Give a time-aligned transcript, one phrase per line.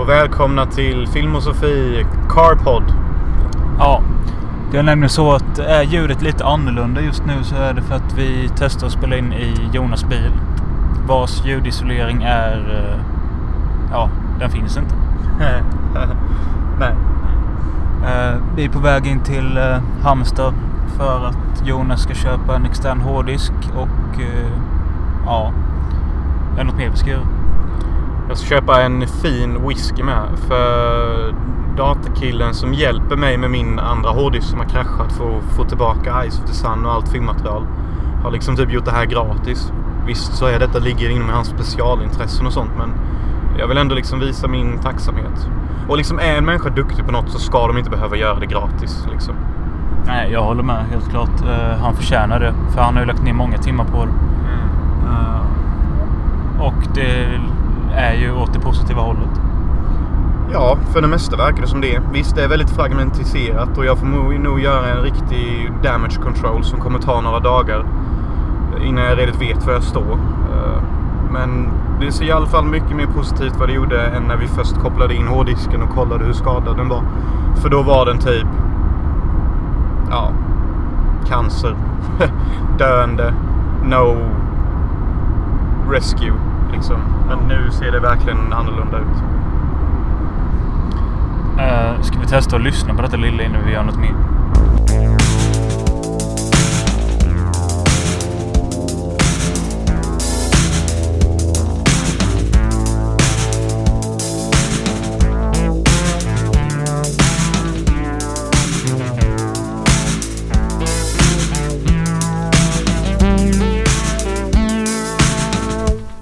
[0.00, 2.82] och välkomna till Film och Sofie Carpod.
[3.78, 4.02] Ja.
[4.72, 7.94] Det är nämligen så att är ljudet lite annorlunda just nu så är det för
[7.94, 10.32] att vi testar att spela in i Jonas bil.
[11.08, 12.56] Vars ljudisolering är...
[12.78, 13.00] eh,
[13.92, 14.08] Ja,
[14.38, 14.94] den finns inte.
[16.80, 16.94] Nej.
[18.04, 20.54] Eh, Vi är på väg in till eh, Halmstad
[20.96, 24.20] för att Jonas ska köpa en extern hårddisk och...
[25.26, 25.52] Ja.
[26.54, 27.26] Är det något mer vi ska göra?
[28.30, 30.22] Jag ska köpa en fin whisky med.
[30.36, 31.34] För
[31.76, 36.22] datakillen som hjälper mig med min andra hårddisk som har kraschat för att få tillbaka
[36.30, 37.66] Ice of the Sun och allt filmmaterial.
[38.22, 39.72] Har liksom typ gjort det här gratis.
[40.06, 42.90] Visst så är detta ligger inom hans specialintressen och sånt men
[43.58, 45.48] jag vill ändå liksom visa min tacksamhet.
[45.88, 48.46] Och liksom är en människa duktig på något så ska de inte behöva göra det
[48.46, 49.34] gratis liksom.
[50.06, 51.42] Nej, jag håller med helt klart.
[51.42, 52.54] Eh, Han förtjänar det.
[52.74, 54.12] För han har ju lagt ner många timmar på det.
[55.08, 55.40] Eh,
[56.60, 57.40] Och det
[57.96, 59.40] är ju åt det positiva hållet.
[60.52, 62.00] Ja, för det mesta verkar det som det.
[62.12, 66.80] Visst, det är väldigt fragmentiserat och jag får nog- göra en riktig damage control som
[66.80, 67.84] kommer ta några dagar
[68.84, 70.12] innan jag redigt vet var jag står.
[70.52, 70.82] Eh,
[71.32, 71.68] men
[72.00, 74.78] det ser i alla fall mycket mer positivt vad det gjorde än när vi först
[74.80, 77.02] kopplade in hårddisken och kollade hur skadad den var.
[77.56, 78.46] För då var den typ...
[80.10, 80.30] Ja.
[81.28, 81.76] Cancer.
[82.78, 83.34] Döende.
[83.84, 84.16] No
[85.90, 86.32] rescue.
[86.72, 87.00] Liksom.
[87.28, 89.22] Men nu ser det verkligen annorlunda ut.
[91.58, 94.14] Uh, Ska vi testa att lyssna på detta lilla innan vi gör något mer?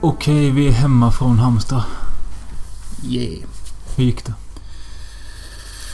[0.08, 1.82] Okej, vi är hemma från Halmstad.
[3.04, 3.42] Yeah.
[3.96, 4.34] Hur gick det?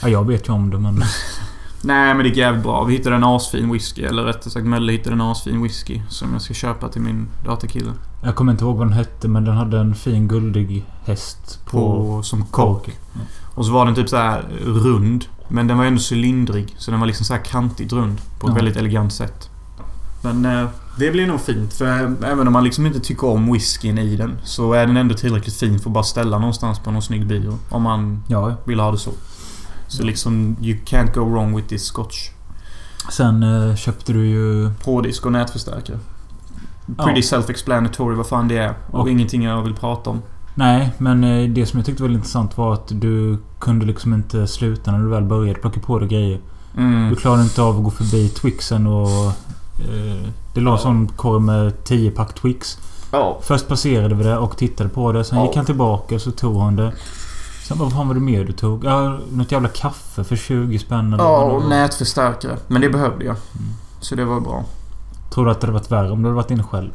[0.01, 0.95] Ja, jag vet ju om det men...
[1.81, 2.83] Nej men det gick jävligt bra.
[2.83, 4.03] Vi hittade en asfin whisky.
[4.03, 6.01] Eller rättare sagt Mölle hittade en asfin whisky.
[6.09, 7.91] Som jag ska köpa till min datakille.
[8.23, 11.77] Jag kommer inte ihåg vad den hette men den hade en fin guldig häst på...
[11.77, 12.51] På, som kork.
[12.85, 12.95] korken.
[13.55, 15.25] Och så var den typ så här rund.
[15.47, 16.75] Men den var ändå cylindrig.
[16.77, 18.21] Så den var liksom så här kantigt rund.
[18.39, 18.55] På ett Ja.
[18.55, 19.49] väldigt elegant sätt.
[20.23, 21.73] Men eh, det blir nog fint.
[21.73, 21.85] För
[22.25, 24.37] även om man liksom inte tycker om whiskyn i den.
[24.43, 27.57] Så är den ändå tillräckligt fin för att bara ställa någonstans på någon snygg bio.
[27.69, 28.55] Om man Ja, ja.
[28.65, 29.11] vill ha det så.
[29.87, 32.29] Så liksom, you can't go wrong with this scotch.
[33.11, 34.71] Sen eh, köpte du ju...
[34.83, 35.99] Hårddisk och nätförstärkare.
[36.97, 38.73] Pretty self-explanatory vad fan det är.
[38.91, 40.21] Och, Och- ingenting jag vill prata om.
[40.55, 44.47] Nej, men eh, det som jag tyckte var intressant var att du kunde liksom inte
[44.47, 46.39] sluta när du väl började plocka på dig grejer.
[46.77, 47.09] Mm.
[47.09, 49.07] Du klarade inte av att gå förbi Twixen och...
[49.79, 50.77] Eh, det la en Ja.
[50.77, 52.77] sån korg med 10 pack Twix.
[53.11, 53.37] Ja.
[53.41, 55.23] Först passerade vi det och tittade på det.
[55.23, 55.45] Sen Ja.
[55.45, 56.93] gick han tillbaka och så tog han det.
[57.67, 58.85] Sen vad fan var det mer du tog?
[58.85, 62.57] Ja, något jävla kaffe för 20 spänn eller Ja, och nätförstärkare.
[62.67, 63.35] Men det behövde jag.
[63.35, 63.67] Mm.
[63.99, 64.63] Så det var bra.
[65.33, 66.91] Tror du att det hade varit värre om du hade varit inne själv?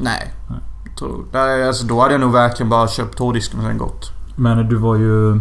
[0.00, 0.32] Nej.
[0.50, 0.58] Nej.
[0.98, 4.10] Tror, alltså då hade jag nog verkligen bara köpt hårddisken och sen gått.
[4.36, 5.40] Men du var ju...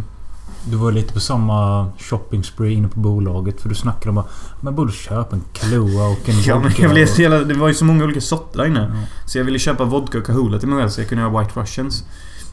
[0.66, 3.62] Du var lite på samma shopping spree inne på bolaget.
[3.62, 4.30] För du snackade om att
[4.62, 7.54] man borde köpa en Kahlua och en Ja, men vodka jag blev och- jävla, det
[7.54, 8.92] var ju så många olika sorter där inne.
[8.94, 9.08] Ja.
[9.28, 11.60] Så jag ville köpa vodka och Kahula till mig själv så jag kunde göra White
[11.60, 12.04] Russians.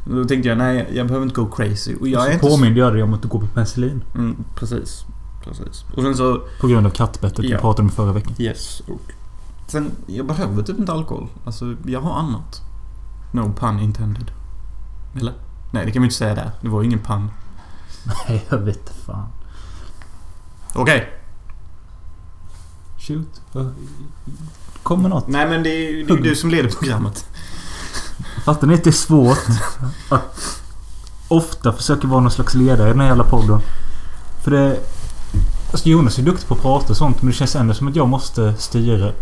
[0.04, 1.94] Då tänkte jag, nej, jag behöver inte gå crazy.
[2.00, 2.50] Och jag är så inte så...
[2.56, 4.04] påminde jag dig om att du går på penicillin.
[4.15, 5.04] Mm, precis.
[5.44, 5.84] Precis.
[5.97, 6.41] Och sen så...
[6.60, 7.59] På grund av kattbettet vi Ja.
[7.59, 8.32] pratade om förra veckan.
[8.38, 8.81] Yes.
[8.88, 9.00] Och
[9.66, 11.26] sen, jag behöver typ inte alkohol.
[11.44, 12.62] Alltså, jag har annat.
[13.32, 14.31] No pun intended.
[15.20, 15.32] Eller?
[15.72, 16.50] Nej, det kan man ju inte säga där.
[16.62, 17.28] Det var ju ingen pun.
[18.05, 19.28] Nej, jag vet inte fan.
[20.75, 21.12] Okej.
[22.99, 23.41] Shoot.
[24.83, 25.28] Kommer något?
[25.28, 27.27] Nej, men det är ju det är ju du som leder programmet.
[28.44, 29.47] Fattar ni att det är svårt
[30.09, 30.62] att
[31.28, 33.61] ofta försöka vara någon slags ledare i den här jävla podden?
[34.44, 34.81] För det...
[35.71, 37.97] Alltså Jonas är duktig på att prata och sånt men det känns ändå som att
[37.97, 39.12] jag måste styra.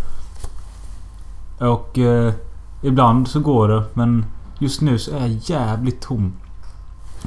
[1.57, 2.33] Och eh,
[2.81, 4.25] ibland så går det men
[4.59, 6.33] just nu så är jag jävligt tom.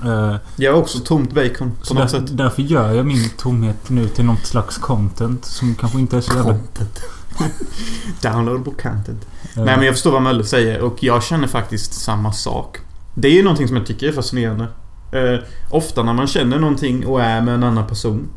[0.04, 2.36] Eh, Jag har också tomt bacon på så något där, sätt.
[2.36, 6.34] därför gör jag min tomhet nu till något slags content som kanske inte är så
[6.36, 6.52] jävla...
[6.52, 7.00] Content.
[8.22, 9.26] Downloadable content.
[9.56, 12.78] eh, Nej men jag förstår vad Mölle säger och jag känner faktiskt samma sak.
[13.14, 14.64] Det är ju någonting som jag tycker är fascinerande.
[15.12, 15.38] Eh,
[15.70, 18.28] ofta när man känner någonting och är med en annan person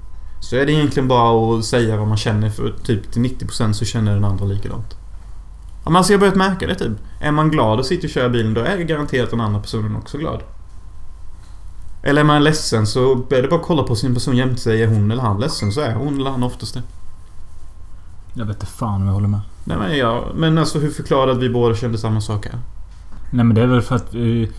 [0.42, 3.86] så är det egentligen bara att säga vad man känner för typ till 90% så
[3.86, 4.96] känner den andra likadant.
[5.86, 6.92] Ja, man har börjat märka det typ.
[7.22, 10.18] Är man glad och sitter och kör bilen då är garanterat den andra personen också
[10.18, 10.42] glad.
[12.06, 14.84] Eller är man ledsen så är det bara att kolla på sin person jämte sig.
[14.84, 16.84] Är hon eller han ledsen så är hon eller han oftast det.
[18.34, 19.40] Jag vet inte fan om jag håller med.
[19.64, 22.60] Nej men ja, men alltså hur förklarar att vi båda kände samma sak här?
[23.32, 24.14] Nej men det är väl för att...
[24.16, 24.50] eh,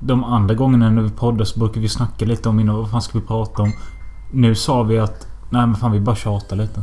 [0.00, 3.02] De andra gångerna när vi poddar så brukar vi snacka lite om innan vad fan
[3.02, 3.72] ska vi prata om.
[4.32, 6.82] Nu sa vi att nej men fan vi bara tjatar lite.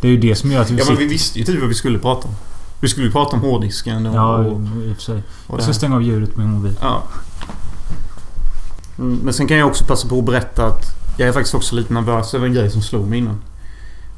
[0.00, 1.00] Det är ju det som gör att vi Ja men sitter...
[1.02, 2.34] vi visste ju typ vad vi skulle prata om.
[2.80, 4.14] Vi skulle ju prata om hårddisken och...
[4.14, 5.22] Ja, och, i och för sig.
[5.46, 6.76] och Jag ska stänga av ljudet på min mobil.
[6.80, 7.02] Ja.
[9.00, 10.84] Mm, Men sen kan jag också passa på att berätta att
[11.18, 13.42] jag är faktiskt också lite nervös över en grej som slog mig innan.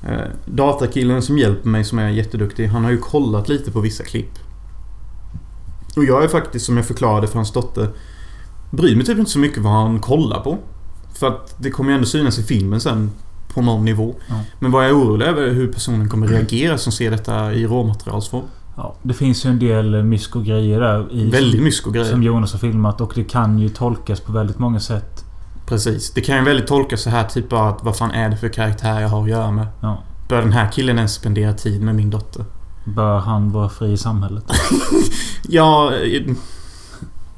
[0.08, 4.04] Eh, datakillen som hjälper mig, som är jätteduktig, han har ju kollat lite på vissa
[4.04, 4.38] klipp.
[5.96, 7.88] Och jag är faktiskt, som jag förklarade för hans dotter,
[8.70, 10.58] bryr mig typ inte så mycket vad han kollar på.
[11.14, 13.10] För att det kommer ju ändå synas i filmen sen
[13.54, 14.14] på någon nivå.
[14.28, 14.40] Ja.
[14.58, 17.66] Men vad jag är orolig över är hur personen kommer reagera som ser detta i
[17.66, 18.44] råmaterialsform.
[18.76, 21.12] Ja, det finns ju en del mysko-grejer där.
[21.12, 22.10] I, Väldigt mysko som, grejer.
[22.10, 25.24] som Jonas har filmat och det kan ju tolkas på väldigt många sätt.
[25.66, 26.10] Precis.
[26.10, 28.48] Det kan ju väldigt tolkas så här typ bara att vad fan är det för
[28.48, 29.66] karaktär jag har att göra med?
[29.80, 29.98] Ja.
[30.28, 32.44] Bör den här killen ens spendera tid med min dotter?
[32.84, 34.44] Bör han vara fri i samhället?
[35.48, 35.92] Ja...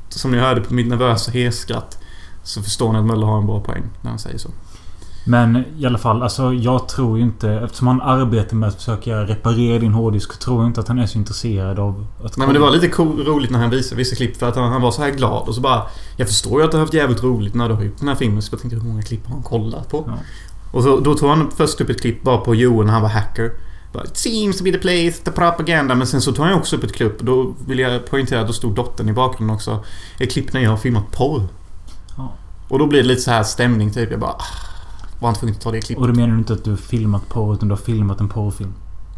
[0.08, 1.98] Som ni hörde på mitt nervösa heskratt
[2.42, 4.48] så förstår ni att Möller har en bra poäng när han säger så.
[5.26, 7.50] Men i alla fall, alltså jag tror ju inte...
[7.50, 11.06] Eftersom han arbetar med att försöka reparera din hårddisk tror jag inte att han är
[11.06, 12.36] så intresserad av att...
[12.36, 14.72] Nej men det var lite cool, roligt när han visade vissa klipp för att han,
[14.72, 15.82] han var så här glad och så bara...
[16.16, 18.14] Jag förstår ju att du har haft jävligt roligt när du har gjort den här
[18.14, 20.04] filmen så jag tänkte hur många klipp har han kollat på?
[20.06, 20.14] Ja.
[20.72, 23.08] Och så, då tog han först upp ett klipp bara på Joel när han var
[23.08, 23.52] hacker.
[23.92, 25.94] Bara, It seems to be the place, the propaganda.
[25.94, 27.20] Men sen så tog han också upp ett klipp.
[27.20, 29.84] Då vill jag poängtera att då stod dottern i bakgrunden också.
[30.18, 31.42] Ett klipp när jag har filmat porr.
[32.16, 32.32] Ja.
[32.68, 34.10] Och då blir det lite så här stämning typ.
[34.10, 34.30] Jag bara...
[34.30, 34.44] ah,
[35.20, 36.02] Var han tvungen att ta det klippet?
[36.02, 38.28] Och då menar du inte att du har filmat porr utan du har filmat en
[38.28, 38.72] porrfilm?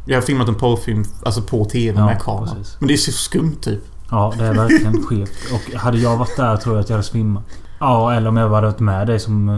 [0.04, 2.54] Jag har filmat en porrfilm alltså på TV Ja, med kamera.
[2.54, 2.76] precis.
[2.78, 3.80] Men det är så skumt typ.
[4.10, 5.30] Ja, det är verkligen skevt.
[5.52, 7.44] Och hade jag varit där tror jag att jag hade svimmat.
[7.80, 9.48] Ja, eller om jag hade varit med dig som...
[9.48, 9.54] eh,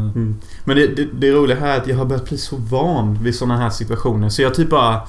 [0.65, 3.35] Men det, det, det roliga här är att jag har börjat bli så van vid
[3.35, 4.29] såna här situationer.
[4.29, 5.01] Så jag typ bara...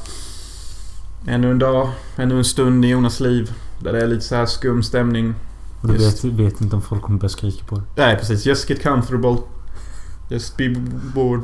[1.27, 3.51] Ännu en dag, ännu en stund i Jonas liv.
[3.79, 5.33] Där det är lite så här skum stämning.
[5.81, 7.83] Och du vet, vet inte om folk kommer börja skrika på dig.
[7.97, 8.45] Nej, precis.
[8.45, 9.37] Just get comfortable.
[10.29, 10.69] Just be
[11.15, 11.41] bored.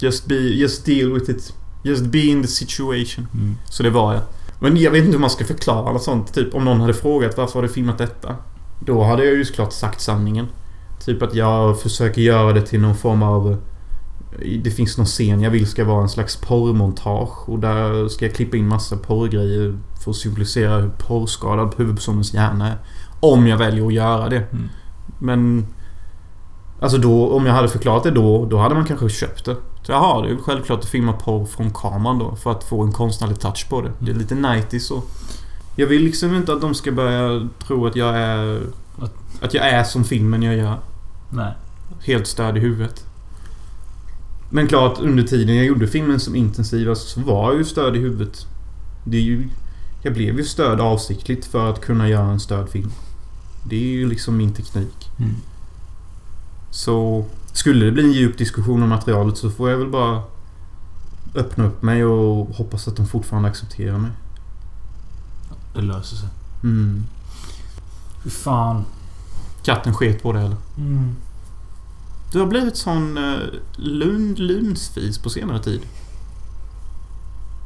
[0.00, 0.34] Just be...
[0.34, 1.52] Just deal with it.
[1.84, 3.26] Just be in the situation.
[3.34, 3.56] Mm.
[3.70, 4.22] Så det var jag.
[4.60, 6.34] Men jag vet inte hur man ska förklara något sånt.
[6.34, 8.36] Typ om någon hade frågat varför har du filmat detta?
[8.80, 10.46] Då hade jag ju såklart sagt sanningen.
[11.04, 13.56] Typ att jag försöker göra det till någon form av...
[14.62, 17.48] Det finns någon scen jag vill ska vara en slags porrmontage.
[17.48, 22.68] Och där ska jag klippa in massa porrgrejer för att symbolisera hur porrskadad huvudpersonens hjärna
[22.68, 22.78] är.
[23.20, 24.36] Om jag väljer att göra det.
[24.52, 24.68] Mm.
[25.18, 25.66] Men...
[26.80, 29.56] Alltså då, om jag hade förklarat det då, då hade man kanske köpt det.
[29.82, 32.36] Så jaha, det är självklart att filma porr från kameran då.
[32.36, 33.90] För att få en konstnärlig touch på det.
[33.98, 35.02] Det är lite 90 så.
[35.76, 38.60] Jag vill liksom inte att de ska börja tro att jag är...
[39.00, 40.78] Att- Att jag är som filmen jag gör.
[41.30, 41.52] Nej.
[42.06, 43.04] Helt störd i huvudet.
[44.50, 47.98] Men klart, under tiden jag gjorde filmen som intensivast så var jag ju störd i
[47.98, 48.46] huvudet.
[49.04, 49.48] Det är ju...
[50.02, 52.90] Jag blev ju störd avsiktligt för att kunna göra en störd film.
[53.64, 55.10] Det är ju liksom min teknik.
[55.18, 55.34] Mm.
[56.78, 60.22] Så skulle det bli en djup diskussion om materialet så får jag väl bara
[61.34, 64.10] öppna upp mig och hoppas att de fortfarande accepterar mig.
[65.74, 66.28] Det löser sig.
[66.62, 67.04] Mm.
[68.24, 68.84] Fy fan.
[69.62, 70.56] Katten sket på det eller?
[70.76, 71.16] Mm.
[72.32, 73.40] Du har blivit sån uh,
[73.76, 75.80] lund, lunsfis på senare tid.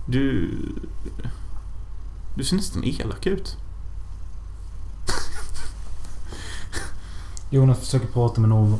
[0.06, 0.50] Du...
[2.34, 3.56] Du ser nästan elak ut.
[7.50, 8.78] Jonas försöker prata med någon.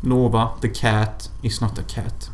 [0.00, 2.30] Nova, the cat, is not a cat.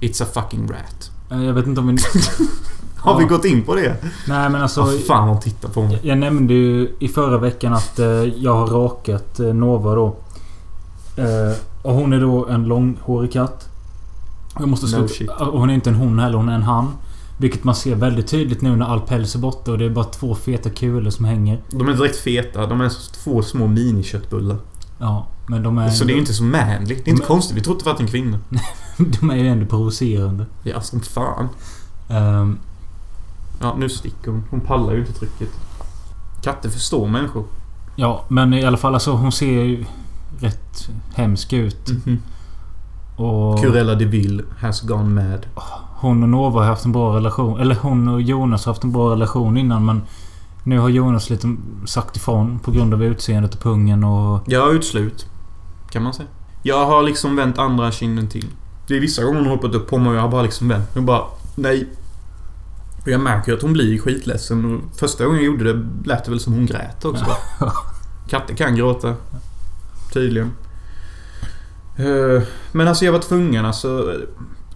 [0.00, 1.10] It's a fucking rat.
[1.30, 1.96] Eh, Jag vet inte om vi...
[2.96, 3.28] Har vi Ja.
[3.28, 3.96] gått in på det?
[4.28, 4.80] Nej men alltså...
[4.82, 5.92] Vad fan hon tittar på mig.
[5.92, 10.16] Jag, jag nämnde ju i förra veckan att eh, jag har rakat eh, Nova då.
[11.16, 13.68] Eh, och hon är då en långhårig katt.
[14.58, 15.30] Jag måste No shit.
[15.30, 16.92] Och hon är inte en hon heller, hon är en han.
[17.40, 20.04] Vilket man ser väldigt tydligt nu när all päls är borta och det är bara
[20.04, 21.60] två feta kulor som hänger.
[21.70, 22.66] De är direkt feta.
[22.66, 24.56] De är så två små miniköttbullar.
[24.98, 25.90] Ja, men de är...
[25.90, 26.88] Så det är ju inte så manligt.
[27.04, 27.56] Det är inte Men- konstigt.
[27.56, 28.38] Vi trodde det var en kvinna.
[29.20, 30.46] de är ju ändå provocerande.
[30.62, 31.48] Ja, som fan.
[32.08, 32.58] Ehm,
[33.60, 34.44] Ja, nu sticker hon.
[34.50, 35.48] Hon pallar ju inte trycket.
[36.42, 37.44] Katter förstår människor.
[37.96, 39.84] ja, men i alla fall alltså hon ser ju
[40.40, 41.88] rätt hemsk ut.
[42.06, 42.18] Mhm.
[43.16, 45.46] Och Curella de Ville has gone mad.
[45.96, 47.60] hon och Nova har haft en bra relation.
[47.60, 50.02] Eller hon och Jonas har haft en bra relation innan men...
[50.64, 54.52] Nu har Jonas lite sagt ifrån på grund av utseendet och pungen och...
[54.52, 55.26] Har utslut.
[55.90, 56.28] Kan man säga.
[56.62, 58.46] Jag har liksom vänt andra kinden till.
[58.88, 60.68] Det är vissa gånger hon har hoppat upp på mig och jag har bara liksom
[60.68, 61.88] vänt Jag bara, nej.
[63.02, 64.64] Och jag märker att hon blir skitledsen.
[64.74, 67.24] Och första gången jag gjorde det lät det väl som hon grät också.
[68.28, 69.14] Katter kan gråta.
[70.12, 70.52] Tydligen.
[71.96, 72.42] Eh,
[72.72, 74.14] Men alltså jag var tvungen alltså.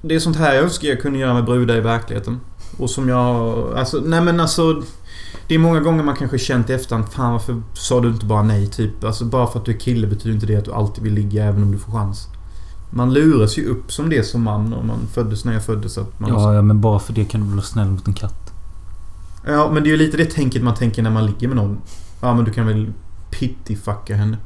[0.02, 2.40] Det är sånt här jag önskar jag kunde göra med brudar i verkligheten.
[2.78, 3.54] Och som jag...
[3.76, 4.83] Alltså, nej men alltså...
[5.49, 8.42] Det är många gånger man kanske känt i efterhand, fan varför sa du inte bara
[8.42, 9.04] nej typ?
[9.04, 11.44] Alltså bara för att du är kille betyder inte det att du alltid vill ligga
[11.44, 12.28] även om du får chans.
[12.90, 15.99] Man luras ju upp som det som man om man föddes när jag föddes.
[15.99, 18.52] Att man Ja, ja, men bara för det kan du vara snäll mot en katt?
[19.46, 21.78] Ja, men det är ju lite det tänket man tänker när man ligger med någon.
[22.20, 22.92] Ja, men du kan väl
[23.30, 24.38] pitty-fucka henne.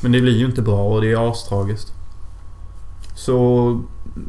[0.00, 1.92] Men det blir ju inte bra och det är astragiskt.
[3.14, 3.80] Så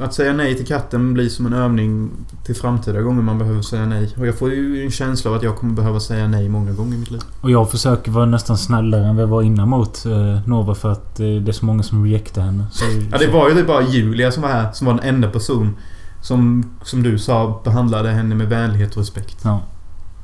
[0.02, 2.12] att säga nej till katten blir som en övning
[2.46, 4.16] till framtida gånger man behöver säga nej.
[4.18, 6.96] Och jag får ju en känsla av att jag kommer behöva säga nej många gånger
[6.96, 7.22] i mitt liv.
[7.42, 10.92] Och jag försöker vara nästan snällare än vad jag var innan mot eh, Nova för
[10.92, 12.66] att eh, det är så många som rejectar henne.
[12.72, 15.30] Så, Ja, det var ju typ bara Julia som var här, som var den enda
[15.30, 15.76] person
[16.22, 19.38] som, som du sa, behandlade henne med vänlighet och respekt.
[19.44, 19.62] Ja.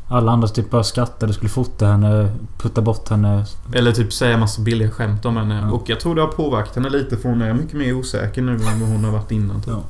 [0.09, 3.45] Alla andra typ bara skrattade, skulle fota henne, putta bort henne.
[3.73, 5.59] Eller typ säga massa billiga skämt om henne.
[5.61, 5.71] Ja.
[5.71, 8.51] Och jag tror det har påverkat henne lite för hon är mycket mer osäker nu
[8.51, 9.61] än vad hon har varit innan.
[9.61, 9.67] Typ.
[9.73, 9.81] Ja.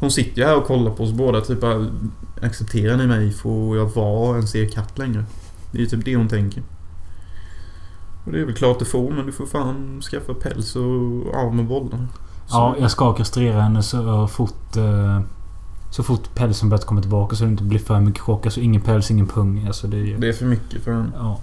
[0.00, 1.40] Hon sitter ju här och kollar på oss båda.
[1.40, 1.58] Typ
[2.42, 3.32] accepterar ni mig?
[3.32, 5.24] Får jag vara en ser katt längre?
[5.72, 6.62] Det är ju typ det hon tänker.
[8.24, 11.54] Och det är väl klart du får, men du får fan skaffa päls och av
[11.54, 12.08] med bollarna.
[12.46, 14.76] Så- Ja, jag ska kastrera henne så fort...
[14.76, 15.20] Eh,
[15.90, 18.46] så fort pälsen börjar komma tillbaka så det inte blir för mycket chock.
[18.46, 19.64] Alltså ingen päls, ingen pung.
[19.66, 20.18] Alltså det är...
[20.18, 21.10] Det är för mycket för henne.
[21.18, 21.38] Ja.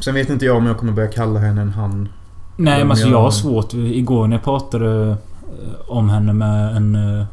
[0.00, 2.08] Sen vet inte jag om jag kommer börja kalla henne en han.
[2.56, 3.74] Nej, men alltså jag- har svårt.
[3.74, 5.16] Igår när jag pratade eh,
[5.88, 7.26] om henne med en eh,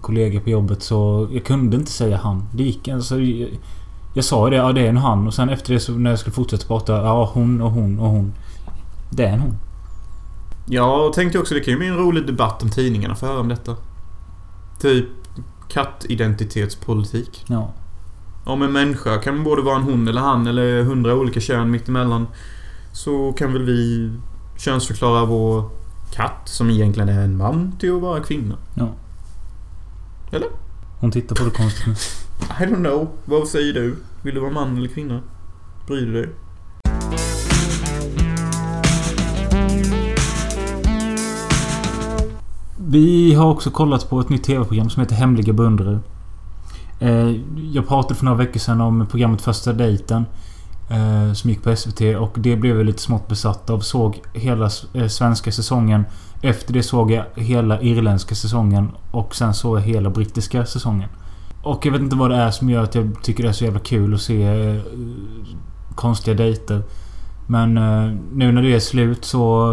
[0.00, 1.28] kollega på jobbet så...
[1.32, 2.44] Jag kunde inte säga han.
[2.52, 3.20] Det gick alltså...
[3.20, 3.48] Jag,
[4.14, 5.26] jag sa ju det, ja det är en han.
[5.26, 8.08] Och sen efter det så när jag skulle fortsätta prata, ja hon och hon och
[8.08, 8.32] hon.
[9.10, 9.54] Det är en hon.
[10.66, 13.48] Jag tänkte också det kan ju bli en rolig debatt om tidningarna för höra om
[13.48, 13.76] detta.
[14.80, 15.04] Typ
[15.68, 17.44] kattidentitetspolitik.
[17.48, 17.72] Ja.
[18.44, 22.26] Om en människa kan både vara en hon eller han eller hundra olika kön mittemellan.
[22.92, 24.10] Så kan väl vi
[24.56, 25.70] könsförklara vår
[26.12, 28.56] katt, som egentligen är en man, till att vara kvinna.
[28.74, 28.88] Ja.
[30.32, 30.48] Eller?
[31.00, 31.92] Hon tittar på det konstigt nu.
[32.60, 33.08] I don't know.
[33.24, 33.96] Vad säger du?
[34.22, 35.20] Vill du vara man eller kvinna?
[35.86, 36.28] Bryr du dig?
[42.90, 46.00] Vi har också kollat på ett nytt TV-program som heter Hemliga beundrare.
[47.00, 47.30] Eh,
[47.72, 50.26] jag pratade för några veckor sedan om programmet Första dejten.
[50.90, 53.80] Eh, som gick på SVT och det blev jag lite smått besatt av.
[53.80, 56.04] Såg hela eh, svenska säsongen.
[56.42, 58.90] Efter det såg jag hela irländska säsongen.
[59.10, 61.08] Och sen såg jag hela brittiska säsongen.
[61.62, 63.64] Och jag vet inte vad det är som gör att jag tycker det är så
[63.64, 64.80] jävla kul att se
[65.94, 66.82] konstiga dejter.
[67.46, 67.74] Men
[68.32, 69.70] nu när det är slut så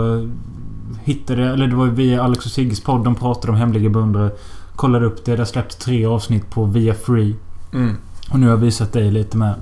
[1.06, 1.50] hittade...
[1.50, 4.32] Eller det var via Alex och Sigges podd de pratade om hemliga beundrare.
[4.76, 5.32] Kollade upp det.
[5.32, 7.36] Det har släppt tre avsnitt på Via Free.
[7.74, 7.98] Mm.
[8.30, 9.56] Och nu har jag visat dig lite med.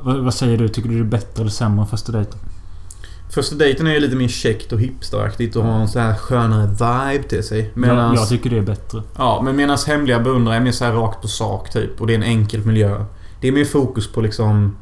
[0.00, 0.68] Vad, vad säger du?
[0.68, 2.38] Tycker du det är bättre eller sämre än första dejten?
[3.30, 6.66] Första dejten är ju lite mer käckt och hipsteraktigt och har en så här skönare
[6.66, 7.70] vibe till sig.
[7.74, 9.02] Medans, jag tycker det är bättre.
[9.16, 12.00] Ja, men medan hemliga beundrare är mer så här rakt på sak typ.
[12.00, 13.04] Och det är en enkel miljö.
[13.40, 14.76] Det är mer fokus på liksom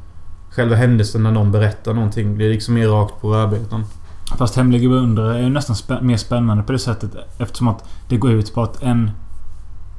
[0.50, 2.38] själva händelsen när någon berättar någonting.
[2.38, 3.84] Det är liksom mer rakt på rödbetan.
[4.38, 7.10] Fast hemliga beundrare är ju nästan spä- mer spännande på det sättet.
[7.38, 9.10] Eftersom att det går ut på att en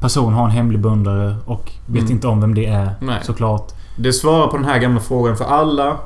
[0.01, 2.11] person har en hemlig beundrare och vet Mm.
[2.11, 2.95] inte om vem det är.
[3.01, 3.19] Nej.
[3.23, 3.71] Såklart.
[3.97, 5.97] Det svarar på den här gamla frågan för alla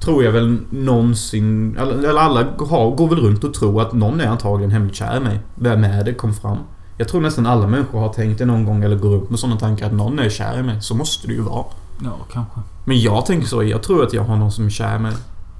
[0.00, 1.76] tror jag väl någonsin...
[1.76, 5.20] Eller alla har, går väl runt och tror att någon är antagligen hemligt kär i
[5.20, 5.40] mig.
[5.54, 6.14] Vem är det?
[6.14, 6.58] Kom fram.
[6.98, 9.58] Jag tror nästan alla människor har tänkt det någon gång eller går runt med sådana
[9.60, 10.82] tankar att någon är kär i mig.
[10.82, 11.64] Så måste det ju vara.
[12.04, 12.60] Ja, kanske.
[12.84, 13.62] Men jag tänker så.
[13.62, 15.12] Jag tror att jag har någon som är kär i mig.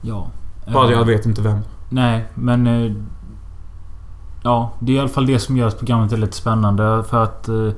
[0.03, 0.27] Ja.
[0.73, 1.59] Bara Eh, jag vet inte vem.
[1.95, 2.67] Nej, men...
[2.67, 2.93] eh,
[4.43, 7.05] Ja, det är i alla fall det som gör att programmet är lite spännande.
[7.11, 7.49] För att...
[7.49, 7.69] eh,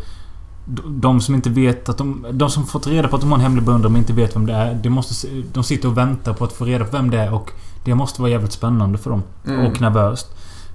[0.88, 2.26] De som inte vet att de...
[2.32, 4.46] De som fått reda på att de har en hemlig beundrare men inte vet vem
[4.46, 4.74] det är.
[4.74, 7.52] Det måste, de sitter och väntar på att få reda på vem det är och
[7.84, 9.22] det måste vara jävligt spännande för dem.
[9.46, 9.66] Mm.
[9.66, 10.26] Och nervöst.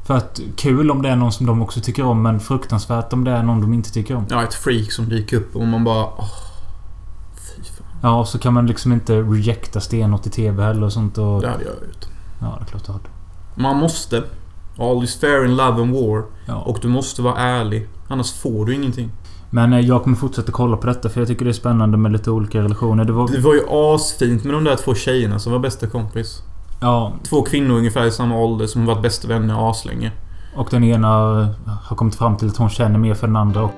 [0.06, 3.24] För att kul om det är någon som de också tycker om men fruktansvärt om
[3.24, 4.26] det är någon de inte tycker om.
[4.30, 6.06] Ja, ett freak som dyker upp och man bara...
[6.18, 6.30] Åh,
[7.36, 7.88] fy fan.
[8.02, 11.42] Ja, och så kan man liksom inte rejecta stenhårt i TV heller och sånt och...
[11.42, 12.06] Det hade jag gjort.
[12.42, 13.04] Ja, det är klart du hade.
[13.56, 14.24] Man måste.
[14.78, 16.24] All is fair in love and war.
[16.48, 16.56] Ja.
[16.62, 17.88] Och du måste vara ärlig.
[18.08, 19.12] Annars får du ingenting.
[19.50, 22.12] Men eh, jag kommer fortsätta kolla på detta för jag tycker det är spännande med
[22.12, 23.06] lite olika relationer.
[23.06, 23.28] Det var...
[23.28, 26.42] Det var ju asfint med de där två tjejerna som var bästa kompis.
[26.82, 30.12] Ja, Två kvinnor ungefär i samma ålder som varit bästa vänner aslänge.
[30.56, 31.08] och den ena
[31.84, 33.70] har kommit fram till att hon känner mer för den andra.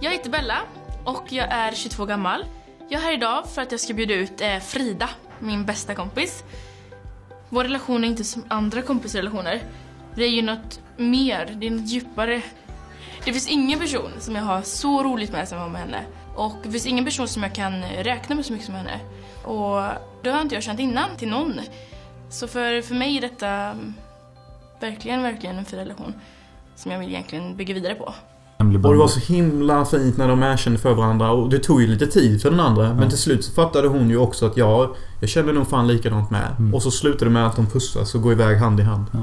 [0.00, 0.56] Jag heter Bella
[1.04, 2.44] och jag är 22 gammal.
[2.88, 6.44] Jag är här idag för att jag ska bjuda ut eh, Frida, min bästa kompis.
[7.52, 9.62] Vår relation är inte som andra kompisrelationer.
[10.14, 12.42] Det är ju något mer, det är något djupare.
[13.24, 16.04] Det finns ingen person som jag har så roligt med som jag har med henne.
[16.36, 19.00] Och det finns ingen person som jag kan räkna med så mycket som henne.
[19.44, 19.82] Och
[20.22, 21.60] det har inte jag känt innan till någon.
[22.30, 23.94] Så för, för mig är detta mm,
[24.80, 26.14] verkligen, verkligen en fin relation
[26.74, 28.14] som jag vill egentligen bygga vidare på.
[28.66, 31.86] Och det var så himla fint när de erkände för varandra och det tog ju
[31.86, 32.84] lite tid för den andra.
[32.86, 32.94] Ja.
[32.94, 36.30] Men till slut så fattade hon ju också att ja, jag känner nog fan likadant
[36.30, 36.56] med.
[36.58, 36.74] Mm.
[36.74, 39.04] Och så slutade det med att de pussas och går iväg hand i hand.
[39.12, 39.18] Ja.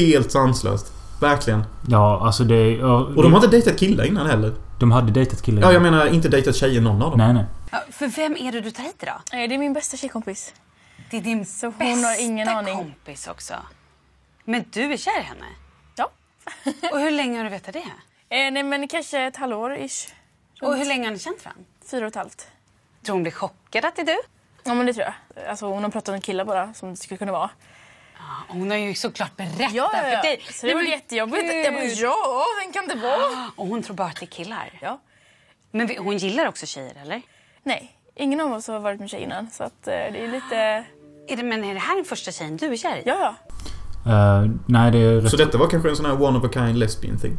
[0.00, 0.92] Helt sanslöst.
[1.20, 1.64] Verkligen.
[1.88, 2.70] Ja, alltså det...
[2.76, 4.52] Ja, Och de har inte dejtat killar innan heller.
[4.80, 5.62] de hade dejtat killar.
[5.62, 7.18] Ja, jag menar inte dejtat tjejer någon av dem.
[7.18, 7.44] Nej, nej.
[7.70, 9.14] Ja, för vem är det du tar hit idag?
[9.30, 10.52] Det är min bästa tjejkompis.
[11.10, 12.76] Det är din Så hon bästa har ingen aning.
[12.76, 13.54] kompis också.
[14.44, 15.44] Men du är kär i henne?
[15.96, 16.10] Ja.
[16.92, 17.82] Och hur länge har du vetat det?
[18.32, 20.08] Eh, nej men kanske ett halvår ish.
[20.62, 21.64] Och hur länge har ni känt varandra?
[21.90, 22.46] Fyra och ett halvt.
[23.04, 24.18] Tror hon blir chockad att det är du?
[24.64, 25.48] Ja men det tror jag.
[25.48, 27.50] Alltså hon har pratat om killar bara som det skulle kunna vara.
[28.48, 30.22] Hon har ju såklart berättat Ja, ja, för ja.
[30.22, 30.40] dig.
[30.50, 31.42] Så det var Men jättejobbigt.
[31.42, 31.64] gud.
[31.66, 33.50] Jag bara ja, vem kan det vara?
[33.56, 34.78] Och hon tror bara att det är killar.
[34.82, 34.98] Ja.
[35.70, 37.22] Men vi- hon gillar också tjejer, eller?
[37.62, 40.56] Nej, ingen av oss har varit med tjej innan så att eh, det är lite...
[41.28, 43.02] Är det, men är det här den första tjejen du är kär i?
[43.06, 43.34] Ja,
[44.04, 44.12] ja.
[44.12, 45.20] Eh, nej, det är.
[45.28, 47.36] Så detta var kanske en sån här one of a kind lesbian thing.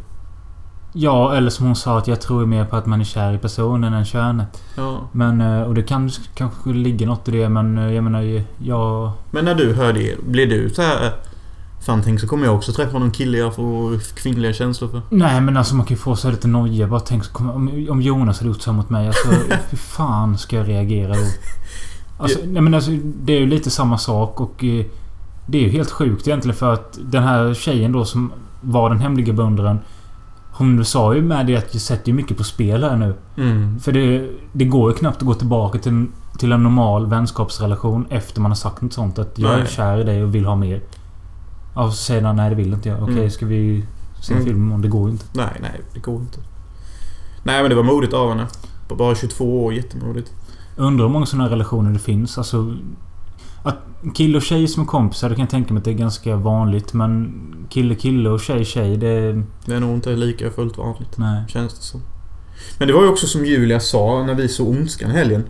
[0.94, 3.38] Ja, eller som hon sa att jag tror mer på att man är kär i
[3.38, 4.62] personen än könet.
[4.76, 4.98] Ja.
[5.12, 9.12] Men, eh, och det kan kanske ligga något i det men eh, jag menar, jag...
[9.32, 11.12] Men när du hör det, blir du så här...
[11.86, 15.02] Fan tänk så kommer jag också träffa någon kille jag får kvinnliga känslor för.
[15.10, 16.88] Nej men alltså man kan ju få så här lite noja.
[16.88, 19.08] Bara tänk om, om Jonas hade gjort så mot mig.
[19.08, 19.30] Alltså
[19.70, 21.24] hur fan ska jag reagera då?
[22.18, 22.92] Alltså, nej men alltså
[23.24, 24.64] det är ju lite samma sak och...
[24.64, 24.86] eh,
[25.46, 28.32] Det är ju helt sjukt egentligen för att den här tjejen då som
[28.62, 29.80] var den hemliga beundraren.
[30.56, 33.16] Hon sa ju med det att jag sätter ju mycket på spel här nu.
[33.38, 33.80] Mm.
[33.80, 36.06] För det, det går ju knappt att gå tillbaka till,
[36.38, 39.20] till en normal vänskapsrelation efter man har sagt något sånt.
[39.20, 39.68] Att jag är Nej.
[39.68, 40.82] kär i dig och vill ha mer.
[41.76, 43.04] Ja, så säger han nej det vill inte jag.
[43.04, 43.30] Okej, Mm.
[43.30, 43.86] ska vi
[44.22, 44.46] se Mm.
[44.46, 44.82] film imorgon?
[44.82, 45.26] Det går ju inte.
[45.34, 46.40] Nej, nej, det går inte.
[47.44, 48.48] Nej, men det var modigt av henne.
[48.88, 50.32] På bara 22 år, jättemodigt.
[50.78, 52.38] Undrar hur många sådana relationer det finns.
[52.38, 52.76] Alltså...
[53.64, 53.78] Att
[54.16, 56.36] kille och tjej som är kompisar, det kan jag tänka mig att det är ganska
[56.36, 56.94] vanligt.
[56.94, 57.34] Men
[57.70, 59.44] kille kille och tjej tjej, det...
[59.66, 61.18] Det är nog inte lika fullt vanligt.
[61.18, 61.44] Nej.
[61.48, 62.02] Känns det som.
[62.80, 65.44] Men det var ju också som Julia sa när vi såg Ondskan helgen.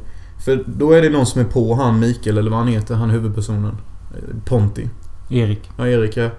[0.46, 3.10] För då är det någon som är på han Mikael, eller vad han heter, han
[3.10, 3.78] huvudpersonen.
[4.46, 4.90] Ponti.
[5.30, 5.70] Erik.
[5.78, 6.30] Ja, Erik ja.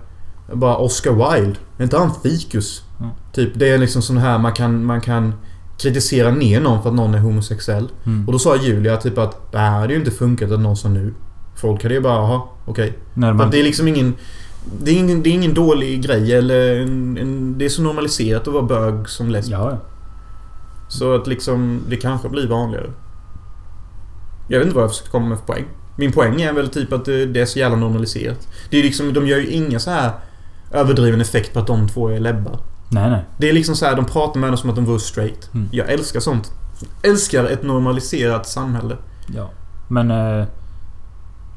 [0.52, 1.59] Bara Oscar Wilde.
[1.78, 2.84] Är inte han fikus?
[3.00, 3.10] Ja.
[3.32, 5.34] Typ, det är liksom sån här man kan, man kan
[5.78, 7.89] kritisera ner någon för att någon är homosexuell.
[8.06, 8.26] Mm.
[8.26, 10.89] Och då sa Julia typ att det här hade ju inte funkat att någon sa
[10.89, 11.15] nu.
[11.56, 12.99] Folk hade ju bara, jaha, okej.
[13.14, 14.14] För man, det är liksom ingen...
[14.82, 18.49] Det är ingen, det är ingen dålig grej eller en, en, Det är så normaliserat
[18.49, 19.52] att vara bög som lesb.
[19.52, 19.78] Ja.
[20.88, 22.90] Så att liksom, det kanske blir vanligare.
[24.49, 25.64] Jag vet inte vad jag försöker komma med för poäng.
[25.97, 28.49] Min poäng är väl typ att det, det är så jävla normaliserat.
[28.71, 30.12] Det är liksom, de gör ju inga så här
[30.73, 32.58] överdriven effekt på att de två är lebbar.
[32.88, 33.25] Nej, nej.
[33.38, 35.54] Det är liksom så här, de pratar med dem som att de vore straight.
[35.54, 35.69] Mm.
[35.73, 36.52] Jag älskar sånt.
[37.02, 38.97] Älskar ett normaliserat samhälle.
[39.34, 39.50] Ja.
[39.88, 40.10] Men...
[40.10, 40.47] Eh,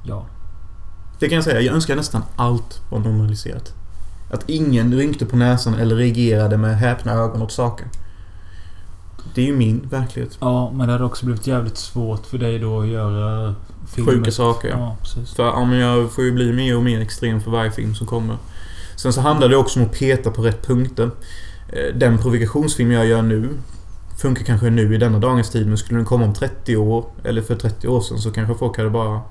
[0.07, 0.25] ja.
[1.19, 3.73] Det kan jag säga, jag önskar nästan allt var normaliserat.
[4.31, 7.87] Att ingen rynkte på näsan eller reagerade med häpna ögon åt saker.
[9.35, 10.37] Det är ju min verklighet.
[10.41, 13.55] Ja, men det hade också blivit jävligt svårt för dig då att göra
[13.87, 14.11] filmer.
[14.11, 14.77] Sjuka saker, ja.
[14.77, 15.35] Ja, precis.
[15.35, 18.07] För ja, men jag får ju bli mer och mer extrem för varje film som
[18.07, 18.37] kommer.
[18.95, 21.11] Sen så handlar det också om att peta på rätt punkter.
[21.69, 23.49] Eh, Den provokationsfilm jag gör nu
[24.17, 27.41] funkar kanske nu i denna dagens tid men skulle den komma om 30 år eller
[27.41, 29.21] för 30 år sedan så kanske folk hade bara...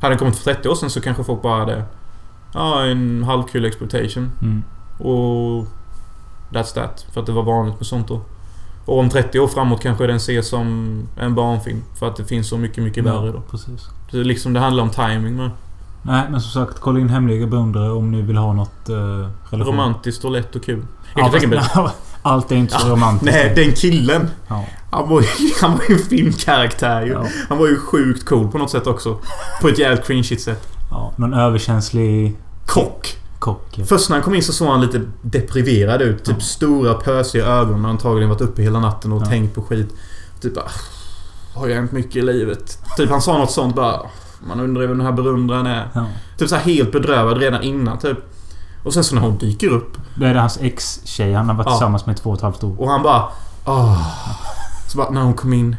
[0.00, 1.82] Hade den kommit för 30 år sedan så kanske folk bara hade...
[2.54, 4.30] Ja, en halvkul exploitation.
[4.42, 4.62] Mm.
[4.98, 5.66] Och...
[6.50, 7.06] That's that.
[7.12, 8.20] För att det var vanligt med sånt då.
[8.84, 11.82] Och om 30 år framåt kanske den ses som en barnfilm.
[11.98, 13.40] För att det finns så mycket, mycket värre då.
[13.50, 13.88] precis.
[14.10, 15.50] Det, är liksom, det handlar om timing med.
[16.02, 18.88] Nej, men som sagt, kolla in Hemliga beundrare om ni vill ha något...
[18.88, 19.60] Relation.
[19.74, 20.78] Romantiskt och lätt och kul.
[21.14, 21.60] Jag Ja, kan tänka mig...
[22.22, 23.34] Allt är inte så Ja, romantiskt.
[23.34, 24.30] Nej, den killen.
[24.48, 24.64] Ja.
[24.90, 25.26] Han var, ju,
[25.60, 27.12] han var ju en filmkaraktär ju.
[27.12, 27.26] Ja.
[27.48, 29.18] Han var ju sjukt cool på något sätt också.
[29.62, 30.68] På ett jävligt cringeigt sätt.
[30.90, 31.12] ja.
[31.16, 33.16] Någon överkänslig Kock.
[33.38, 33.66] kock.
[33.74, 33.84] ja.
[33.84, 36.24] Först när han kom in så såg han lite depriverad ut.
[36.24, 36.44] Typ Ja.
[36.44, 37.84] stora pösiga ögon.
[37.84, 39.26] och Antagligen varit uppe hela natten och Ja.
[39.26, 39.94] tänkt på skit.
[40.40, 40.64] Typ bara...
[41.54, 42.78] Har jag hänt mycket i livet?
[42.96, 44.00] Typ han sa något sånt bara...
[44.48, 45.88] Man undrar vem den här beundraren är.
[45.94, 46.06] Ja.
[46.38, 48.18] Typ så helt bedrövad redan innan typ.
[48.84, 51.66] Och sen så när hon dyker upp Det är det hans ex-tjej han har varit
[51.66, 51.72] Ja.
[51.72, 52.80] tillsammans med två och ett halvt år.
[52.80, 53.24] och han bara...
[53.64, 54.06] Åh.
[54.88, 55.76] Så bara när hon kom in.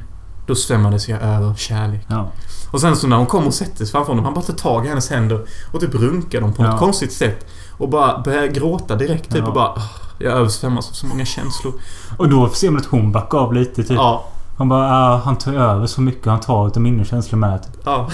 [0.47, 2.05] Då svämmades jag över av kärlek.
[2.07, 2.31] Ja.
[2.71, 4.25] Och sen så när hon kom och sätter sig framför honom.
[4.25, 6.69] Han bara tar tag i hennes händer och typ runkar dem på Ja.
[6.71, 7.45] något konstigt sätt.
[7.77, 9.47] Och bara börjar gråta direkt typ Ja.
[9.47, 9.73] och bara...
[9.75, 9.83] "Åh,
[10.21, 11.73] Jag översvämmas av så många känslor.
[12.17, 13.91] Och då ser man att hon backar av lite typ.
[13.97, 14.25] Ja.
[14.57, 16.25] Han bara han tar över så mycket.
[16.25, 17.63] Han tar utav mina känslor med.
[17.63, 17.81] Typ.
[17.85, 18.09] Ja.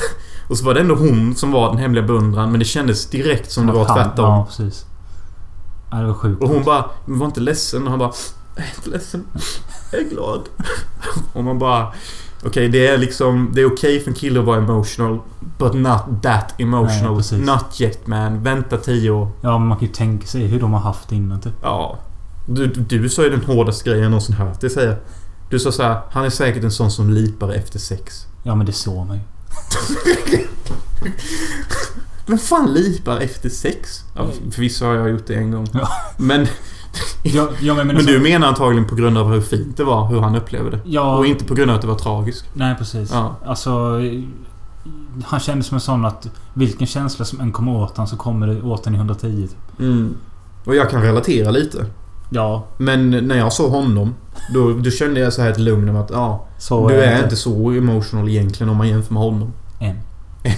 [0.50, 3.52] Och så var det ändå hon som var den hemliga beundraren men det kändes direkt
[3.52, 4.26] som det var tvärtom.
[4.26, 4.86] Ja, precis.
[5.92, 6.44] Ja, det var sjukt.
[6.44, 7.84] Och hon bara, var inte ledsen.
[7.84, 8.12] Och han bara,
[8.56, 9.26] jag är inte ledsen.
[9.92, 10.42] Jag är glad.
[11.34, 11.94] Och man bara,
[12.44, 15.20] okej det är liksom, det är okej för en kille att vara emotional.
[15.58, 17.18] But not that Nej, emotional.
[17.18, 17.46] precis.
[17.46, 18.44] not yet man.
[18.44, 19.32] Vänta tio år.
[19.42, 21.54] Ja, men man kan ju tänka sig hur de har haft det innan typ.
[21.62, 22.00] Ja.
[22.48, 24.96] Du, du sa ju den hårdaste grejen jag någonsin hört dig säga.
[25.50, 28.28] Du sa så här, han är säkert en sån som lipar efter sex.
[28.44, 29.20] Ja men det såg mig.
[32.28, 34.04] Vem fan lipar efter sex?
[34.16, 35.68] Ja, förvisso har jag gjort det en gång.
[35.74, 35.88] Ja.
[36.18, 36.48] Men,
[37.24, 40.20] Ja, ja, men, men du menar antagligen på grund av hur fint det var, hur
[40.22, 40.80] han upplevde det.
[40.86, 42.46] Ja, Och inte på grund av att det var tragiskt.
[42.54, 43.12] Nej precis.
[43.14, 43.36] Ja.
[43.46, 44.02] Alltså...
[45.26, 48.48] Han kändes som en sån att vilken känsla som än kommer åt han så kommer
[48.48, 49.80] det åt en i 110 typ.
[49.80, 50.16] Mm.
[50.66, 51.86] Och jag kan relatera lite.
[52.30, 54.16] Ja, Men när jag såg honom,
[54.54, 57.24] då, då kände jag så här ett lugn av att ja, så du är är
[57.24, 59.54] inte så emotional egentligen om man jämför med honom.
[59.80, 59.96] Än.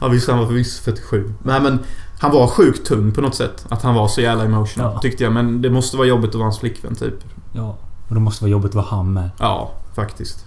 [0.00, 1.34] Ja visst, han var förvisso 47.
[1.42, 1.78] Nej men
[2.18, 3.66] han var sjukt tung på något sätt.
[3.68, 4.92] Att han var så jävla emotional.
[4.94, 5.00] Ja.
[5.00, 5.32] Tyckte jag.
[5.32, 7.14] Men det måste vara jobbigt att vara hans flickvän typ.
[7.52, 7.76] Ja.
[8.08, 9.30] Och det måste vara jobbigt att vara han med.
[9.38, 10.44] Ja, faktiskt.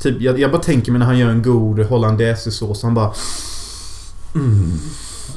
[0.00, 2.82] Typ, jag, jag bara tänker mig när han gör en god hollandaisesås.
[2.82, 3.12] Han bara...
[4.34, 4.78] Mm,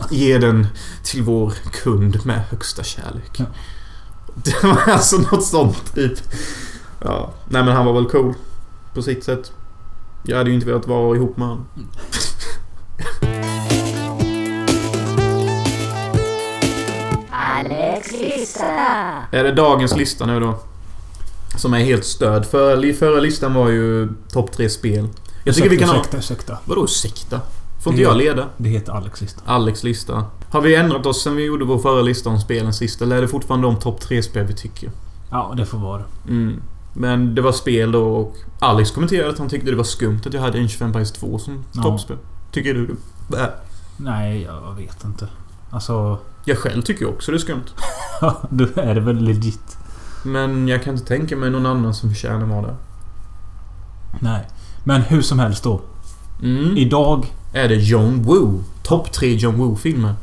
[0.10, 0.68] ge den
[1.04, 3.32] till vår kund med högsta kärlek.
[3.38, 3.46] Ja.
[4.36, 6.20] Det var alltså något sånt typ.
[7.04, 7.34] Ja.
[7.50, 8.34] Nej men han var väl cool.
[8.94, 9.52] På sitt sätt.
[10.24, 11.66] Jag hade ju inte velat vara ihop med honom.
[18.22, 18.66] Lista.
[19.32, 20.60] Är det dagens lista nu då?
[21.58, 22.46] Som är helt stöd.
[22.46, 25.08] För, förra listan var ju topp tre spel.
[25.44, 25.96] Jag tycker vi kan ha...
[25.96, 26.58] Ursäkta, ursäkta.
[26.66, 27.42] Vadå sekta?
[27.84, 28.48] Får inte jag leda?
[28.58, 29.42] Det heter Alex lista.
[29.46, 30.26] Alex lista.
[30.50, 33.02] Har vi ändrat oss sen vi gjorde vår förra lista om spelen sist?
[33.02, 34.92] Eller är det fortfarande de topp tre spel vi tycker?
[35.32, 36.04] Ja, det får vara.
[36.28, 36.62] Mm.
[36.94, 40.34] Men det var spel då och Alex kommenterade att han tyckte det var skumt att
[40.34, 41.84] jag hade en 25 Price 2 som Ja.
[41.84, 42.18] toppspel.
[42.52, 42.96] Tycker du
[43.28, 43.40] det?
[43.40, 43.46] Äh.
[43.98, 45.28] Nej, jag vet inte.
[45.70, 46.18] Alltså...
[46.46, 47.64] Jag själv tycker också det är skumt.
[48.50, 49.78] då är det väl legit.
[50.26, 52.76] Men jag kan inte tänka mig någon annan som förtjänar vara där.
[54.20, 54.48] Nej.
[54.84, 55.82] Men hur som helst då.
[56.44, 56.78] Mm.
[56.78, 57.34] Idag...
[57.54, 58.64] Är det John Woo?
[58.84, 60.14] Topp tre John Woo-filmer?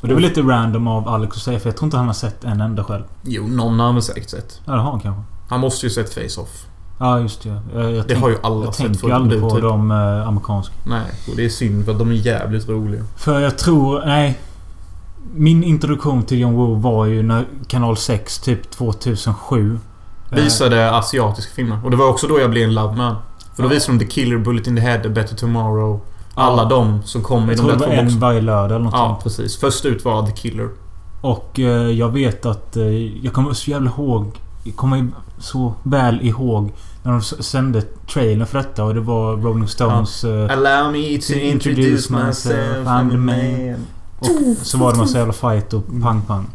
[0.00, 2.14] Och det väl lite random av Alex att säga för jag tror inte han har
[2.14, 3.04] sett en enda själv.
[3.22, 4.60] Jo, någon har han väl säkert sett.
[4.64, 5.22] Ja, det har han kanske.
[5.48, 6.66] Han måste ju sett Face-Off.
[6.98, 7.60] Ja, just det.
[7.74, 9.60] Jag, jag Det tänk- har ju alla Jag sett tänker ju för aldrig på typ.
[9.62, 10.74] de eh, amerikanska.
[10.86, 13.04] Nej, och det är synd för att de är jävligt roliga.
[13.16, 14.02] För jag tror...
[14.06, 14.40] Nej.
[15.34, 19.78] Min introduktion till John Woo var ju när Kanal 6, typ 2007.
[20.30, 21.78] eh, Visade asiatiska filmer.
[21.84, 23.16] Och det var också då jag blev en love man.
[23.56, 23.72] För då Ja.
[23.72, 26.00] visade de The Killer, Bullet in the Head, A Better Tomorrow.
[26.34, 26.68] Alla Ja.
[26.68, 28.20] de som kom i de tror där två var en boxarna.
[28.26, 29.22] varje lördag eller något Ja, sånt.
[29.22, 29.56] precis.
[29.60, 30.68] Först ut var The Killer.
[31.20, 32.76] Och eh, jag vet att...
[32.76, 32.84] Eh,
[33.24, 34.40] jag kommer så jävla ihåg...
[34.64, 39.68] Jag kommer så väl ihåg när de sände trailern för detta och det var Rolling
[39.68, 40.24] Stones...
[40.24, 43.76] eh, Allow me to introduce myself, I'm the man.
[44.20, 46.46] Och så var det massa jävla fight och pang-pang.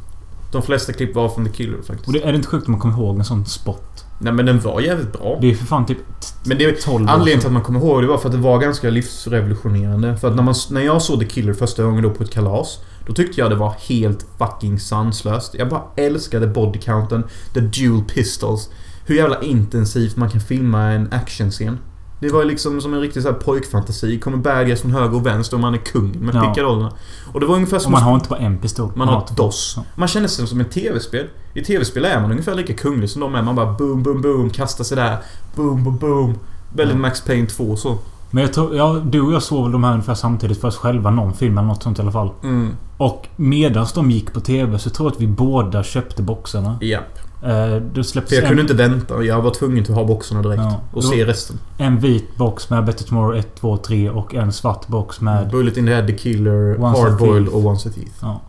[0.52, 2.08] De flesta klipp var från The Killer faktiskt.
[2.08, 4.06] Och det är det inte sjukt om man kommer ihåg en sån spot?
[4.20, 5.38] Nej men den var jävligt bra.
[5.42, 5.98] Det är för fan typ
[6.46, 8.42] Men det, 12 år anledningen till att man kommer ihåg det var för att det
[8.42, 10.18] var ganska livsrevolutionerande.
[10.18, 12.80] För att när, man, när jag såg The Killer första gången då på ett kalas.
[13.08, 15.54] Då tyckte jag det var helt fucking sanslöst.
[15.54, 17.24] Jag bara älskade bodycounten,
[17.54, 18.70] the dual pistols.
[19.06, 21.80] Hur jävla intensivt man kan filma en actionscen.
[22.28, 24.20] Det var liksom som en riktig så här pojkfantasi.
[24.20, 26.42] Kommer bad guys från höger och vänster och man är kung med Ja.
[26.42, 26.92] pickadollerna.
[27.34, 27.92] Och det var ungefär Och som...
[27.92, 28.92] man har inte bara en pistol.
[28.96, 29.38] Man har ett.
[29.38, 29.78] DOS.
[29.96, 31.26] Man känner sig som ett tv-spel.
[31.54, 33.42] I tv-spel är man ungefär lika kunglig som de är.
[33.42, 35.18] Man bara boom, boom, boom, kastar sig där.
[35.56, 36.38] Boom, boom, boom.
[36.74, 37.02] Väldigt Ja.
[37.02, 37.98] Max Payne 2 så.
[38.32, 38.76] Men jag tror...
[38.76, 41.10] Ja, du och jag såg väl de här ungefär samtidigt för oss själva.
[41.12, 42.30] Någon film eller något sånt i alla fall.
[42.44, 42.70] Mm.
[42.98, 46.78] Och medans de gick på TV så tror jag att vi båda köpte boxarna.
[46.82, 47.20] Japp.
[47.46, 49.24] Eh, då släpptes För jag en, kunde inte vänta.
[49.24, 50.62] Jag var tvungen att ha boxarna direkt.
[50.64, 50.82] Ja.
[50.92, 51.60] Och se resten.
[51.78, 55.50] en vit box med Better Tomorrow 1, 2, 3 och en svart box med...
[55.50, 57.56] Bullet in the head, The Killer, Hardboiled Thief.
[57.56, 58.14] och Once a Thief.
[58.22, 58.42] Ja.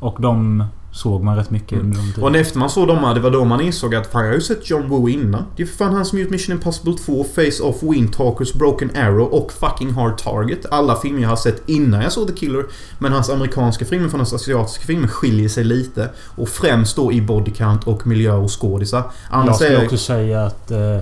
[0.00, 1.86] Och de såg man rätt mycket Mm.
[1.86, 2.34] under de Och tiden.
[2.40, 4.70] efter man såg dem, det var då man insåg att fan jag har ju sett
[4.70, 5.42] John Woo innan.
[5.56, 8.90] Det är för fan han som gjort Mission Impossible 2, Face Off, Wind Talkers, Broken
[8.96, 10.66] Arrow och fucking Hard Target.
[10.70, 12.64] Alla filmer jag har sett innan jag såg The Killer.
[12.98, 16.10] Men hans amerikanska filmer från hans asiatiska filmer skiljer sig lite.
[16.36, 18.98] Och främst då i body count och miljö och skådisar.
[18.98, 19.84] Jag Annars skulle är...
[19.84, 20.98] också säga att eh,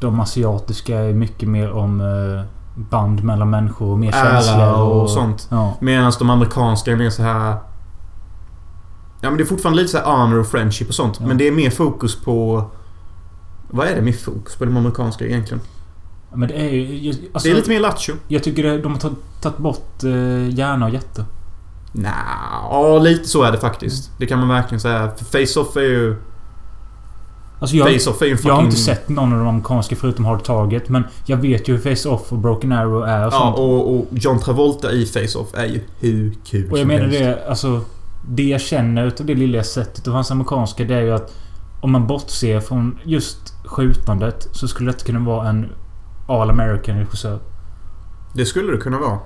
[0.00, 2.44] de asiatiska är mycket mer om eh,
[2.90, 5.46] band mellan människor och mer känslor Ära och sånt.
[5.50, 5.76] Ja.
[5.80, 7.56] Medan de amerikanska är mer så här...
[9.20, 11.16] Ja men det är fortfarande lite så här honor och friendship och sånt.
[11.20, 11.26] Ja.
[11.26, 12.64] Men det är mer fokus på...
[13.70, 15.60] Vad är det med fokus på de amerikanska egentligen?
[16.34, 17.10] Men det är ju...
[17.32, 18.14] Alltså, det är lite mer lattjo.
[18.28, 18.98] Jag tycker de har
[19.40, 21.24] tagit- bort eh, hjärna och hjärta.
[21.92, 22.12] Nja,
[22.70, 24.10] ja lite så är det faktiskt.
[24.18, 25.10] Det kan man verkligen säga.
[25.32, 26.16] Face-Off är ju...
[27.60, 28.48] Alltså jag, Face-Off är ju fucking...
[28.48, 30.88] jag har inte sett någon av de amerikanska förutom Hard Target.
[30.88, 33.58] Men jag vet ju hur Face-Off och Broken Arrow är och Ja, sånt.
[33.58, 37.18] och, och John Travolta i Face-Off är ju hur kul Och jag som menar helst.
[37.18, 37.80] det, alltså...
[38.26, 41.34] Det jag känner utav det lilla jag sett utav hans amerikanska det är ju att...
[41.80, 45.66] Om man bortser från just skjutandet så skulle det kunna vara en
[46.28, 47.38] All American regissör.
[48.34, 49.18] Det skulle det kunna vara.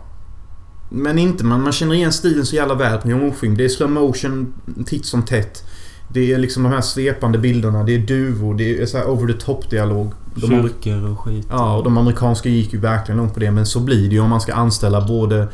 [0.90, 1.44] Men inte.
[1.44, 3.56] Man, man känner igen stilen så jävla väl på en John Woo-film.
[3.56, 4.54] Det är slow motion
[4.86, 5.64] titt som tätt.
[6.08, 7.82] Det är liksom de här svepande bilderna.
[7.84, 8.54] Det är duvor.
[8.54, 10.12] Det är så här over the top dialog.
[10.34, 11.46] De, amer- Kyrkor och skit.
[11.50, 13.50] ja, och de amerikanska gick ju verkligen långt på det.
[13.50, 15.48] Men så blir det ju om man ska anställa både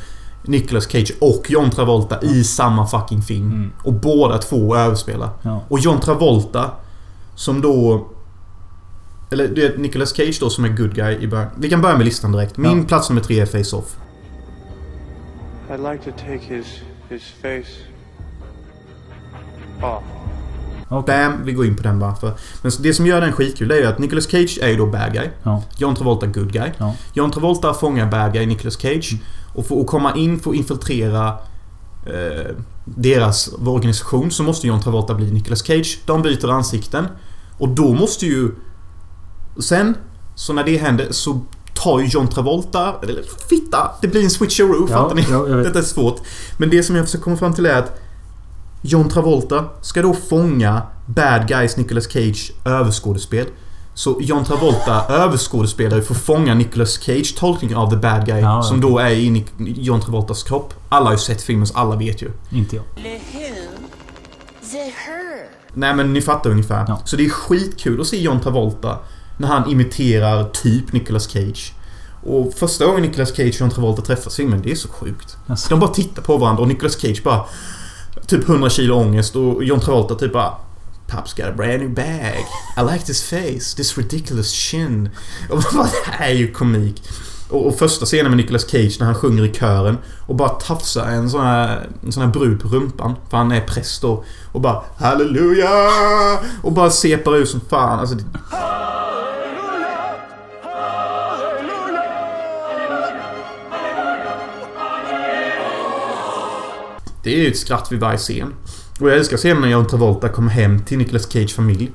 [0.48, 3.52] Nicolas Cage och John Travolta i samma fucking film.
[3.52, 3.72] Mm.
[3.84, 5.30] Och båda två överspelar.
[5.42, 5.60] Ja.
[5.68, 6.70] Och John Travolta
[7.34, 8.06] som då...
[9.30, 11.48] Eller det är Nicolas Cage då som är good guy i början.
[11.58, 12.56] Vi kan börja med listan direkt.
[12.56, 12.84] Min Ja.
[12.88, 13.96] plats nummer tre är Face-Off.
[15.70, 16.66] I'd like to take his
[17.08, 17.72] his face
[19.86, 20.02] off.
[20.88, 21.28] Okej.
[21.28, 22.14] Bam, vi går in på den bara.
[22.16, 22.32] För.
[22.62, 25.12] Men det som gör den skitkul är ju att Nicolas Cage är ju då bad
[25.12, 25.28] guy.
[25.42, 25.62] Ja.
[25.76, 26.70] John Travolta good guy.
[26.78, 26.94] Ja.
[27.12, 29.16] John Travolta fångar bad guy Nicolas Cage.
[29.54, 31.28] Och för att komma in, för att infiltrera
[32.06, 35.98] eh, deras organisation så måste John Travolta bli Nicolas Cage.
[36.06, 37.06] De byter ansikten.
[37.58, 38.50] Och då måste ju...
[39.60, 39.96] Sen,
[40.34, 41.40] så när det händer så
[41.74, 42.94] tar ju John Travolta...
[43.02, 43.90] Eller fitta!
[44.00, 45.24] Det blir en switcheroo, Ja, fattar ni?
[45.30, 45.42] ja.
[45.64, 46.20] Detta är svårt.
[46.56, 48.00] Men det som jag försöker komma fram till är att
[48.82, 53.46] John Travolta ska då fånga bad guys Nicolas Cage överskådespel.
[53.94, 58.62] Så John Travolta överskådespelar för att fånga Nicolas Cage tolkning av the bad guy Ja,
[58.62, 60.74] som då är i Nic- John Travoltas kropp.
[60.88, 62.30] Alla har ju sett filmen så alla vet ju.
[62.50, 62.84] Inte jag.
[65.74, 66.84] Nej men ni fattar ungefär.
[66.88, 67.00] Ja.
[67.04, 68.98] Så det är skitkul att se John Travolta
[69.38, 71.72] när han imiterar typ Nicolas Cage.
[72.22, 75.36] Och första gången Nicolas Cage och John Travolta träffas i filmen, det är så sjukt.
[75.46, 75.70] Alltså.
[75.70, 77.44] De bara tittar på varandra och Nicolas Cage bara...
[78.28, 80.52] Typ 100 kilo ångest och John Travolta typ bara...
[81.06, 82.44] Pops got a brand new bag.
[82.76, 83.76] I like this face.
[83.76, 85.10] This ridiculous chin.
[85.50, 87.02] Och bara, det här är ju komik.
[87.48, 91.06] Och, och första scenen med Nicolas Cage när han sjunger i kören och bara tafsar
[91.06, 93.14] en sån här, en sån här brud på rumpan.
[93.30, 94.24] För han är präst då.
[94.52, 95.68] Och bara Halleluja!
[96.62, 98.00] Och bara separ ut som fan.
[98.00, 98.24] Alltså, det,
[107.22, 108.54] Det är ju ett skratt vid varje scen.
[109.00, 111.90] Och jag älskar scenen när John Travolta kommer hem till Nicolas Cage familj.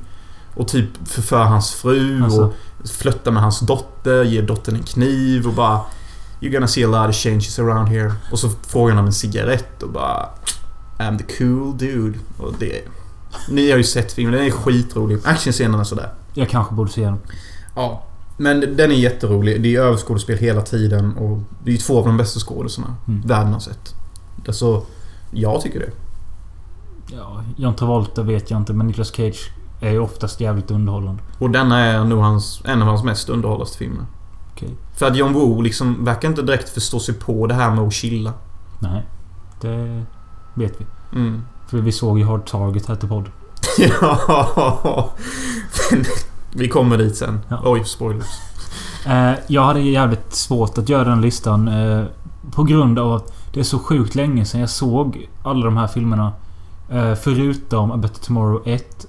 [0.56, 2.42] Och typ förför hans fru Alltså.
[2.82, 5.80] och flörtar med hans dotter, ger dottern en kniv och bara...
[6.42, 8.14] You're gonna see a lot of changes around here.
[8.32, 10.30] Och så frågar han om en cigarett och bara...
[11.00, 12.20] I'm the cool dude.
[12.38, 12.82] Och det...
[13.50, 15.18] Ni har ju sett filmen, den är skitrolig.
[15.24, 16.10] Actionscenerna sådär.
[16.34, 17.18] Jag kanske borde se den.
[17.76, 18.04] Ja.
[18.38, 19.62] Men den är jätterolig.
[19.64, 23.22] Det är överskådespel hela tiden och det är två av de bästa skådisarna Mm.
[23.28, 23.96] världen har sett.
[24.48, 24.86] Alltså,
[25.34, 25.92] jag tycker det.
[27.16, 31.24] Ja, John Travolta vet jag inte men Nicolas Cage är ju oftast jävligt underhållande.
[31.40, 34.06] Och denna är nog hans, en av hans mest underhållaste filmer.
[34.52, 34.70] Okej.
[34.96, 37.94] För att John Woo liksom verkar inte direkt förstå sig på det här med att
[37.94, 38.34] chilla.
[38.80, 39.06] Nej.
[39.62, 40.06] Det
[40.54, 40.86] vet vi.
[41.20, 41.42] Mm.
[41.68, 43.30] För vi såg ju Hard Target här till podd.
[44.02, 45.10] ja.
[46.54, 47.40] Vi kommer dit sen.
[47.50, 47.62] Ja.
[47.64, 48.40] Oj, spoilers.
[49.06, 51.68] Eh, jag hade jävligt svårt att göra den listan.
[51.68, 52.06] Eh,
[52.52, 55.88] på grund av att det är så sjukt länge sedan jag såg alla de här
[55.88, 56.34] filmerna.
[56.90, 59.08] Eh, förutom A Better Tomorrow 1.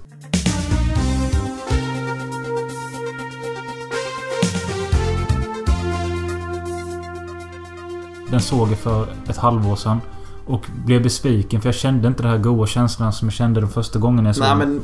[8.30, 10.00] Den såg jag för ett halvår sedan.
[10.46, 13.70] Och blev besviken för jag kände inte den här goa känslan som jag kände de
[13.70, 14.80] första gångerna jag såg Nej men...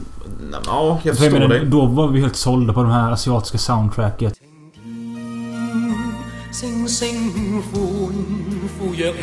[0.67, 1.67] Ja, jag förstår dig.
[1.67, 4.35] Då var vi helt sålda på det här asiatiska soundtracket.
[6.53, 7.33] Sing, sing,
[9.01, 9.19] 跃起，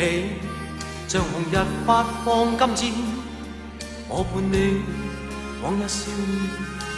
[1.06, 1.54] 像红日
[1.86, 2.92] 发放金箭，
[4.08, 4.82] 我伴你
[5.62, 6.50] 往日笑面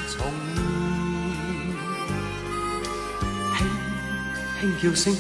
[0.08, 0.24] 重
[3.54, 3.58] 现，
[4.58, 5.14] 轻轻叫声，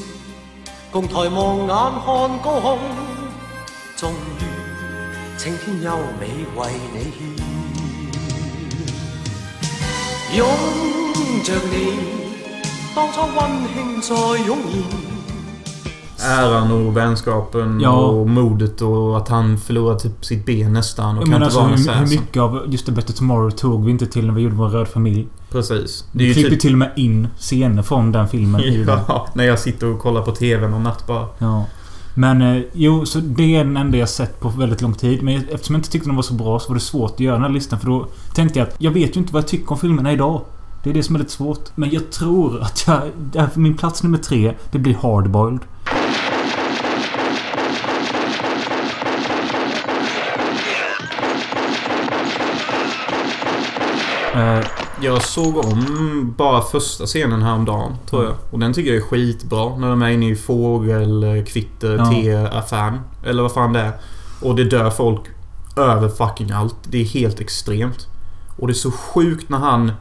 [0.90, 2.08] 共抬望眼看
[2.40, 2.78] 高空，
[3.94, 4.40] 终于
[5.36, 6.22] 青天优美
[6.56, 7.20] 为你献，
[10.38, 10.40] 拥
[11.44, 11.76] 着你，
[12.94, 13.38] 当初温
[13.74, 15.09] 馨再涌现。
[16.24, 17.90] Äran och vänskapen Ja.
[17.90, 21.60] och modet och att han förlorade typ sitt ben nästan och Jag kan inte alltså
[21.60, 24.42] vara hur, hur mycket av just A Better Tomorrow tog vi inte till när vi
[24.42, 25.26] gjorde vår Röd Familj?
[25.50, 26.04] Precis.
[26.12, 26.60] Det Vi ju klippte typ...
[26.60, 28.62] till och med in scener från den filmen.
[28.86, 31.26] Ja, när jag sitter och kollar på TV någon natt bara.
[31.38, 31.64] Ja.
[32.14, 35.22] Men eh, jo, så det är den enda jag sett på väldigt lång tid.
[35.22, 37.34] Men eftersom jag inte tyckte den var så bra så var det svårt att göra
[37.34, 37.78] den här listan.
[37.80, 40.40] För då tänkte jag att jag vet ju inte vad jag tycker om filmerna idag.
[40.82, 41.68] Det är det som är lite svårt.
[41.74, 43.00] Men jag tror att jag...
[43.32, 45.60] det Min plats nummer tre, det blir Hardboiled.
[55.02, 58.34] Jag såg om bara första scenen häromdagen, tror jag.
[58.50, 59.76] Och den tycker jag är skitbra.
[59.76, 62.04] När de är inne i fågelkvitter, Ja.
[62.10, 63.00] teaffären.
[63.26, 63.92] Eller vad fan det är.
[64.42, 65.20] Och det dör folk
[65.76, 66.76] över fucking allt.
[66.88, 68.08] Det är helt extremt.
[68.56, 69.92] Och det är så sjukt när han...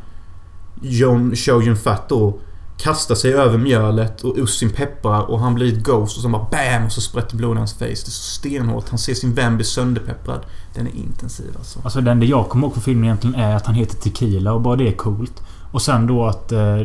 [0.82, 2.40] John, Show Yun Fat då
[2.82, 6.48] kastar sig över mjölet och Ussin pepprar och han blir ett Ghost och så bara
[6.52, 6.86] BAM!
[6.86, 7.86] Och så sprätter blodet i hans face.
[7.86, 8.90] Det är så stenhårt.
[8.90, 10.40] Han ser sin vän bli sönderpepprad.
[10.74, 11.80] Den är intensiv alltså.
[11.84, 14.62] Alltså det enda jag kommer ihåg från filmen egentligen är att han heter Tequila och
[14.62, 15.42] bara det är coolt.
[15.72, 16.52] Och sen då att...
[16.52, 16.82] Eh,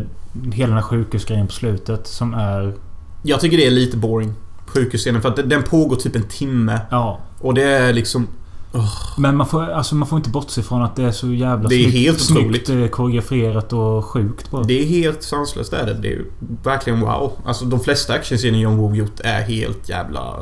[0.53, 2.75] hela den här sjukhusgrejen på slutet som är...
[3.23, 4.35] Jag tycker det är lite boring.
[4.67, 6.81] Sjukhusscenen för att den pågår typ en timme.
[6.91, 7.21] Ja.
[7.41, 8.29] Och det är liksom...
[9.19, 11.75] Men man får, alltså man får inte bortse från att det är så jävla Det
[11.75, 12.69] är snyggt, helt snyggt otroligt.
[12.69, 14.63] eh, koreograferat och sjukt bara.
[14.63, 15.95] Det är helt sanslöst är det.
[15.95, 16.25] Det är
[16.65, 17.33] verkligen wow.
[17.47, 20.35] Alltså de flesta actionscener John Woo gjort är helt jävla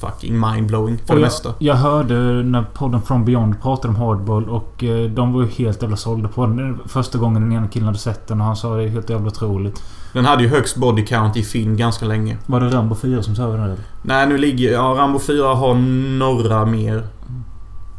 [0.00, 1.54] fucking mindblowing för Och det jag, mesta.
[1.58, 5.82] jag hörde när podden From Beyond pratade om Hardball och eh, de var ju helt
[5.82, 6.78] jävla sålda på den.
[6.86, 9.26] Första gången den ena killen hade sett den och han sa det är helt jävla
[9.26, 9.82] otroligt.
[10.12, 12.36] Den hade ju högst body count i film ganska länge.
[12.46, 13.76] Var det Rambo 4 som sa den eller?
[14.02, 14.72] Nej, nu ligger...
[14.72, 15.74] Ja, Rambo 4 har
[16.18, 17.06] några mer.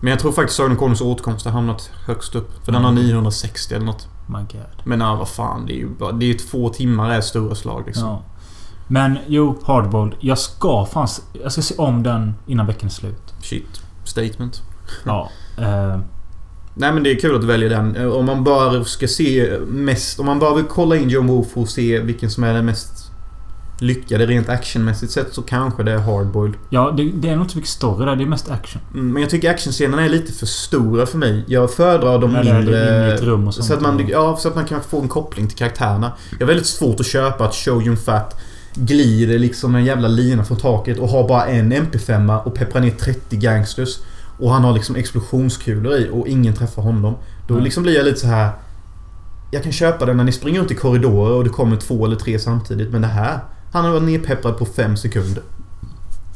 [0.01, 2.65] Men jag tror faktiskt Sagan om Konungens återkomst har hamnat högst upp.
[2.65, 3.03] För den har Mm.
[3.03, 4.07] 960 eller något.
[4.27, 4.83] My God.
[4.83, 5.65] Men ja, vad fan.
[5.65, 6.12] Det är ju bara...
[6.12, 8.07] Det är två timmar är stora slag liksom.
[8.07, 8.23] Ja.
[8.88, 10.15] Men jo, Hardball.
[10.19, 11.07] Jag ska fan...
[11.43, 13.33] Jag ska se om den innan veckan är slut.
[13.41, 13.81] Shit.
[14.03, 14.62] Statement.
[15.05, 15.29] Ja.
[15.57, 15.99] Eh,
[16.73, 17.95] Nej men det är kul att du väljer den.
[17.95, 20.19] Eh, Om man bara ska se mest...
[20.19, 22.98] Om man bara vill kolla in John för att se vilken som är den mest
[23.81, 26.55] lyckade rent actionmässigt sett så kanske det är Hardboiled.
[26.69, 28.15] ja, det, det är nog inte så mycket story där.
[28.15, 28.81] Det är mest action.
[28.93, 31.43] Mm, Men jag tycker actionscenerna är lite för stora för mig.
[31.47, 33.15] Jag föredrar de är mindre...
[33.17, 33.67] rum och sånt.
[33.67, 36.11] Så att, man, ja, så att man kan få en koppling till karaktärerna.
[36.31, 38.41] Jag har väldigt svårt att köpa att Show Yun Fat
[38.73, 42.91] glider liksom en jävla lina från taket och har bara en MP5 och pepprar ner
[42.91, 43.97] 30 gangsters.
[44.39, 47.15] Och han har liksom explosionskulor i och ingen träffar honom.
[47.47, 47.63] Då Nej.
[47.63, 48.51] liksom blir jag lite så här.
[49.51, 52.15] Jag kan köpa det när ni springer runt i korridorer och det kommer två eller
[52.15, 52.91] tre samtidigt.
[52.91, 53.39] Men det här.
[53.71, 55.43] Han har varit nedpepprad på fem sekunder.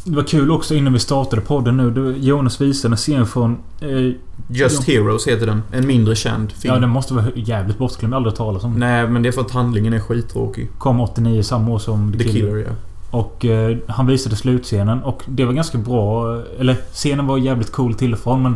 [0.06, 2.16] Det var kul också innan vi startade podden nu.
[2.20, 3.58] Jonas visade en scen från...
[3.82, 4.12] Eh,
[4.48, 5.62] Just Heroes heter den.
[5.72, 6.74] En mindre känd film.
[6.74, 8.14] ja, den måste vara jävligt bortglömd.
[8.14, 8.74] Aldrig talas om.
[8.74, 10.70] Nej, men det är för att handlingen är skittråkig.
[10.78, 12.72] Kom 89 samma år som The Killer, ja.
[13.12, 16.42] Och eh, han visade slutscenen och det var ganska bra.
[16.60, 18.56] Eller scenen var jävligt cool till och från men...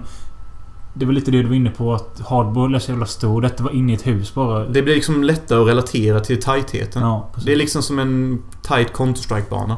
[0.99, 3.41] Det var lite det du var inne på att Hardball är så jävla stor.
[3.41, 4.65] Detta var inne i ett hus bara.
[4.67, 7.01] Det blir liksom lättare att relatera till tajtheten.
[7.01, 7.29] Ja.
[7.45, 9.75] Det är liksom som en tight Counter-Strike-bana.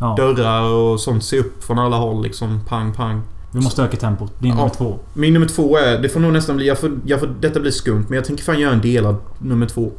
[0.00, 0.14] ja.
[0.18, 2.60] Dörrar och sånt ser upp från alla håll liksom.
[2.68, 3.22] Pang, pang.
[3.50, 4.32] Vi måste öka tempot.
[4.38, 4.56] Din Ja.
[4.56, 4.98] nummer två.
[5.14, 5.98] Min nummer två är...
[5.98, 6.66] Det får nog nästan bli...
[6.66, 9.66] Jag får, jag får, detta blir skumt, men jag tänker fan göra en delad nummer
[9.66, 9.92] två.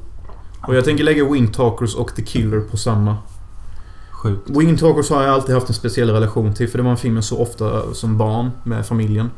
[0.67, 3.17] Och jag tänker lägga Windtalkers och The Killer på samma.
[4.11, 4.49] Sjukt.
[4.49, 7.23] Windtalkers har jag alltid haft en speciell relation till, för det var en film jag
[7.23, 9.29] så ofta som barn med familjen.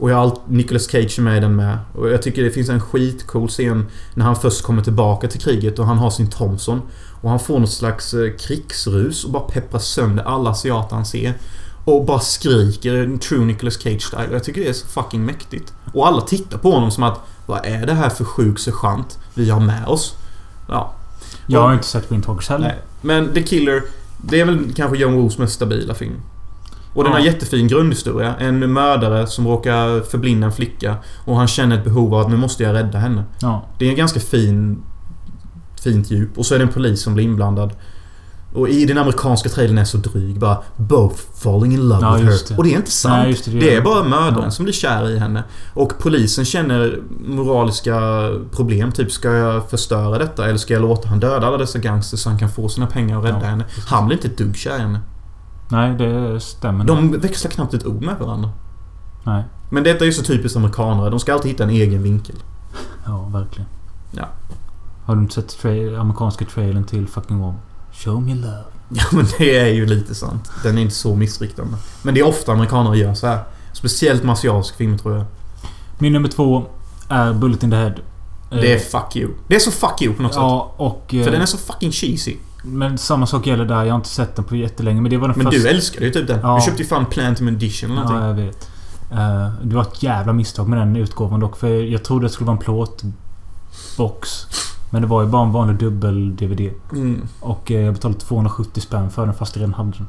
[0.00, 1.78] Och jag har allt, Nicolas Cage är med i den med.
[1.94, 5.78] Och jag tycker det finns en skitcool scen när han först kommer tillbaka till kriget
[5.78, 6.82] och han har sin Thompson.
[7.22, 11.34] Och han får något slags eh, krigsrus och bara pepprar sönder alla asiater han ser.
[11.84, 14.32] Och bara skriker en true Nicolas Cage-style.
[14.32, 15.72] Jag tycker det är så fucking mäktigt.
[15.92, 19.50] Och alla tittar på honom som att Vad är det här för sjuk sergeant vi
[19.50, 20.14] har med oss?
[20.68, 20.94] Ja.
[21.46, 22.66] Jag har Och- inte sett Windtalkers heller.
[22.68, 22.78] Nej.
[23.02, 23.82] Men The Killer,
[24.22, 26.14] det är väl kanske John Woos mest stabila film.
[26.94, 28.34] Och den har jättefin grundhistoria.
[28.38, 32.36] En mördare som råkar förblinda en flicka och han känner ett behov av att nu
[32.36, 33.24] måste jag rädda henne.
[33.40, 33.66] Ja.
[33.78, 34.82] Det är en ganska fin...
[35.82, 36.38] Fint djup.
[36.38, 37.72] Och så är det en polis som blir inblandad.
[38.54, 40.38] Och i den amerikanska trailern är så dryg.
[40.38, 42.38] Bara Both falling in love Ja, with her.
[42.48, 42.56] det.
[42.56, 43.14] Och det är inte sant.
[43.24, 44.50] Nej, det, det, det är- är bara mördaren Ja.
[44.50, 45.44] som blir kär i henne.
[45.74, 48.00] Och polisen känner moraliska
[48.56, 48.92] problem.
[48.92, 50.44] Typ, ska jag förstöra detta?
[50.48, 53.16] Eller ska jag låta han döda alla dessa gangsters så han kan få sina pengar
[53.16, 53.64] och rädda Ja, henne?
[53.86, 55.00] Han blir inte ett dugg kär i henne.
[55.70, 56.84] Nej, det stämmer.
[56.84, 58.50] De växlar knappt ett ord med varandra.
[59.24, 59.44] Nej.
[59.70, 61.10] Men detta är ju så typiskt amerikanare.
[61.10, 62.36] De ska alltid hitta en egen vinkel.
[63.06, 63.68] Ja, verkligen.
[64.10, 64.24] Ja.
[65.04, 67.54] Har du inte sett tra- amerikanska trailern till fucking War?
[67.92, 68.64] Show me love.
[68.88, 70.50] Ja men det är ju lite sant.
[70.62, 71.76] Den är inte så missriktande.
[72.02, 73.38] Men det är ofta amerikanare gör så här.
[73.72, 75.24] Speciellt med asiatisk film tror jag.
[75.98, 76.64] Min nummer två
[77.08, 77.92] är Bullet in the Head.
[78.50, 79.30] Det är Eh, fuck you.
[79.48, 80.40] Det är så fuck you på något sätt.
[80.40, 81.14] Ja, och...
[81.14, 82.36] eh, För den är så fucking cheesy.
[82.62, 83.84] Men samma sak gäller där.
[83.84, 85.00] Jag har inte sett den på jättelänge.
[85.00, 85.62] Men det var den Men första...
[85.62, 86.40] du älskar ju typ den.
[86.42, 86.54] Ja.
[86.56, 88.42] Du köpte ju fan Plantum Edition eller Ja, någonting.
[88.42, 88.68] jag vet.
[89.12, 91.56] Eh, det var ett jävla misstag med den utgåvan dock.
[91.56, 94.46] För jag trodde det skulle vara en plåtbox.
[94.90, 96.70] Men det var ju bara en vanlig dubbel-DVD.
[96.92, 97.22] Mm.
[97.40, 100.08] Och eh, jag betalade 270 spänn för den fast jag redan hade den.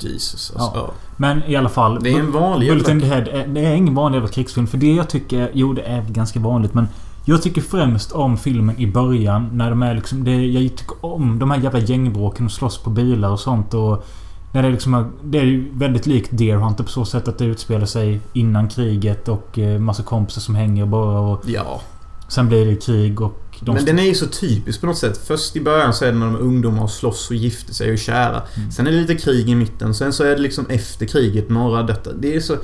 [0.00, 0.62] Jesus Ja.
[0.62, 0.78] alltså.
[0.78, 0.90] Ja.
[1.16, 1.98] Men i alla fall.
[2.02, 3.32] Det är en vanlig Bullet in the jävla...
[3.32, 3.46] Head.
[3.48, 4.66] Det är ingen vanlig jävla krigsfilm.
[4.66, 5.50] För det jag tycker...
[5.54, 6.88] Jo, det är ganska vanligt men...
[7.28, 10.24] Jag tycker främst om filmen i början när de är liksom...
[10.24, 14.04] Det, jag tycker om de här jävla gängbråken och slåss på bilar och sånt och...
[14.52, 17.38] När det liksom är, Det är ju väldigt likt Deer Hunter på så sätt att
[17.38, 21.42] det utspelar sig innan kriget och eh, massa kompisar som hänger bara och...
[21.46, 21.80] Ja.
[22.28, 23.42] Sen blir det krig och...
[23.60, 25.18] De Men den är ju så typisk på något sätt.
[25.26, 27.86] Först i början så är det när de är ungdomar och slåss och gifter sig
[27.86, 28.42] och är kära.
[28.56, 28.70] Mm.
[28.70, 29.94] Sen är det lite krig i mitten.
[29.94, 32.12] Sen så är det liksom efter kriget, några detta.
[32.12, 32.56] Det är så...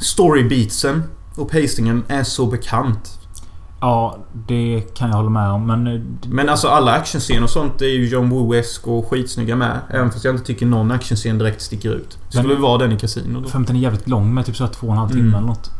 [0.00, 1.02] Storybeatsen
[1.36, 3.19] och pacingen är så bekant.
[3.80, 4.18] Ja,
[4.48, 5.66] det kan jag hålla med om.
[5.66, 5.86] Men...
[5.86, 9.80] eh, Men alltså alla actionscener och sånt är ju John Woo-esk och skitsnygga med.
[9.90, 12.18] Även fast jag inte tycker någon actionscen direkt sticker ut.
[12.30, 13.58] Det skulle Men- vara den i Casino då.
[13.58, 15.34] Den är jävligt lång med typ så här två och en halv timme Mm.
[15.34, 15.70] eller något.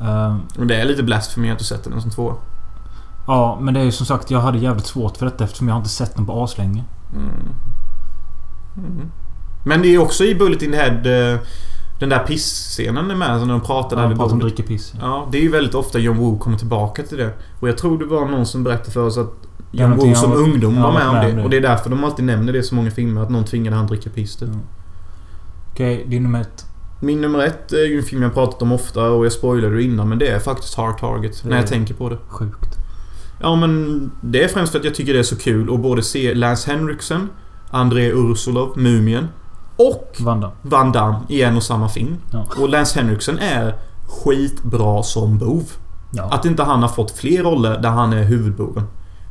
[0.00, 2.34] Eh, Och det är lite blast för mig att du sätter den som två.
[3.26, 5.74] ja, men det är ju som sagt, jag hade jävligt svårt för detta eftersom jag
[5.74, 6.84] har inte sett den på aslänge.
[7.16, 7.30] Mm.
[8.76, 9.10] Mm.
[9.64, 11.38] Men det är också i Bullet in the Head...
[11.98, 14.56] Den där piss-scenen är med, när de pratar där Ja, pratar om bordet.
[14.56, 14.92] dricker piss.
[15.00, 17.30] Ja, det är ju väldigt ofta John Woo kommer tillbaka till det.
[17.60, 19.32] Och jag tror det var någon som berättade för oss att
[19.70, 21.36] John Woo som ungdom ja, var med med om det.
[21.36, 21.44] det.
[21.44, 23.22] Och det är därför de alltid nämner det i så många filmer.
[23.22, 24.48] Att någon tvingade han dricka piss typ.
[24.52, 24.58] Ja.
[25.72, 26.66] Okej, din nummer ett.
[27.00, 29.82] Min nummer ett är ju en film jag pratat om ofta och jag spoilade det
[29.82, 31.44] innan men det är faktiskt Hard Target.
[31.44, 32.18] När jag tänker på det.
[32.28, 32.76] Sjukt.
[33.40, 36.02] Ja men det är främst för att jag tycker det är så kul att både
[36.02, 37.28] se Lance Henriksen,
[37.70, 39.28] André Ursulov, Mumien
[39.88, 40.52] och Vanda.
[40.62, 42.16] Van Damme i en och samma film.
[42.32, 42.46] Ja.
[42.58, 43.74] Och Lance Henriksen är
[44.06, 45.70] skitbra som bov.
[46.12, 46.22] Ja.
[46.30, 48.84] Att inte han har fått fler roller där han är huvudboven.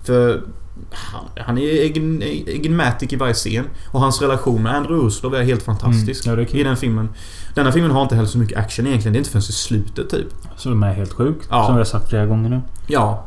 [0.04, 0.43] För
[0.91, 3.66] han, han är egen, egenmatic i varje scen.
[3.91, 6.26] Och hans relation med Andrew Ursulov är helt fantastisk.
[6.26, 6.56] Mm, ja, är.
[6.56, 7.10] I den filmen.
[7.56, 9.14] Denna filmen har inte heller så mycket action egentligen.
[9.14, 10.28] Det är inte förrän i slutet typ.
[10.58, 11.47] Så de är helt sjukt.
[11.49, 11.66] Ja.
[11.66, 12.62] Som vi har sagt flera gånger nu.
[12.88, 13.26] Ja.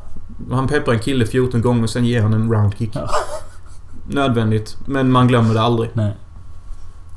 [0.51, 2.91] Han pepprar en kille 14 gånger och sen ger han en roundkick.
[2.93, 3.09] Ja.
[4.07, 4.77] Nödvändigt.
[4.87, 5.91] Men man glömmer det aldrig.
[5.93, 6.17] Nej.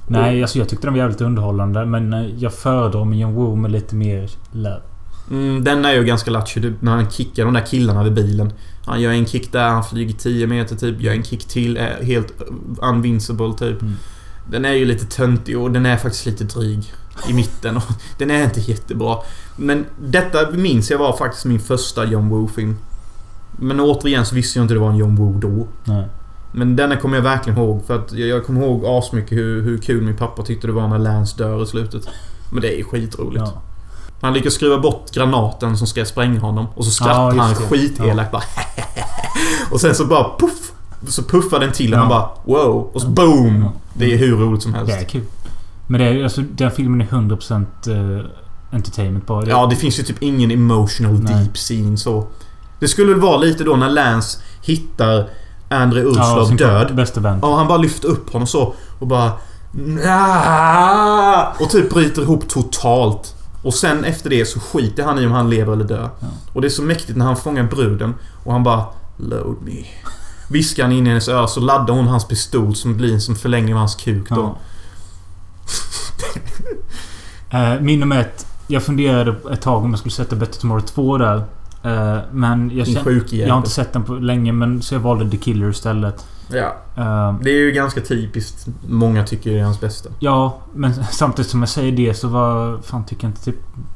[0.08, 1.86] Nej, alltså jag tyckte de var jävligt underhållande.
[1.86, 4.82] Men eh, jag föredrar John Woo med lite mer love.
[5.32, 8.54] Mm, den är ju ganska lattjo typ, när han kickar de där killarna vid bilen.
[8.86, 11.02] Han gör en kick där, han flyger 10 meter typ.
[11.02, 12.34] Gör en kick till, är helt
[12.82, 13.82] unvincible typ.
[13.82, 13.94] Mm.
[14.50, 16.94] Den är ju lite töntig och den är faktiskt lite dryg.
[17.30, 17.84] I mitten och
[18.18, 19.18] den är inte jättebra.
[19.56, 22.76] Men detta minns jag var faktiskt min första John Woo-film.
[23.60, 25.68] Men återigen så visste jag inte det var en John Woo då.
[25.84, 26.08] Nej.
[26.58, 29.78] Men denna kommer jag verkligen ihåg för att jag, jag kommer ihåg asmycket hur, hur
[29.78, 32.10] kul min pappa tyckte det var när Lance dör i slutet.
[32.52, 33.44] Men det är skitroligt.
[33.46, 33.62] Ja.
[34.22, 36.66] Han lyckas skruva bort granaten som ska spränga honom.
[36.76, 38.44] Och så Ja, skrattar just han skitelakt bara
[39.72, 40.72] Och sen så bara puff!
[41.08, 42.02] Så puffar den till och Ja.
[42.02, 42.90] han bara wow!
[42.94, 43.62] Och så boom!
[43.62, 43.72] Ja.
[43.94, 44.94] Det är hur roligt som helst.
[44.94, 45.24] Det är kul.
[45.88, 47.66] Men det är alltså, den filmen är 100%
[48.20, 48.26] eh,
[48.72, 49.42] entertainment bara.
[49.42, 51.34] Det- Ja, det finns ju typ ingen emotional Nej.
[51.44, 52.28] deep scene så.
[52.80, 55.30] Det skulle väl vara lite då när Lance hittar
[55.70, 56.96] André Ursulov sin död.
[56.96, 57.40] Bästa vän.
[57.42, 59.32] Ja, han bara lyfter upp honom så och bara...
[59.72, 63.36] "Nja!" Och typ bryter ihop totalt.
[63.64, 66.10] Och sen efter det så skiter han i om han lever eller dör.
[66.20, 66.28] Ja.
[66.54, 68.86] Och det är så mäktigt när han fångar bruden och han bara
[69.18, 69.86] Load me.
[70.50, 73.74] Viskar han in i hennes öra så laddar hon hans pistol som blir som förlängning
[73.74, 74.36] av hans kuk då.
[74.36, 74.58] Ja.
[77.50, 78.48] Eh, min nummer ett.
[78.68, 81.44] Jag funderade ett tag om jag skulle sätta Better Tomorrow 2 där.
[81.88, 85.00] Eh, men jag, känner, sjuke jag har inte sett den på länge men så jag
[85.00, 86.26] valde The Killer istället.
[86.50, 86.76] Ja.
[86.98, 88.68] Eh, Det är ju ganska typiskt.
[88.88, 90.10] Många tycker det är hans bästa.
[90.20, 92.82] ja, men samtidigt som jag säger det så var...
[92.82, 93.56] Fan tycker jag inte typ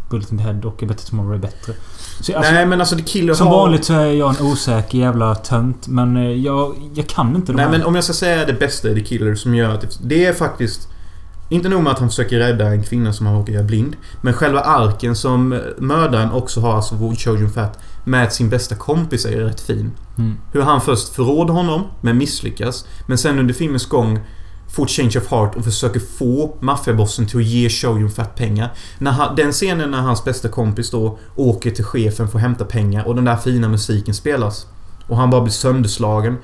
[0.09, 1.73] Bullet in the Head och Better Tomorrow är bättre.
[2.21, 3.57] Så, alltså, Nej men alltså The Killer som har...
[3.57, 5.87] vanligt så är jag en osäker jävla tönt.
[5.87, 7.71] Men eh, jag, jag kan inte Nej här.
[7.71, 10.25] men om jag ska säga det bästa i The Killer som gör att det, det
[10.25, 10.87] är faktiskt...
[11.51, 13.95] Inte nog med att han försöker rädda en kvinna som han råkar göra blind.
[14.21, 18.75] Men själva arken som eh, mördaren också har, alltså Wood Chojun Fat, med sin bästa
[18.75, 19.91] kompis är rätt fin.
[20.17, 20.37] Mm.
[20.51, 22.85] Hur han först förråder honom, men misslyckas.
[23.07, 24.19] Men sen under filmens gång
[24.69, 28.69] får change of heart och försöker få maffiabossen till att ge Shoyun Fat pengar.
[28.99, 32.65] När han, den scenen när hans bästa kompis då åker till chefen för att hämta
[32.65, 34.67] pengar och den där fina musiken spelas.
[35.07, 36.37] Och han bara blir sönderslagen.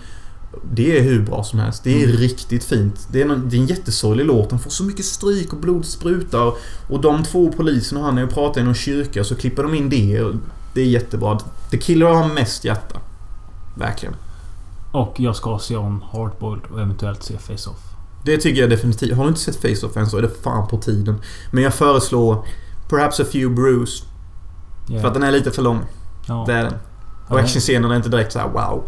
[0.73, 1.83] Det är hur bra som helst.
[1.83, 2.17] Det är Mm.
[2.17, 3.07] riktigt fint.
[3.11, 4.51] Det är, en, det är en jättesorglig låt.
[4.51, 6.53] Han får så mycket stryk och blod sprutar.
[6.89, 9.73] Och de två poliserna och han är och pratar i någon kyrka så klipper de
[9.73, 10.31] in det.
[10.73, 11.39] Det är jättebra.
[11.71, 12.99] The Killer har mest hjärta.
[13.77, 14.15] Verkligen.
[14.91, 17.77] Och jag ska se om Hardboiled och eventuellt se Face-Off.
[18.25, 19.15] Det tycker jag definitivt.
[19.15, 21.21] Har du inte sett Face-Off än så är det fan på tiden.
[21.51, 22.45] Men jag föreslår
[22.89, 24.03] Perhaps a few brews.
[24.89, 25.01] Yeah.
[25.01, 25.79] För att den är lite för lång.
[26.27, 26.43] ja.
[26.47, 26.73] Det är den.
[27.27, 27.43] Och Ja.
[27.43, 28.83] actionscenerna är inte direkt så här wow.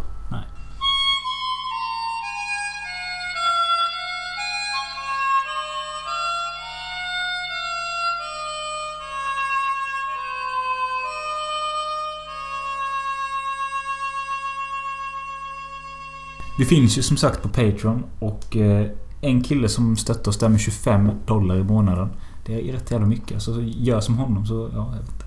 [16.60, 18.88] Vi finns ju som sagt på Patreon och eh,
[19.22, 22.10] en kille som stöttar oss där med 25 dollar i månaden.
[22.46, 23.34] Det är rätt jävla mycket.
[23.34, 24.70] Alltså, gör som honom så...
[24.74, 25.26] Ja, jag vet inte.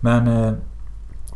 [0.00, 0.28] Men...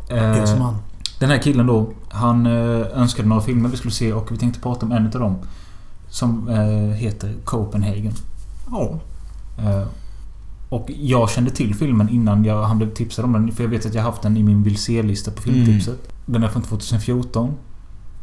[0.09, 0.75] Eh, Gör som han.
[1.19, 1.93] Den här killen då.
[2.09, 5.11] Han eh, önskade några filmer vi skulle se och vi tänkte prata om en av
[5.11, 5.35] dem.
[6.09, 8.13] Som eh, heter Copenhagen.
[8.71, 8.99] Ja.
[9.57, 9.87] Eh,
[10.69, 13.51] och jag kände till filmen innan jag, han blev tipsad om den.
[13.51, 16.13] För jag vet att jag haft den i min vill se-lista på filmtipset.
[16.25, 17.53] Den är från 2014.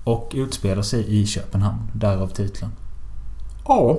[0.07, 1.79] Och utspelar sig i Köpenhamn.
[1.93, 2.71] Därav titeln.
[3.69, 3.99] Ja.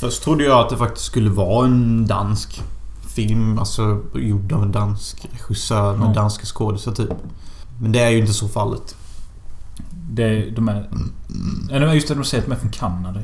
[0.00, 2.62] Först trodde jag att det faktiskt skulle vara en dansk
[3.08, 3.58] film.
[3.58, 6.12] Alltså gjord av en dansk regissör med Ja.
[6.12, 7.08] danska skådisar typ.
[7.80, 8.96] Men det är ju inte så fallet.
[10.10, 10.88] Det, de är...
[11.70, 13.20] Eller just det, de säger att de är från Kanada.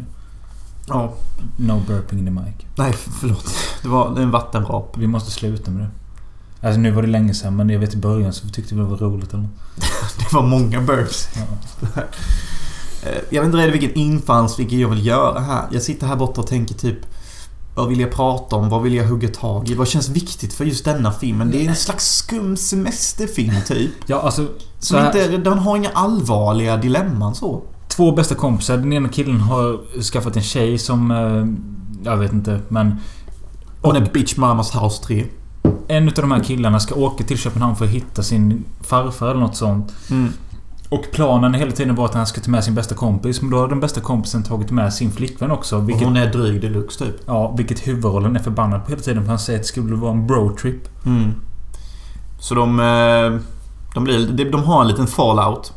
[0.88, 1.12] Ja.
[1.56, 2.54] No burping in the mic.
[2.76, 3.54] Nej, förlåt.
[3.82, 4.96] Det var en vattenrap.
[4.98, 5.90] Vi måste sluta med det.
[6.62, 8.86] Alltså nu var det länge sedan men jag vet i början så tyckte vi det
[8.86, 9.48] var roligt eller.
[10.18, 11.28] Det var många burps.
[11.36, 12.02] ja.
[13.06, 15.64] Eh, Jag vet inte redan vilken infallsvinkel jag vill göra här.
[15.70, 16.98] Jag sitter här borta och tänker typ...
[17.74, 18.68] Vad vill jag prata om?
[18.68, 19.74] Vad vill jag hugga tag i?
[19.74, 21.50] Vad känns viktigt för just denna filmen?
[21.50, 23.90] Det är en slags skum semesterfilm typ.
[24.06, 24.42] ja alltså...
[24.78, 27.62] Så Som här, inte, den har inga allvarliga dilemman så.
[27.88, 28.76] Två bästa kompisar.
[28.76, 31.10] Den ena killen har skaffat en tjej som...
[31.10, 31.46] eh,
[32.10, 32.96] Jag vet inte men...
[33.80, 35.26] Och den Bitch Mamas House 3.
[35.88, 39.40] En utav de här killarna ska åka till Köpenhamn för att hitta sin farfar eller
[39.40, 39.94] något sånt.
[40.10, 40.32] Mm.
[40.88, 43.42] Och planen hela tiden var att han ska ta med sin bästa kompis.
[43.42, 45.76] Men då har den bästa kompisen tagit med sin flickvän också.
[45.76, 47.14] Och Vilket, hon är dryg deluxe typ.
[47.26, 49.22] ja, vilket huvudrollen är förbannad på hela tiden.
[49.22, 50.88] För han säger att det skulle vara en bro-trip.
[51.06, 51.32] Mm.
[52.40, 52.80] Så de...
[52.80, 53.40] eh,
[53.94, 55.72] De, blir, de, har en liten fallout.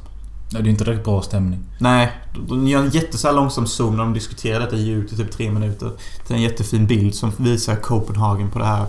[0.50, 1.60] Ja, det är inte direkt bra stämning.
[1.80, 2.12] Nej,
[2.50, 5.32] de gör en jätte så här långsam zoom när de diskuterar detta ljud i typ
[5.32, 5.92] tre minuter.
[6.28, 8.86] Det är en jättefin bild som visar Copenhagen på det här.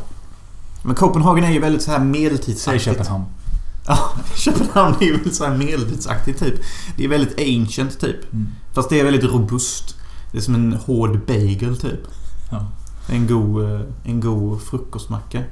[0.87, 2.85] Men Copenhagen är ju väldigt så här Säg medeltidsaktigt.
[2.85, 3.25] Köpenhamn.
[3.89, 3.99] Ja,
[4.35, 6.55] Köpenhamn är ju väldigt så här medeltidsaktigt typ.
[6.97, 8.33] Det är väldigt ancient typ.
[8.33, 8.49] Mm.
[8.75, 9.97] Fast det är väldigt robust.
[10.33, 12.01] Det är som en hård bagel typ.
[12.51, 12.67] Ja.
[13.09, 15.43] En god, eh, en god frukostmacka.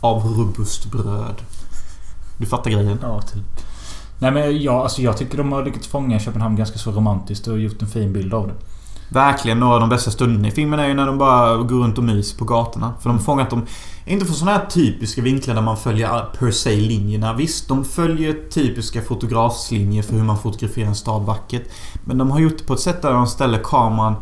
[0.00, 1.42] Av robust bröd.
[2.38, 2.98] Du fattar grejen?
[3.02, 3.42] Ja, typ.
[4.18, 7.60] Nej men jag, alltså, jag tycker de har lyckats fånga Köpenhamn ganska så romantiskt och
[7.60, 8.54] gjort en fin bild av det.
[9.08, 11.98] Verkligen några av de bästa stunderna i filmen är ju när de bara går runt
[11.98, 12.94] och myser på gatorna.
[13.00, 13.66] För de har fångat dem,
[14.06, 17.32] inte från sådana här typiska vinklar där man följer per se linjerna.
[17.32, 21.62] Visst, de följer typiska fotografslinjer för hur man fotograferar en stad vackert.
[22.04, 24.14] Men de har gjort det på ett sätt där de ställer kameran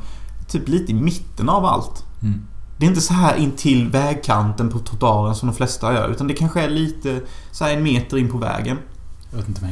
[0.49, 2.05] typ lite i mitten av allt.
[2.22, 2.43] Mm.
[2.76, 6.09] Det är inte så här in till vägkanten på trottoaren som de flesta gör.
[6.09, 7.20] Utan det kanske är lite
[7.51, 8.78] så här en meter in på vägen.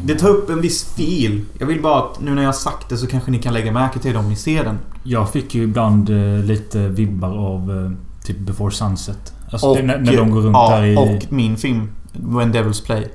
[0.04, 1.44] Det tar upp en viss fil.
[1.58, 3.72] Jag vill bara att nu när jag har sagt det så kanske ni kan lägga
[3.72, 4.78] märke till det om ni ser den.
[5.02, 7.90] Jag fick ju ibland eh, lite vibbar av eh,
[8.24, 9.32] typ Before Sunset.
[9.50, 10.96] Alltså det, när, när de går runt ja, där i...
[10.96, 13.08] och min film When Devils Play.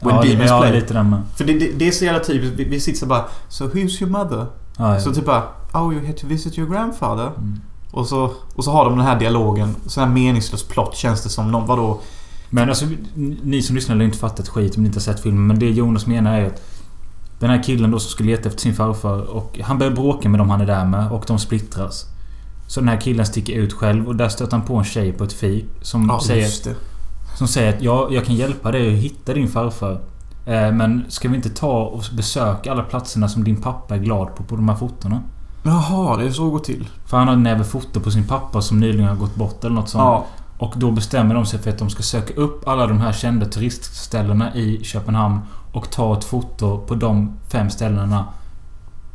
[0.00, 0.72] When ja, Demons ja, Play.
[0.72, 1.22] lite den med.
[1.36, 2.58] För det, det, det är så jävla typiskt.
[2.58, 4.46] Vi, vi sitter så bara So who's your mother?
[4.78, 5.00] Ja, ja.
[5.00, 5.42] Så typ bara
[5.72, 7.26] Oh you had to visit your grandfather.
[7.26, 7.60] Mm.
[7.90, 9.76] Och, så, och så har de den här dialogen.
[9.86, 11.52] Sån här meningslös plott känns det som.
[11.52, 12.00] Någon, vadå?
[12.50, 12.86] Men alltså,
[13.42, 15.46] ni som lyssnar har inte fattat skit om ni inte har sett filmen.
[15.46, 16.62] Men det Jonas menar är att
[17.38, 20.40] den här killen då som skulle leta efter sin farfar och han börjar bråka med
[20.40, 22.06] dem han är där med och de splittras.
[22.66, 25.24] Så den här killen sticker ut själv och där stöter han på en tjej på
[25.24, 26.76] ett fik som Ja, säger.
[27.38, 30.00] Som säger att ja, jag kan hjälpa dig att hitta din farfar.
[30.46, 34.34] Eh, men ska vi inte ta och besöka alla platserna som din pappa är glad
[34.34, 35.22] på, på de här fotona?
[35.62, 36.88] Jaha, det är så det går till.
[37.06, 39.74] För han har en näve foto på sin pappa som nyligen har gått bort eller
[39.74, 40.02] något sånt.
[40.02, 40.26] Ja.
[40.58, 43.46] Och då bestämmer de sig för att de ska söka upp alla de här kända
[43.46, 45.40] turistställena i Köpenhamn
[45.72, 48.26] och ta ett foto på de fem ställena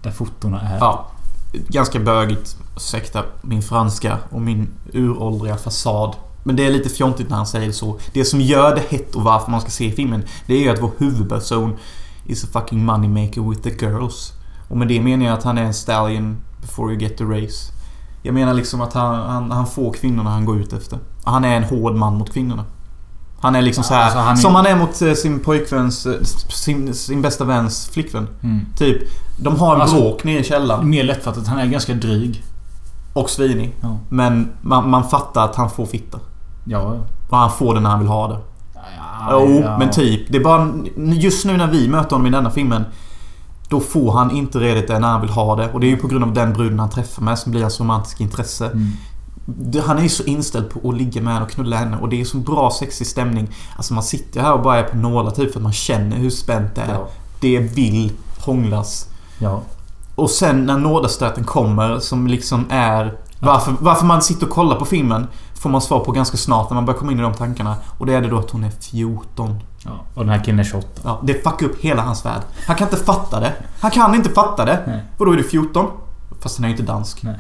[0.03, 0.77] där fotona är.
[0.77, 1.11] ja.
[1.51, 2.57] Ganska bögigt.
[2.75, 6.15] Ursäkta min franska och min uråldriga fasad.
[6.43, 7.99] Men det är lite fjontigt när han säger så.
[8.13, 10.81] Det som gör det hett och varför man ska se filmen, det är ju att
[10.81, 11.77] vår huvudperson
[12.25, 14.33] is a fucking moneymaker with the girls.
[14.67, 17.71] Och med det menar jag att han är en stallion before you get the race.
[18.23, 20.99] Jag menar liksom att han, han, han får kvinnorna han går ut efter.
[21.23, 22.63] Han är en hård man mot kvinnorna.
[23.41, 26.05] Han är liksom så här Alltså, han är- Som han är mot eh, sin pojkväns...
[26.05, 28.27] eh, Sin, sin bästa väns flickvän.
[28.43, 28.65] Mm.
[28.77, 28.97] Typ.
[29.39, 30.89] De har en Alltså- bråk nere i källaren.
[30.89, 32.43] Mer lättfattat, han är ganska dryg.
[33.13, 33.75] Och svinig.
[33.81, 33.97] Ja.
[34.09, 36.19] Men man, man fattar att han får fitta.
[36.65, 36.97] Ja,
[37.29, 38.37] Och han får det när han vill ha det.
[38.75, 38.81] ja.
[39.31, 39.77] Jo, ja.
[39.77, 40.31] men typ.
[40.31, 40.71] Det är bara...
[41.13, 42.85] Just nu när vi möter honom i denna filmen.
[43.69, 45.71] Då får han inte redigt det när han vill ha det.
[45.73, 47.79] Och det är ju på grund av den bruden han träffar med som blir hans
[47.79, 48.65] romantiska intresse.
[48.65, 48.91] Mm.
[49.85, 51.97] Han är ju så inställd på att ligga med henne och knulla henne.
[51.97, 53.49] Och det är så bra sexig stämning.
[53.77, 56.29] Alltså man sitter här och bara är på nålar typ för att man känner hur
[56.29, 56.93] spänt det är.
[56.93, 57.07] Ja.
[57.41, 59.07] Det vill hånglas.
[59.39, 59.61] Ja.
[60.15, 63.17] Och sen när nådastöten kommer som liksom är...
[63.39, 66.75] Varför, varför man sitter och kollar på filmen får man svar på ganska snart när
[66.75, 67.75] man börjar komma in i de tankarna.
[67.97, 69.59] Och det är det då att hon är 14.
[69.85, 69.91] Ja.
[70.13, 70.87] Och den här killen är 28.
[71.03, 72.41] Ja, det fuckar upp hela hans värld.
[72.67, 73.53] Han kan inte fatta det.
[73.79, 74.79] Han kan inte fatta det.
[74.87, 75.03] Nej.
[75.17, 75.85] Vadå, är du 14?
[76.41, 77.23] Fast han är ju inte dansk.
[77.23, 77.35] Nej.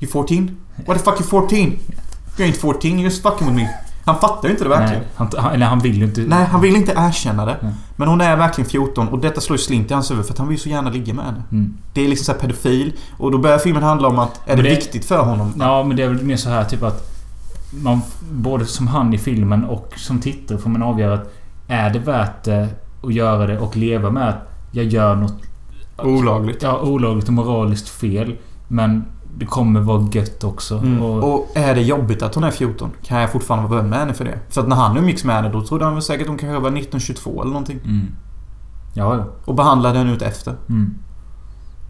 [0.00, 0.56] You 14?
[0.86, 1.58] What the fuck you 14?
[2.38, 3.68] You ain't 14, you're just fucking with me.
[4.04, 5.02] Han fattar ju inte det verkligen.
[5.18, 6.20] Nej, han, eller han vill ju inte...
[6.20, 7.56] Nej, han vill inte erkänna det.
[7.60, 7.72] Nej.
[7.96, 10.38] Men hon är verkligen 14 och detta slår ju slint i hans huvud för att
[10.38, 11.42] han vill ju så gärna ligga med henne.
[11.52, 11.76] Mm.
[11.92, 12.92] Det är liksom så pedofil.
[13.18, 15.54] Och då börjar filmen handla om att är det, det- viktigt för honom?
[15.58, 17.08] Ja, men det är väl mer så här typ att...
[17.82, 21.32] Man, både som han i filmen och som tittare får man avgöra att...
[21.72, 22.68] Är det värt det
[23.02, 25.34] att göra det och leva med att jag gör något...
[25.98, 26.62] Olagligt.
[26.62, 28.36] Ja, olagligt och moraliskt fel.
[28.68, 29.04] Men
[29.38, 30.78] det kommer vara gött också.
[30.78, 31.02] Mm.
[31.02, 32.90] Och, Och är det jobbigt att hon är 14?
[33.02, 34.38] Kan jag fortfarande vara vän med henne för det?
[34.48, 36.58] För att när han umgicks med henne då trodde han väl säkert att hon kanske
[36.58, 37.80] var 1922 eller någonting.
[37.84, 38.06] mm.
[38.94, 39.24] Ja, ja.
[39.44, 40.54] Och behandla den ut efter.
[40.68, 40.94] Mm.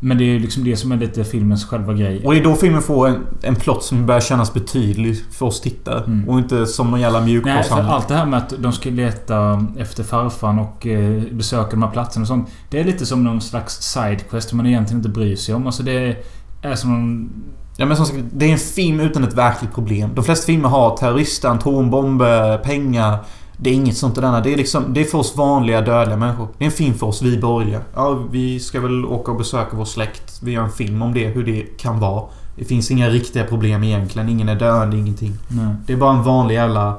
[0.05, 2.23] Men det är ju liksom det som är lite filmens själva grej.
[2.25, 5.61] Och det är då filmen får en, en plott som börjar kännas betydlig för oss
[5.61, 6.05] tittare.
[6.05, 6.29] Mm.
[6.29, 9.67] Och inte som någon jävla Nej, för allt det här med att de ska leta
[9.79, 12.49] efter farfan och eh, besöka de här platserna och sånt.
[12.71, 15.67] Det är lite som någon slags sidequest som man egentligen inte bryr sig om.
[15.67, 16.17] Alltså det
[16.63, 17.31] är som någon...
[17.77, 20.11] Ja, men som sagt, det är en film utan ett verkligt problem.
[20.15, 23.19] De flesta filmer har terrorister, atombomber, pengar.
[23.63, 24.41] Det är inget sånt denna.
[24.41, 24.95] Det är liksom...
[24.95, 26.49] Det är för oss vanliga dödliga människor.
[26.59, 27.81] Det är en film för oss, vi borgerliga.
[27.95, 30.41] Ja, vi ska väl åka och besöka vår släkt.
[30.43, 32.25] Vi gör en film om det, hur det kan vara.
[32.57, 34.29] Det finns inga riktiga problem egentligen.
[34.29, 35.33] Ingen är döende, ingenting.
[35.49, 35.75] Nej.
[35.87, 36.97] Det är bara en vanlig jävla...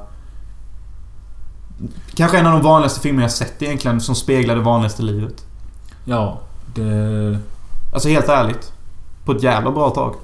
[2.16, 5.46] Kanske en av de vanligaste filmer jag sett egentligen som speglar det vanligaste livet.
[6.06, 6.40] Ja,
[6.76, 7.38] det...
[7.94, 8.74] Alltså helt ärligt.
[9.26, 10.16] På ett jävla bra tag.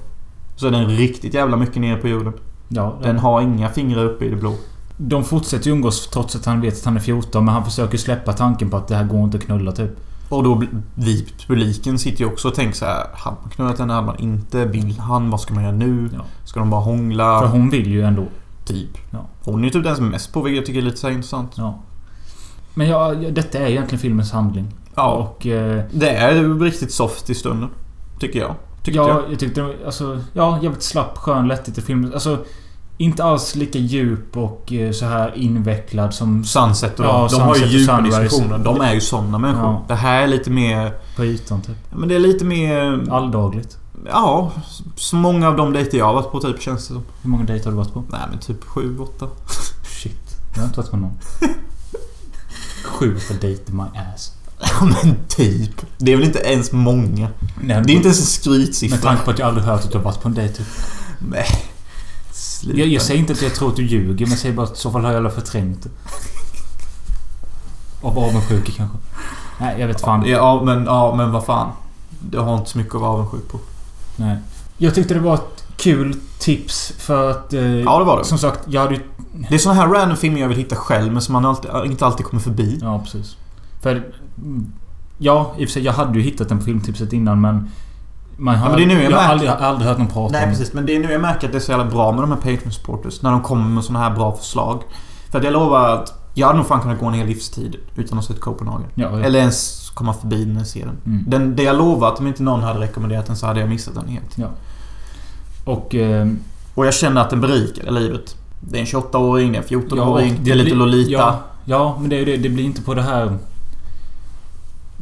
[0.56, 2.32] Så är den riktigt jävla mycket nere på jorden.
[2.68, 4.54] Ja, Den har inga fingrar uppe i det blå.
[5.02, 7.98] De fortsätter ju umgås trots att han vet att han är 14 men han försöker
[7.98, 9.90] släppa tanken på att det här går inte att knulla typ.
[10.28, 10.62] Och då
[10.94, 13.06] vi, publiken, sitter ju också och tänker så här.
[13.12, 13.92] Hade man knullat henne?
[13.92, 14.64] Hade man inte?
[14.64, 15.30] Vill han?
[15.30, 16.10] Vad ska man göra nu?
[16.14, 16.20] Ja.
[16.44, 17.40] Ska de bara hångla?
[17.40, 18.26] För hon vill ju ändå.
[18.64, 18.90] Typ.
[19.10, 19.26] Ja.
[19.44, 21.06] Hon är ju typ den som är mest på vilket jag tycker är lite så
[21.06, 21.52] här intressant.
[21.56, 21.78] Ja.
[22.74, 24.66] Men ja, detta är egentligen filmens handling.
[24.94, 25.12] Ja.
[25.12, 25.46] Och...
[25.46, 27.68] Eh, Det är riktigt soft i stunden.
[28.20, 28.54] Tycker jag.
[28.84, 29.32] Tyckte ja, jag.
[29.32, 30.20] jag tyckte det alltså...
[30.32, 32.10] Ja, jävligt slapp, skön, lättilltig film.
[32.14, 32.38] Alltså...
[33.00, 37.42] Inte alls lika djup och eh, så här invecklad som Sunset och Ja, de, de
[37.42, 38.58] har ju djupa diskussioner.
[38.58, 39.64] De är ju såna människor.
[39.64, 39.84] Ja.
[39.88, 40.92] Det här är lite mer...
[41.16, 41.76] på ytan typ.
[41.90, 43.06] Men det är lite mer...
[43.10, 43.76] Alldagligt.
[44.06, 44.52] Ja,
[44.96, 47.02] så många av de dejter jag har varit på typ känns det som.
[47.22, 48.04] Hur många dejter har du varit på?
[48.08, 49.28] Nej men typ sju, åtta.
[50.02, 50.36] Shit.
[50.54, 51.18] Jag har inte varit på någon.
[52.84, 54.32] Sju på date my ass.
[54.60, 55.86] Ja men typ.
[55.98, 57.28] Det är väl inte ens många.
[57.60, 58.98] Nej, Det är inte ens en Med skrytsiffra.
[58.98, 60.66] tanke på att jag aldrig hört att du har varit på en dejt typ.
[61.18, 61.46] Nej.
[62.60, 62.78] Sluta.
[62.78, 64.72] Jag, jag säger inte att jag tror att du ljuger, men jag säger bara att
[64.76, 65.90] i så fall har jag alla förträngt det.
[68.02, 68.96] Av avundsjuka kanske.
[69.60, 70.24] Nej, jag vet fan.
[70.26, 71.68] Ja men, ja men vad fan.
[72.20, 73.58] Du har inte så mycket att vara avundsjuk på.
[74.16, 74.36] Nej.
[74.78, 77.52] Jag tyckte det var ett kul tips för att...
[77.52, 78.24] Eh, Ja det var det.
[78.24, 79.00] Som sagt, jag hade ju...
[79.48, 82.06] Det är såna här random filmer jag vill hitta själv men som man alltid, inte
[82.06, 82.78] alltid kommer förbi.
[82.82, 83.36] Ja, precis.
[83.82, 83.90] För...
[84.38, 84.72] mm,
[85.18, 85.82] Ja, i och för sig.
[85.84, 87.70] Jag hade ju hittat den på filmtipset innan, men...
[88.40, 90.32] Man har, Ja, men det är nu jag jag har aldrig, aldrig hört någon prata
[90.32, 92.12] Nej om precis, men det är nu jag märker att det är så jävla bra
[92.12, 93.22] med de här Patreon supporters.
[93.22, 94.82] När de kommer med såna här bra förslag.
[95.30, 98.18] För att jag lovar att jag hade nog fan kunnat gå en hel livstid utan
[98.18, 98.86] att ha sett Copenhagen.
[98.94, 99.24] Ja, ja.
[99.24, 100.96] Eller ens komma förbi när jag ser den.
[101.06, 101.24] Mm.
[101.26, 101.56] den.
[101.56, 104.08] Det jag lovar att om inte någon hade rekommenderat den så hade jag missat den
[104.08, 104.36] helt.
[105.64, 105.94] Och...
[105.94, 106.28] Eh,
[106.74, 108.36] Och jag känner att den berikade livet.
[108.60, 111.10] Det är en 28-åring, det är en 14-åring, och det är lite Lolita.
[111.12, 112.36] Ja, ja, men det det.
[112.36, 113.38] Det blir inte på det här...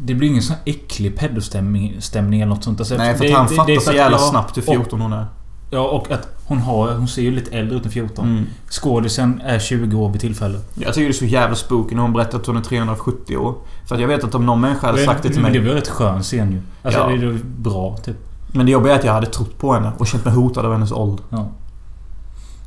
[0.05, 2.81] Det blir ingen sån här äcklig pedostämning stämning eller något sånt.
[2.81, 4.63] Alltså, Nej, för det- att han det- det fattar är så jävla ja, snabbt hur
[4.63, 5.27] 14 hon är.
[5.71, 6.95] Ja, och att hon har...
[6.95, 8.27] Hon ser ju lite äldre ut än 14.
[8.29, 8.45] Mm.
[8.71, 10.71] Skådisen är 20 år vid tillfället.
[10.75, 13.55] Jag tycker det är så jävla spooky när hon berättar att hon är 370 år.
[13.89, 15.61] För att jag vet att om någon människa hade sagt det till Men mig...
[15.61, 16.61] det var rätt skön scen ju.
[16.83, 17.07] Alltså Ja.
[17.09, 18.17] det är bra, typ.
[18.53, 20.73] Men det jobbiga är att jag hade trott på henne och känt mig hotad av
[20.73, 21.25] hennes ålder.
[21.31, 21.49] Ja.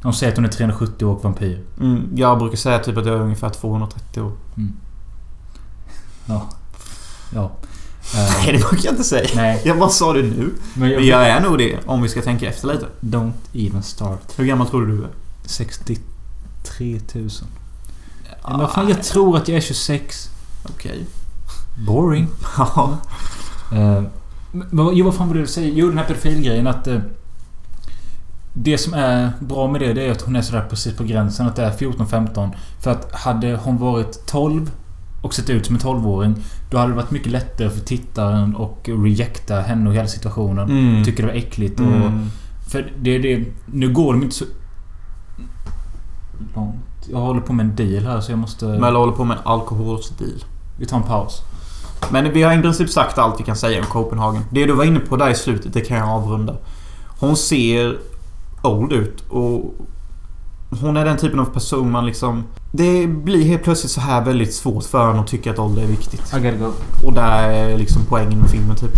[0.01, 1.61] De säger att hon är 370 år och vampyr.
[1.79, 4.31] Mm, jag brukar säga typ att jag är ungefär 230 år.
[6.25, 6.49] Ja.
[7.33, 7.51] Ja.
[8.13, 9.29] Nej, det brukar jag inte säga.
[9.35, 9.61] nej.
[9.65, 10.53] Jag bara sa det nu.
[10.73, 12.85] Men jag, Men jag är nog det, om vi ska tänka efter lite.
[13.01, 14.21] Don't even start.
[14.35, 15.09] Hur gammal tror du du är?
[15.45, 15.97] 63
[17.13, 17.29] 000.
[18.47, 20.29] Men vad fan, jag tror att jag är 26.
[20.63, 21.05] Okej.
[21.87, 22.27] Boring.
[22.57, 22.97] Ja.
[23.73, 24.03] Eh,
[24.51, 25.71] men jo, vad fan var det jag säga?
[25.73, 26.87] Jo, den här pedofilgrejen att...
[26.87, 26.99] Eh,
[28.53, 31.47] det som är bra med det, det är att hon är sådär precis på gränsen.
[31.47, 32.49] Att det är 14-15.
[32.79, 34.71] För att hade hon varit 12
[35.21, 36.35] och sett ut som en 12-åring.
[36.69, 40.69] Då hade det varit mycket lättare för tittaren och rejecta henne och hela situationen.
[40.69, 41.03] Mm.
[41.03, 41.85] Tycker det var äckligt och...
[41.85, 42.29] Mm.
[42.67, 43.45] För det är det...
[43.65, 44.45] Nu går de inte så...
[46.55, 46.75] Långt.
[47.11, 48.65] Jag håller på med en deal här så jag måste...
[48.65, 50.43] Mella håller på med en alkoholstil.
[50.79, 51.41] Vi tar en paus.
[52.11, 54.43] Men vi har i princip sagt allt vi kan säga om Copenhagen.
[54.51, 56.55] Det du var inne på där i slutet, det kan jag avrunda.
[57.19, 57.97] Hon ser
[58.61, 59.75] old ut och...
[60.81, 62.43] Hon är den typen av person man liksom...
[62.73, 65.87] Det blir helt plötsligt så här väldigt svårt för henne att tycka att ålder är
[65.87, 66.33] viktigt.
[66.33, 66.73] I gotta go.
[67.03, 68.91] Och där är liksom poängen med filmen typ.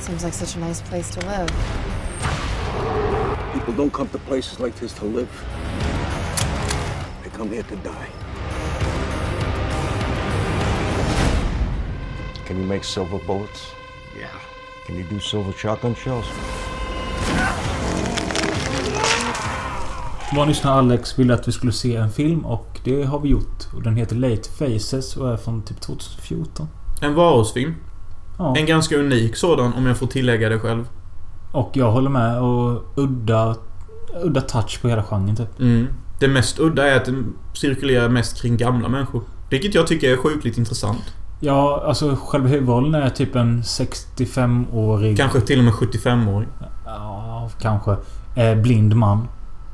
[0.00, 1.48] Seems like such a nice place to live.
[3.52, 5.28] People don't come to places like this to live.
[7.22, 8.08] They come here to die.
[12.46, 13.72] Can you make silver bullets?
[14.18, 14.28] Yeah.
[14.86, 16.26] Can you do silver shotgun shells?
[20.32, 23.66] Vår lyssnare Alex ville att vi skulle se en film och det har vi gjort.
[23.74, 26.68] Och den heter Late Faces och är från typ 2014.
[27.00, 27.74] En varusfilm.
[28.38, 28.56] Ja.
[28.56, 30.88] En ganska unik sådan om jag får tillägga det själv.
[31.52, 33.56] Och jag håller med och udda...
[34.22, 35.60] Udda touch på hela genren typ.
[35.60, 35.86] Mm.
[36.20, 39.22] Det mest udda är att den cirkulerar mest kring gamla människor.
[39.50, 41.14] Vilket jag tycker är sjukligt intressant.
[41.40, 45.16] Ja, alltså själva huvudrollen är typ en 65-årig...
[45.16, 46.48] Kanske till och med 75-årig.
[46.86, 47.96] Ja, kanske.
[48.36, 49.28] Eh, blind man.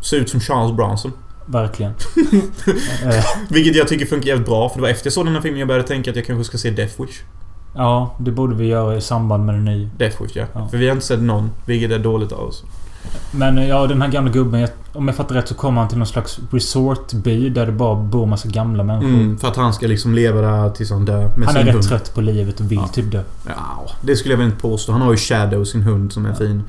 [0.04, 1.12] Ser ut som Charles Bronson.
[1.46, 1.92] Verkligen.
[3.04, 4.68] eh, Vilket jag tycker funkar jävligt bra.
[4.68, 6.44] För det var efter jag såg den här filmen jag började tänka att jag kanske
[6.44, 7.20] ska se Death Wish.
[7.74, 9.88] ja, det borde vi göra i samband med den nya.
[9.98, 10.44] Death Wish ja.
[10.52, 10.68] Ja.
[10.68, 11.50] För vi har inte sett någon.
[11.66, 12.64] Vilket är dåligt av oss.
[13.30, 14.60] Men ja, den här gamla gubben.
[14.60, 17.94] jag- Om jag fattar rätt så kommer han till någon slags resortby där det bara
[17.94, 19.08] bor massa gamla människor.
[19.08, 21.66] Mm, för att han ska liksom leva där tills han dör med Han är sin
[21.66, 21.84] rätt hund.
[21.88, 22.88] trött på livet och vill Ja.
[22.88, 23.22] typ dö.
[23.46, 24.92] Ja, det skulle jag väl inte påstå.
[24.92, 26.62] Han har ju Shadow, sin hund, som är fin.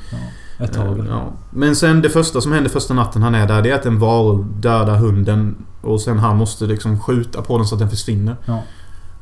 [0.58, 0.99] Ett tag.
[0.99, 1.06] Eh?
[1.10, 1.34] Ja.
[1.49, 3.99] Men sen det första som händer första natten han är där, det är att en
[3.99, 5.56] varulv dödar hunden.
[5.82, 8.36] Och sen han måste liksom skjuta på den så att den försvinner.
[8.45, 8.62] Ja.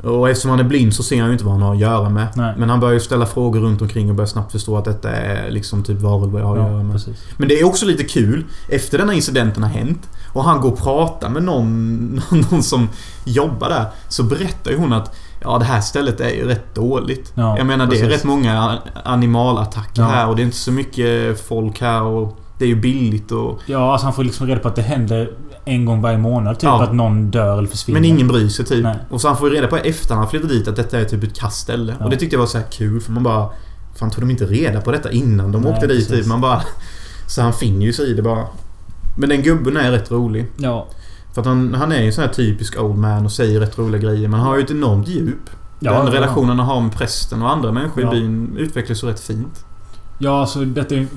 [0.04, 2.10] Och eftersom han är blind så ser han ju inte vad han har att göra
[2.10, 2.28] med.
[2.36, 2.54] Nej.
[2.58, 5.52] Men han börjar ju ställa frågor runt omkring och börjar snabbt förstå att detta är
[5.52, 6.94] liksom typ varulvar jag har att göra med.
[6.94, 7.24] precis.
[7.38, 8.46] Men det är också lite kul.
[8.70, 12.22] Efter den här incidenten har hänt och han går och pratar med någon,
[12.52, 12.90] någon som
[13.26, 13.86] jobbar där.
[14.08, 17.32] Så berättar ju hon att Ja det här stället är ju rätt dåligt.
[17.36, 18.16] Ja, jag menar det är precis.
[18.18, 20.08] rätt många animalattacker Ja.
[20.08, 23.60] här och det är inte så mycket folk här och det är ju billigt och...
[23.66, 25.32] Ja, alltså han får liksom reda på att det händer
[25.66, 26.56] en gång varje månad.
[26.60, 26.84] Typ Ja.
[26.84, 28.00] att någon dör eller försvinner.
[28.02, 28.84] Men ingen bryr sig typ.
[28.84, 28.96] Nej.
[29.10, 31.24] Och så han får ju reda på efter han flyttat dit att detta är typ
[31.24, 31.96] ett kastställe.
[32.00, 32.06] Ja.
[32.06, 33.50] Och det tyckte jag var så här kul för man bara...
[33.96, 36.18] Fan tog de inte reda på detta innan de Nej, åkte dit precis.
[36.24, 36.28] typ?
[36.28, 36.62] Man bara...
[37.28, 38.44] Så han finner ju sig i det bara.
[39.18, 40.46] Men den gubben är rätt rolig.
[40.58, 40.88] Ja.
[41.34, 43.78] För att han, han är ju en sån här typisk old man och säger rätt
[43.80, 44.28] roliga grejer.
[44.28, 45.50] Men han har ju ett enormt djup.
[45.80, 46.14] Ja, den ja.
[46.14, 48.16] relationen han har med prästen och andra människor Ja.
[48.16, 49.66] i byn utvecklas ju rätt fint.
[50.20, 51.08] Ja, alltså detta är,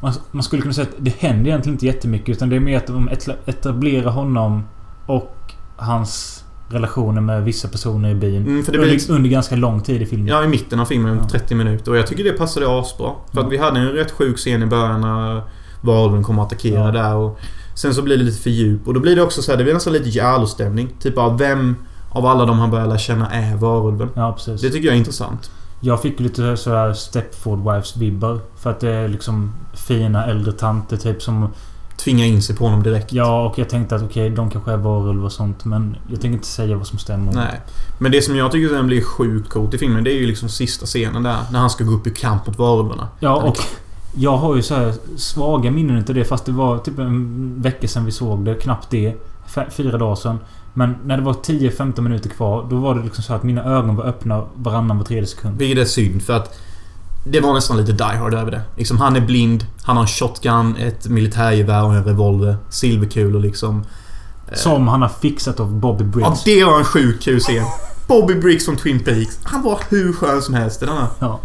[0.00, 2.28] man, man skulle kunna säga att det händer egentligen inte jättemycket.
[2.36, 3.08] Utan det är mer att de
[3.46, 4.62] etablerar honom
[5.06, 5.36] och
[5.76, 8.46] hans relationer med vissa personer i byn.
[8.46, 10.26] Mm, för det under, blir liksom- under ganska lång tid i filmen.
[10.28, 11.28] Ja, i mitten av filmen, Ja.
[11.28, 11.90] 30 minuter.
[11.90, 13.10] Och jag tycker det passade asbra.
[13.32, 13.46] För Ja.
[13.46, 15.42] att vi hade en rätt sjuk scen i början när
[15.80, 16.90] varulven kommer att attackera Ja.
[16.92, 17.14] där.
[17.14, 17.38] Och
[17.80, 18.88] sen så blir det lite för djup.
[18.88, 20.88] Och då blir det också så här, det blir nästan lite Jarlo-stämning.
[21.00, 21.76] Typ av vem
[22.10, 24.08] av alla de han börjar lära känna är varulven.
[24.14, 24.60] Ja, precis.
[24.60, 25.50] Det tycker jag är intressant.
[25.80, 28.40] Jag fick lite sådär Stepford Wives-vibbar.
[28.56, 31.48] För att det är liksom fina äldre tanter typ som...
[31.96, 33.12] Tvinga in sig på honom direkt.
[33.12, 35.64] Ja, och jag tänkte att okej, de kanske är varulvar och sånt.
[35.64, 37.32] Men jag tänker inte säga vad som stämmer.
[37.32, 37.60] Nej.
[37.98, 40.48] Men det som jag tycker sen blir sjukt coolt i filmen, det är ju liksom
[40.48, 41.38] sista scenen där.
[41.52, 43.08] När han ska gå upp i kamp mot varulvarna.
[43.18, 43.56] Ja, och
[44.14, 46.24] jag har ju så här svaga minnen utav det.
[46.24, 48.54] Fast det var typ en vecka sedan vi såg det.
[48.54, 49.14] Knappt det.
[49.70, 50.38] Fyra dagar sedan.
[50.74, 52.66] Men när det var 10-15 minuter kvar.
[52.70, 55.58] Då var det liksom så att mina ögon var öppna varannan var tredje sekund.
[55.58, 56.58] Vilket är synd för att
[57.26, 58.62] det var nästan lite Die Hard över det.
[58.76, 62.56] Liksom, han är blind, han har en shotgun, ett militärgevär och en revolver.
[62.70, 63.84] Silverkulor liksom.
[64.52, 66.44] Som han har fixat av Bobby Ja, Briggs.
[66.44, 67.64] det var en sjuk kul scen.
[68.08, 69.38] Bobby Briggs från Twin Peaks.
[69.42, 71.06] Han var hur skön som helst i den här.
[71.18, 71.40] Ja.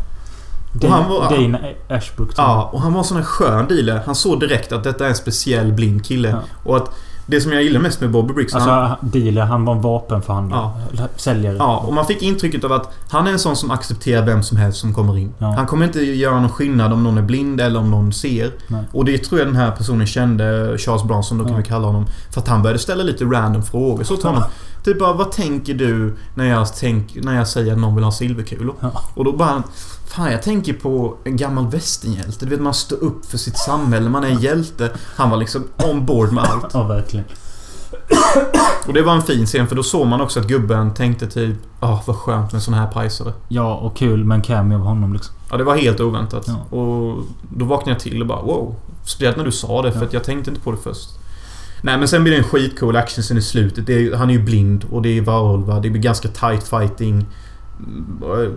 [0.82, 1.59] Dana, han var- Dana
[1.89, 2.30] Ashbrook.
[2.38, 4.01] Ja, och han var sån här skön dealer.
[4.05, 6.30] Han såg direkt att detta är en speciell blind kille.
[6.30, 6.39] Ja.
[6.63, 6.89] Och att
[7.28, 8.53] det som jag gillar mest med Bobby Briggs...
[8.55, 9.41] Alltså han, dealer.
[9.41, 10.69] Han var en vapenförhandlare.
[11.15, 11.55] Säljare.
[11.59, 14.57] Ja, och man fick intrycket av att han är en sån som accepterar vem som
[14.57, 15.34] helst som kommer in.
[15.38, 15.53] Ja.
[15.57, 18.51] Han kommer inte göra någon skillnad om någon är blind eller om någon ser.
[18.67, 18.84] Nej.
[18.91, 21.57] Och det tror jag den här personen kände, Charles Bronson då kan Ja.
[21.59, 22.05] vi kalla honom.
[22.34, 24.43] För att han började ställa lite random frågor så till honom.
[24.84, 28.11] Typ bara, vad tänker du när jag, tänk, när jag säger att någon vill ha
[28.11, 28.76] silverkulor?
[28.80, 28.91] Ja.
[29.15, 29.63] Och då bara...
[30.06, 32.45] Fan, jag tänker på en gammal västernhjälte.
[32.45, 34.10] Du vet, man står upp för sitt samhälle.
[34.10, 34.91] Man är en hjälte.
[35.16, 36.74] Han var liksom on board med allt.
[36.74, 37.26] Ja, verkligen.
[38.88, 41.58] Och det var en fin scen för då såg man också att gubben tänkte typ
[41.82, 43.34] Åh, vad skönt med sån här pajsare.
[43.47, 45.36] Ja, och kul med en cameo av honom liksom.
[45.51, 46.47] Ja, det var helt oväntat.
[46.47, 46.78] Ja.
[46.78, 48.76] Och då vaknade jag till och bara wow.
[49.03, 50.06] Speciellt när du sa det för Ja.
[50.06, 51.10] att jag tänkte inte på det först.
[51.82, 53.89] Nej men sen blir det en skitcool actionscen i slutet.
[53.89, 55.82] Är, han är ju blind och det är varulvar.
[55.82, 57.26] Det blir ganska tight fighting.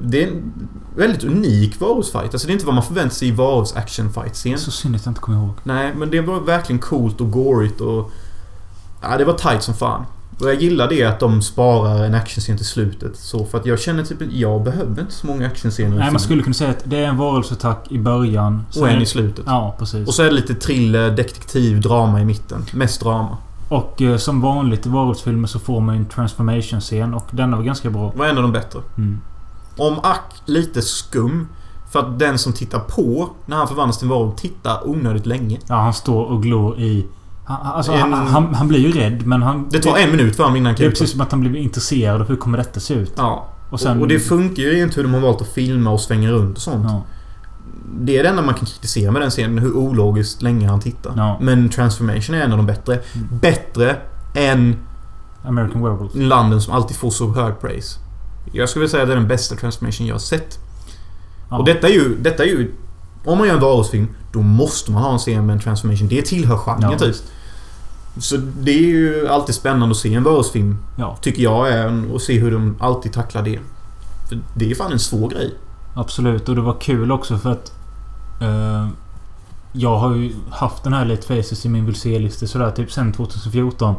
[0.03, 0.53] Det är en
[0.97, 2.35] väldigt unik varulvsfight.
[2.35, 4.97] Alltså det är inte vad man förväntar sig i varulvs action fight scen Så synd
[4.97, 5.55] att jag inte kommer ihåg.
[5.63, 8.11] Nej, men det var verkligen coolt och gorigt och...
[9.03, 10.05] Ja, det var tight som fan.
[10.41, 13.17] Och jag gillar det att de sparar en actionscen till slutet.
[13.17, 16.21] Så för att jag känner typ att jag behöver inte så många actionscener Nej, man
[16.21, 18.67] skulle kunna säga att det är en varulvsattack i början.
[18.77, 19.45] Och en i slutet.
[19.47, 20.09] Ja, precis.
[20.09, 22.65] Och så är det lite thriller, detektiv, drama i mitten.
[22.73, 23.37] Mest drama.
[23.69, 27.91] Och eh, som vanligt i varulvsfilmer så får man en transformation-scen och den var ganska
[27.91, 28.13] bra.
[28.17, 28.81] Var en av de bättre.
[28.99, 29.21] Mm.
[29.77, 31.49] Om ack lite skum.
[31.93, 35.59] För att den som tittar på när han förvandlas till varulv tittar onödigt länge.
[35.67, 37.07] Ja, han står och glor i...
[37.45, 39.69] Han, alltså, En- han, han, han blir ju rädd men han...
[39.71, 41.57] Det tar en minut för honom innan han Det är precis som att han blir
[41.57, 43.13] intresserad av hur kommer detta se ut.
[43.17, 43.49] Ja.
[43.71, 44.01] Och sen...
[44.01, 46.63] Och det funkar ju inte hur de har valt att filma och svänga runt och
[46.63, 46.87] sånt.
[46.89, 47.03] Ja.
[48.01, 51.13] Det är det enda man kan kritisera med den scenen, hur ologiskt länge han tittar.
[51.17, 51.39] Ja.
[51.41, 52.95] Men Transformation är en av de bättre.
[52.95, 53.29] Mm.
[53.41, 53.97] Bättre
[54.35, 54.77] än
[55.45, 56.13] American Werewolf.
[56.15, 57.99] London som alltid får så hög praise.
[58.53, 60.59] Jag skulle vilja säga att det är den bästa Transformation jag har sett.
[61.51, 61.59] Ja.
[61.59, 62.17] Och detta är ju...
[62.21, 62.75] Detta är ju
[63.25, 66.09] om man gör en varulvsfilm, då måste man ha en scen med en transformation.
[66.09, 67.17] Det tillhör genren Ja, typ.
[68.19, 70.77] Så det är ju alltid spännande att se en varulvsfilm.
[70.97, 71.17] Ja.
[71.21, 72.13] Tycker jag är.
[72.13, 73.59] Och se hur de alltid tacklar det.
[74.29, 75.55] För det är fan en svår grej.
[75.95, 76.49] Absolut.
[76.49, 77.73] Och det var kul också för att...
[78.41, 78.89] Eh,
[79.73, 83.13] jag har ju haft den här Late Faces i min vill se-lista sådär typ sen
[83.13, 83.95] 2014.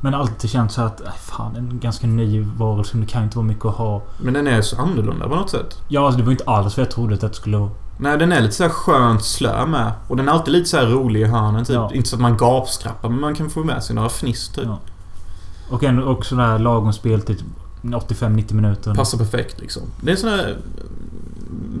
[0.00, 1.00] Men alltid känt så att...
[1.00, 2.96] Äh, fan, en ganska ny varelse.
[2.96, 4.02] Det kan inte vara mycket att ha.
[4.18, 5.82] Men den är så annorlunda på något sätt.
[5.88, 7.70] Ja, alltså det var inte alls vad jag trodde att det skulle vara.
[7.98, 9.92] Nej, den är lite så här skönt slö med.
[10.08, 11.64] Och den är alltid lite så här rolig i hörnen.
[11.64, 11.74] Typ.
[11.74, 11.90] Ja.
[11.94, 14.64] Inte så att man gapskrappar, men man kan få med sig några fniss typ.
[14.64, 14.78] Ja.
[15.70, 17.44] Och ändå också där lagom speltid.
[17.82, 18.94] 85-90 minuter.
[18.94, 19.82] Passar perfekt liksom.
[20.00, 20.58] Det är en sån här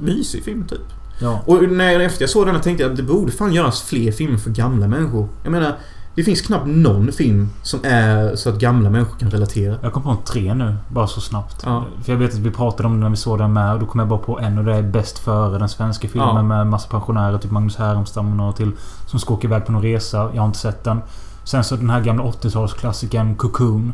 [0.02, 0.80] mysig film typ.
[1.20, 1.40] Ja.
[1.46, 4.38] Och när efter jag såg den tänkte jag att det borde fan göras fler filmer
[4.38, 5.28] för gamla människor.
[5.42, 5.72] Jag menar,
[6.14, 9.76] det finns knappt någon film som är så att gamla människor kan relatera.
[9.82, 10.76] Jag kom på en tre nu.
[10.88, 11.62] Bara så snabbt.
[11.66, 11.84] Ja.
[12.04, 13.74] För jag vet att vi pratade om det när vi såg den med.
[13.74, 15.58] Och då kom jag bara på en och det är Bäst före.
[15.58, 16.42] Den svenska filmen Ja.
[16.42, 17.38] med massa pensionärer.
[17.38, 18.72] Typ Magnus Härenstam och några till.
[19.06, 20.30] Som ska åka iväg på någon resa.
[20.34, 21.00] Jag har inte sett den.
[21.44, 23.92] Sen så den här gamla 80-talsklassikern Cocoon.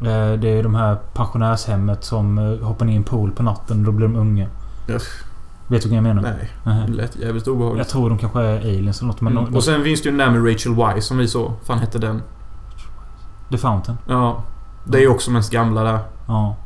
[0.00, 3.78] Eh, Det är de här pensionärshemmet som eh, hoppar ner i en pool på natten.
[3.78, 4.46] och Då blir de unga.
[4.88, 5.24] Uff,
[5.70, 6.22] Vet du vad jag menar?
[6.22, 6.84] nej, Nej.
[6.86, 7.78] det lät jävligt obehagligt.
[7.78, 9.20] Jag tror de kanske är aliens eller något.
[9.20, 9.44] Men Mm.
[9.50, 11.52] de, Och sen finns det ju den där med Rachel Weisz som vi såg.
[11.64, 12.22] fan hette den?
[13.50, 13.98] The Fountain.
[14.08, 14.42] Ja.
[14.84, 15.98] Det är ju också mest gamla där.
[16.28, 16.56] Ja.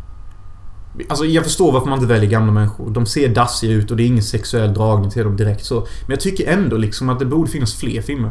[1.09, 2.90] Alltså jag förstår varför man inte väljer gamla människor.
[2.90, 5.74] De ser dassiga ut och det är ingen sexuell dragning till dem direkt så.
[5.80, 8.30] Men jag tycker ändå liksom att det borde finnas fler filmer.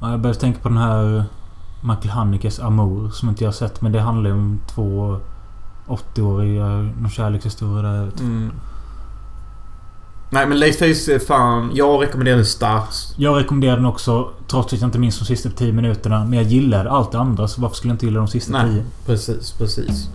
[0.00, 1.24] Ja, jag började tänka på den här
[1.82, 3.80] Michael Hanekes Amour som inte jag har sett.
[3.82, 5.18] Men det handlar ju om två
[5.86, 6.66] 80-åriga...
[7.00, 8.10] Någon kärlekshistoria där.
[8.20, 8.52] Mm.
[10.30, 11.70] Nej men Laceface är fan...
[11.74, 13.14] Jag rekommenderar den starkt.
[13.16, 14.30] Jag rekommenderar den också.
[14.46, 16.24] Trots att jag inte minns de sista 10 minuterna.
[16.24, 17.48] Men jag gillar allt det andra.
[17.48, 18.74] Så varför skulle jag inte gilla de sista Nej.
[18.74, 18.84] 10?
[19.06, 20.08] Precis, precis.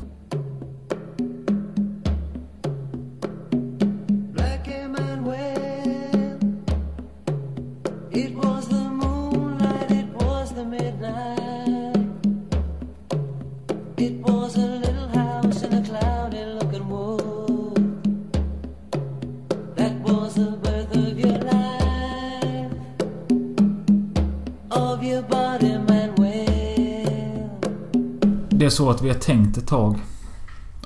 [28.82, 30.00] Så att vi har tänkt ett tag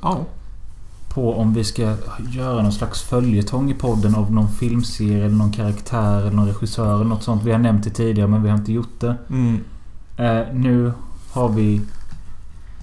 [0.02, 0.18] Ja.
[1.10, 1.96] på om vi ska
[2.30, 6.96] göra någon slags följetong i podden av någon filmserie eller någon karaktär eller någon regissör
[6.96, 7.44] eller något sånt.
[7.44, 9.18] Vi har nämnt det tidigare men vi har inte gjort det.
[9.30, 9.64] Mm.
[10.18, 10.94] Eh, nu
[11.32, 11.82] har vi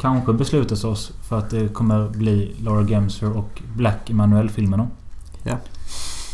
[0.00, 4.88] kanske beslutat oss för att det kommer bli Laura Gemser och Black Emanuel-filmerna.
[5.42, 5.56] Ja.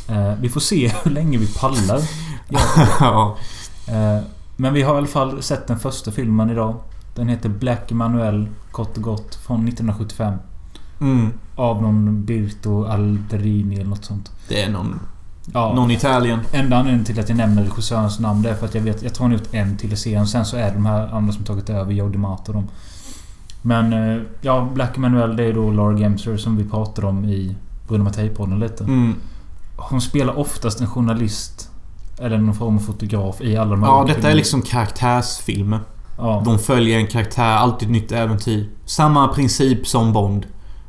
[0.09, 2.01] Eh, vi får se hur länge vi pallar.
[3.01, 3.37] ja.
[3.89, 4.25] Eh,
[4.57, 6.75] men vi har i alla fall sett den första filmen idag.
[7.19, 10.35] Den heter Black Emanuel, kort och gott, från 1975.
[11.01, 11.33] Mm.
[11.57, 14.31] Av någon Birto Alderini eller något sånt.
[14.49, 15.01] Det är någon...
[15.53, 15.73] Ja.
[15.75, 16.41] Någon Italien.
[16.53, 19.03] Enda anledningen till att jag nämner regissörens namn det är för att jag vet...
[19.03, 20.27] Jag tror han gjort en till i serien.
[20.27, 21.93] Sen så är det de här andra som tagit över.
[21.93, 22.69] Joe DiMato och dem.
[23.63, 27.57] Men eh, ja, Black Emanuel det är då Laura Gemser som vi pratade om i
[27.89, 28.85] Bruno Mattei-podden lite.
[28.85, 29.15] Mm.
[29.77, 31.71] Hon spelar oftast en journalist.
[32.19, 34.35] Eller någon form av fotograf i alla de här Ja, detta är filmerna.
[34.35, 35.81] liksom karaktärsfilmer.
[36.19, 36.43] Ja.
[36.45, 38.69] De följer en karaktär, alltid ett nytt äventyr.
[38.85, 40.47] Samma princip som Bond.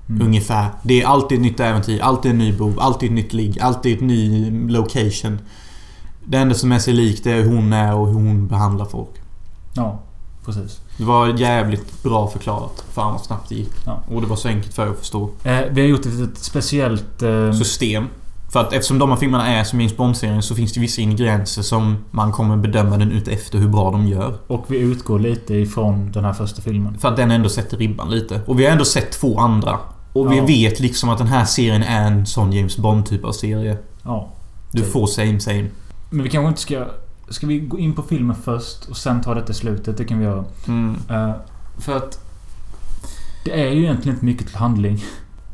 [0.10, 0.28] Mm.
[0.28, 0.70] Ungefär.
[0.84, 3.96] Det är alltid ett nytt äventyr, alltid en ny bov, alltid ett nytt ligg, alltid
[3.96, 5.40] ett ny location.
[6.26, 9.10] Det enda som är sig likt är hur hon är och hur hon behandlar folk.
[9.74, 10.00] Ja,
[10.46, 10.82] precis.
[10.98, 12.84] Det var jävligt bra förklarat.
[12.92, 13.72] Fan vad snabbt det gick.
[13.86, 14.04] Ja.
[14.12, 15.30] Och det var så enkelt för er att förstå.
[15.44, 17.22] Eh, vi har gjort ett, ett speciellt...
[17.22, 18.08] Eh, System.
[18.52, 21.62] För att eftersom de här filmerna är som James Bond-serien så finns det vissa ingredienser
[21.62, 24.34] som man kommer bedöma den ut efter hur bra de gör.
[24.48, 26.98] och vi utgår lite ifrån den här första filmen.
[26.98, 28.42] För att den ändå sätter ribban lite.
[28.46, 29.80] Och vi har ändå sett två andra.
[30.14, 30.46] Och vi Ja.
[30.46, 33.78] vet liksom att den här serien är en sån James Bond-typ av serie.
[34.04, 34.30] Ja.
[34.72, 34.92] Du Typ.
[34.92, 35.66] får same same.
[36.10, 36.86] Men vi kanske inte ska...
[37.30, 39.98] Ska vi gå in på filmen först och sen ta detta i slutet?
[39.98, 40.44] Det kan vi göra.
[40.68, 40.96] Mm.
[41.10, 41.32] Eh,
[41.78, 42.20] för att...
[43.46, 45.04] Det är ju egentligen inte mycket till handling.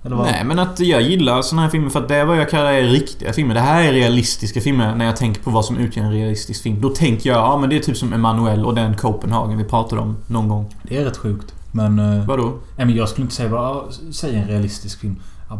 [0.09, 0.25] Vad?
[0.25, 2.71] Nej men att jag gillar såna här filmer för att det är vad jag kallar
[2.73, 3.53] är riktiga filmer.
[3.53, 6.81] Det här är realistiska filmer när jag tänker på vad som utgör en realistisk film.
[6.81, 10.01] Då tänker jag, ja men det är typ som Emanuel och den Copenhagen vi pratade
[10.01, 10.75] om någon gång.
[10.83, 11.53] Det är rätt sjukt.
[11.71, 11.99] Men...
[11.99, 12.53] Uh, Vadå?
[12.77, 15.15] nej men jag skulle inte säga ja, Säg en realistisk film.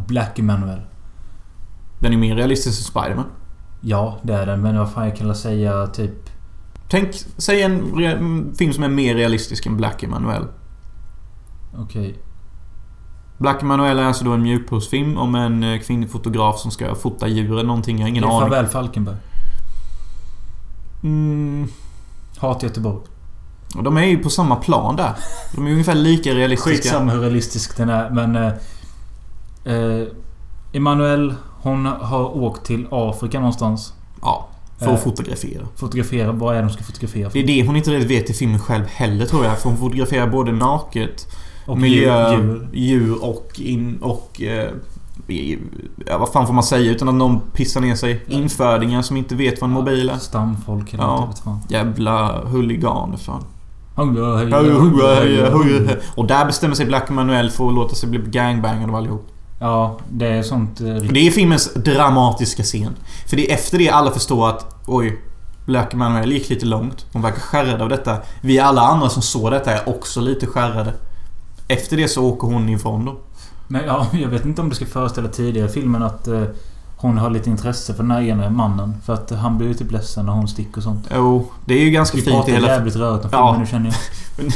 [0.08, 0.82] Black Emanuel.
[2.00, 3.26] Den är mer realistisk än Spiderman.
[3.82, 4.62] Ja, det är den.
[4.62, 6.30] Men vad fan jag kan säga typ...
[6.90, 10.44] Tänk, säg en film som är mer realistisk än Black Emanuel.
[11.78, 12.16] Okej.
[13.38, 17.28] Black Emanuel är alltså då en mjukpussfilm om en eh, kvinnlig fotograf som ska fota
[17.28, 17.98] djur eller någonting.
[17.98, 18.50] Jag har ingen Det är aning.
[18.50, 19.16] Farväl Falkenberg.
[21.04, 21.68] Mm,
[22.38, 22.98] Hat Göteborg.
[23.78, 25.14] och de är ju på samma plan där.
[25.56, 26.72] De är ungefär lika realistiska.
[26.72, 28.36] Skitsamma hur realistisk den är men...
[28.36, 28.54] Eh,
[29.76, 30.08] eh,
[30.74, 33.94] Emanuel, hon har åkt till Afrika någonstans.
[34.22, 34.48] Ja.
[34.80, 35.62] För att fotografera.
[35.76, 37.30] Fotografera, vad är det de ska fotografera?
[37.34, 39.60] Det är det hon inte riktigt vet i filmen själv heller tror jag.
[39.60, 41.28] För hon fotograferar både naket,
[41.66, 42.68] Och miljö, djur.
[42.74, 44.42] djur, och in och...
[44.42, 44.70] Eh,
[46.06, 48.24] ja, vad fan får man säga utan att någon pissar ner sig?
[48.28, 50.18] Infödingar som inte vet vad en mobil är.
[50.18, 51.20] Stamfolk eller Ja.
[51.20, 51.60] något, fan.
[51.70, 53.44] Jävla huliganer fan.
[53.96, 54.04] Ja,
[56.16, 59.28] Och där bestämmer sig Black Manuel för att låta sig bli gangbangad av allihop.
[60.10, 60.82] det är sånt...
[60.82, 62.96] eh, Det är filmens dramatiska scen.
[63.28, 65.20] För det är efter det alla förstår att oj,
[65.66, 67.06] Black Manuel gick lite långt.
[67.14, 68.18] Hon verkar skärrad av detta.
[68.42, 70.94] Vi alla andra som såg detta är också lite skärrade.
[71.68, 73.18] Efter det så åker hon ifrån dem.
[73.68, 76.44] Men ja, jag vet inte om det ska föreställa tidigare i filmen att eh,
[76.98, 78.94] hon har lite intresse för den här ena mannen.
[79.06, 81.08] För att han blir ju typ ledsen när hon sticker och sånt.
[81.16, 82.68] Jo, det är ju ganska Vi fint i hela...
[82.68, 83.58] jävligt rörigt om filmen Ja.
[83.60, 83.96] nu känner jag.
[84.38, 84.52] Men,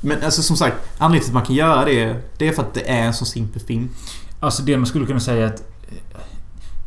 [0.00, 2.74] men alltså som sagt, anledningen till att man kan göra det, det är för att
[2.74, 3.88] det är en så simpel film.
[4.40, 6.20] Alltså det man skulle kunna säga är att eh,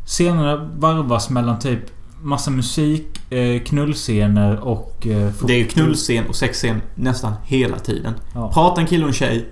[0.06, 1.80] Scenerna varvas mellan typ
[2.22, 5.06] massa musik, eh, knullscener och...
[5.06, 8.14] Eh, Det är ju knullscen och sexscen nästan hela tiden.
[8.34, 8.50] Ja.
[8.54, 9.48] Prata en kille och en tjej.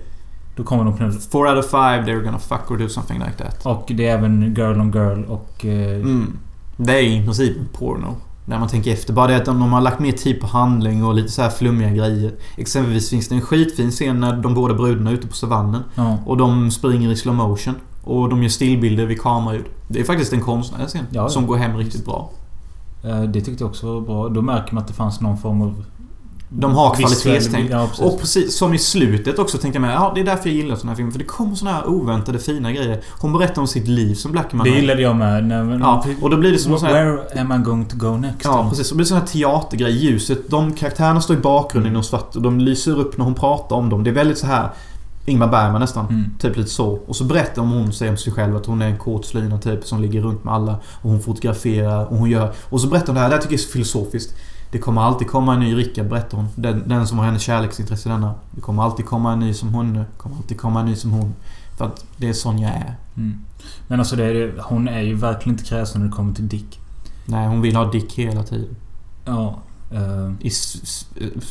[0.55, 1.13] Då kommer de knulla.
[1.31, 3.65] Four out of five, they're gonna fuck or do something like that.
[3.65, 5.65] Och det är även girl on girl och...
[5.65, 6.37] Eh, Mm.
[6.77, 8.15] Det är i princip porno.
[8.45, 9.13] När man tänker efter.
[9.13, 11.89] Bara det att de har lagt mer tid på handling och lite så här flummiga
[11.89, 12.31] grejer.
[12.57, 15.83] Exempelvis finns det en skitfin scen när de båda brudarna är ute på savannen.
[15.95, 16.17] Ja.
[16.25, 17.75] Och de springer i slow motion.
[18.03, 19.65] Och de gör stillbilder vid kameraljud.
[19.87, 21.05] Det är faktiskt en konstnärlig scen.
[21.11, 21.29] Ja, ja.
[21.29, 22.31] Som går hem riktigt bra.
[23.03, 24.29] Eh, det tyckte jag också var bra.
[24.29, 25.83] Då märker man att det fanns någon form av...
[26.51, 27.71] De har kvalitetstänk.
[27.71, 28.05] Ja, precis.
[28.05, 29.93] Och precis som i slutet också tänkte jag med.
[29.95, 31.11] Ja, det är därför jag gillar såna här filmer.
[31.11, 33.01] För det kommer såna här oväntade fina grejer.
[33.19, 34.63] Hon berättar om sitt liv som Blackman.
[34.63, 35.43] det gillade jag med.
[35.47, 37.05] När, Ja, och då blir det som en sån här...
[37.05, 38.41] Where am I going to go next?
[38.43, 38.89] Ja, precis.
[38.89, 39.91] Det blir sån här teatergrej.
[39.91, 40.49] Ljuset.
[40.49, 41.99] De karaktärerna står i bakgrunden Mm.
[41.99, 44.03] och svart och de lyser upp när hon pratar om dem.
[44.03, 44.69] Det är väldigt så här
[45.25, 46.05] Ingmar Bergman nästan.
[46.05, 46.31] Mm.
[46.39, 46.87] Typ lite så.
[46.87, 49.85] Och så berättar om hon säger om sig själv att hon är en kortslina typ
[49.85, 50.79] som ligger runt med alla.
[51.01, 52.53] Och hon fotograferar och hon gör...
[52.69, 53.29] Och så berättar hon det här.
[53.29, 54.35] Det här tycker jag är så filosofiskt.
[54.71, 56.47] Det kommer alltid komma en ny Rickard, berättar hon.
[56.55, 58.33] Den, den som har hennes kärleksintresse denna.
[58.51, 59.93] Det kommer alltid komma en ny som hon.
[59.93, 61.33] Det kommer alltid komma en ny som hon.
[61.77, 62.95] För att det är sån jag är.
[63.17, 63.39] Mm.
[63.87, 66.79] Men alltså det är, hon är ju verkligen inte kräsen när det kommer till Dick.
[67.25, 68.75] Nej, hon vill ha Dick hela tiden.
[69.25, 69.59] Ja.
[69.91, 70.51] Eh, I,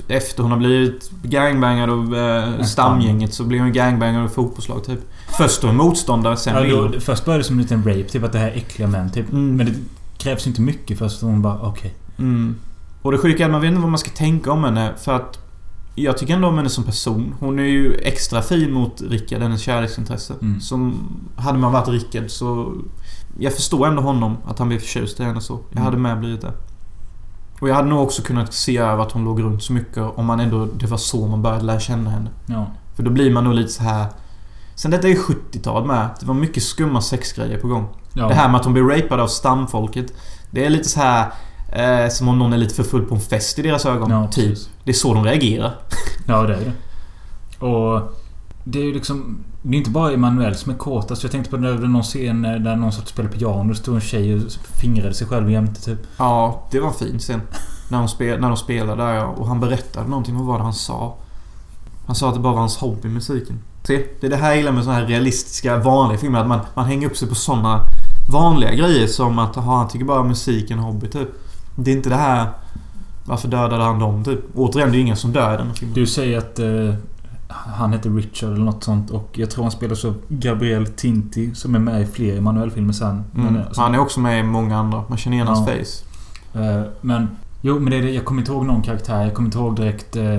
[0.09, 5.01] efter hon har blivit gangbangad av eh, stamgänget så blir hon gangbangad av fotbollslag typ.
[5.39, 7.01] Först då motståndare, sen ja, då, hon.
[7.01, 8.03] först började det som en liten rape.
[8.03, 9.11] Typ att det här är äckliga män.
[9.11, 9.32] Typ.
[9.32, 9.57] Mm.
[9.57, 9.72] Men det
[10.18, 11.22] krävs inte mycket först.
[11.22, 11.95] Hon bara okej.
[12.18, 12.57] Mm.
[13.03, 15.12] Och det sjuka är att man vet inte vad man ska tänka om henne för
[15.12, 15.39] att
[15.95, 17.34] jag tycker ändå om henne som person.
[17.41, 20.34] Hon är ju extra fin mot Rickard, hennes kärleksintresse.
[20.43, 20.61] Mm.
[20.61, 21.09] Som...
[21.36, 22.74] Hade man varit Rickard så...
[23.39, 25.53] Jag förstår ändå honom, att han blev förtjust i henne så.
[25.53, 25.84] Jag Mm.
[25.84, 26.53] hade med blivit det.
[27.61, 30.26] Och jag hade nog också kunnat se över att hon låg runt så mycket om
[30.26, 30.64] man ändå...
[30.64, 32.30] Det var så man började lära känna henne.
[32.46, 32.66] Ja.
[32.96, 34.06] För då blir man nog lite så här.
[34.74, 36.09] Sen detta är ju 70-tal med.
[36.20, 37.88] Det var mycket skumma sexgrejer på gång.
[38.12, 38.28] Ja.
[38.28, 40.12] Det här med att hon blir rapad av stamfolket.
[40.50, 41.32] Det är lite så här
[41.72, 44.11] eh, som om någon är lite för full på en fest i deras ögon.
[44.11, 44.48] Ja, typ.
[44.48, 44.70] precis.
[44.84, 45.74] Det är så de reagerar.
[46.26, 46.72] Ja, det är det.
[47.66, 48.14] Och...
[48.64, 49.44] Det är ju liksom...
[49.62, 51.11] Det är inte bara Emanuel som är kåt.
[51.11, 53.68] Alltså jag tänkte på när det var någon scen där någon satt och spelade piano.
[53.68, 54.40] Det stod en tjej och
[54.80, 55.98] fingrade sig själv jämte typ.
[56.16, 57.40] Ja, det var fint sen.
[57.90, 60.36] När de, spel, när de spelade där och han berättade någonting.
[60.36, 61.14] Vad var det han sa?
[62.06, 63.59] Han sa att det bara var hans hobby, musiken.
[63.82, 66.40] Se, det är det här jag gillar med såna här realistiska, vanliga filmer.
[66.40, 67.80] Att man, man hänger upp sig på såna
[68.32, 71.28] vanliga grejer som att aha, han tycker bara musik är en hobby, typ.
[71.76, 72.46] Det är inte det här...
[73.24, 74.40] Varför dödade han dem, typ?
[74.54, 75.94] Återigen, det är ju ingen som dör i den filmen.
[75.94, 76.94] Du säger att eh,
[77.49, 81.74] han heter Richard eller något sånt och jag tror han spelas av Gabriel Tinti som
[81.74, 83.09] är med i fler Emanuel-filmer sen.
[83.11, 83.24] Mm.
[83.53, 85.05] Men, alltså, Han är också med i många andra.
[85.09, 85.55] Man känner igen Ja.
[85.55, 86.05] hans face.
[86.61, 87.28] eh, men
[87.61, 88.11] jo, men det är det.
[88.11, 89.22] Jag kommer inte ihåg någon karaktär.
[89.22, 90.38] Jag kommer inte ihåg direkt eh,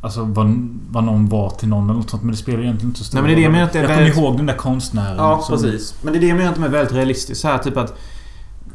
[0.00, 2.22] Alltså vad, vad någon var till någon eller något sånt.
[2.22, 3.52] Men det spelar egentligen inte så stor det jag roll.
[3.52, 5.16] menar att det är Jag väldigt- kommer ihåg den där konstnären.
[5.16, 5.94] Ja, som- precis.
[6.02, 7.34] Men det är det jag menar att de är väldigt realistiska.
[7.34, 7.98] Så här, typ att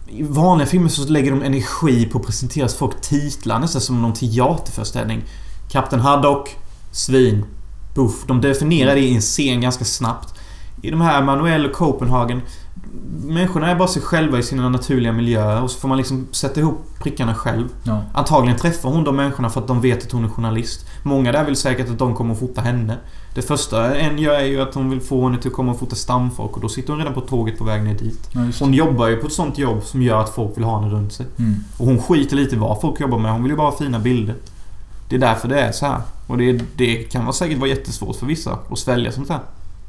[0.08, 4.14] i vanliga filmer så lägger de energi på att presentera folk titlar nästan som någon
[4.14, 5.24] teaterföreställning.
[5.72, 6.56] Kapten Haddock,
[6.92, 7.46] Svin,
[7.96, 8.26] Buff.
[8.28, 10.34] De definierar det i en scen ganska snabbt.
[10.82, 12.42] I de här Manuel och Copenhagen
[13.26, 16.60] Människorna är bara sig själva i sina naturliga miljöer och så får man liksom sätta
[16.60, 17.68] ihop prickarna själv.
[17.84, 18.02] Ja.
[18.14, 20.86] Antagligen träffar hon de människorna för att de vet att hon är journalist.
[21.04, 22.98] Många där vill säkert att de kommer att fota henne.
[23.36, 25.80] Det första en gör är ju att hon vill få henne till att komma och
[25.80, 28.30] fota stamfolk och då sitter hon redan på tåget på väg ner dit.
[28.32, 28.42] Ja.
[28.60, 31.14] Hon jobbar ju på ett sånt jobb som gör att folk vill ha henne runt
[31.14, 31.26] sig.
[31.38, 31.56] Mm.
[31.78, 33.32] Och hon skiter lite i vad folk jobbar med.
[33.32, 34.36] Hon vill ju bara ha fina bilder.
[35.10, 36.02] Det är därför det är så här.
[36.28, 39.40] Och det, det kan vara säkert vara jättesvårt för vissa att svälja sånt här.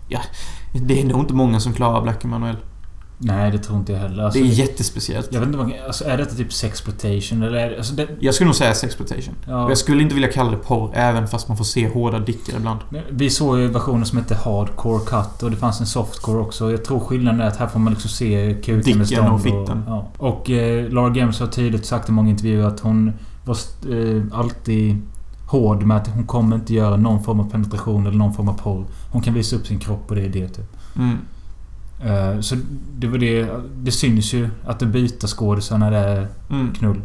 [0.09, 0.21] Ja,
[0.73, 2.57] det är nog inte många som klarar Black Emanuel.
[3.23, 4.23] Nej, det tror inte jag heller.
[4.23, 5.29] Alltså, Det är jättespeciellt.
[5.33, 5.73] Jag vet inte vad...
[5.87, 7.77] Alltså, är detta typ sexploitation eller är det...
[7.77, 9.35] Alltså, det, Jag skulle nog säga sexploitation.
[9.47, 9.69] Ja.
[9.69, 12.79] Jag skulle inte vilja kalla det porr, även fast man får se hårda dickar ibland.
[13.11, 16.71] Vi såg ju versioner som hette Hardcore Cut och det fanns en Softcore också.
[16.71, 19.85] Jag tror skillnaden är att här får man liksom se kuken med stånd och fitten.
[19.87, 20.09] ja.
[20.19, 23.13] Och eh, Laura Games har tydligt sagt i många intervjuer att hon
[23.45, 23.57] var
[23.95, 24.97] eh, alltid
[25.47, 28.55] hård med att hon kommer inte göra någon form av penetration eller någon form av
[28.59, 28.85] porr.
[29.13, 30.77] Hon kan visa upp sin kropp och det är det typ.
[30.97, 31.19] Mm.
[32.05, 32.57] Eh, så
[32.99, 33.49] det var det...
[33.77, 36.73] Det syns ju att det byter skådisar när det är Mm.
[36.75, 37.01] knull.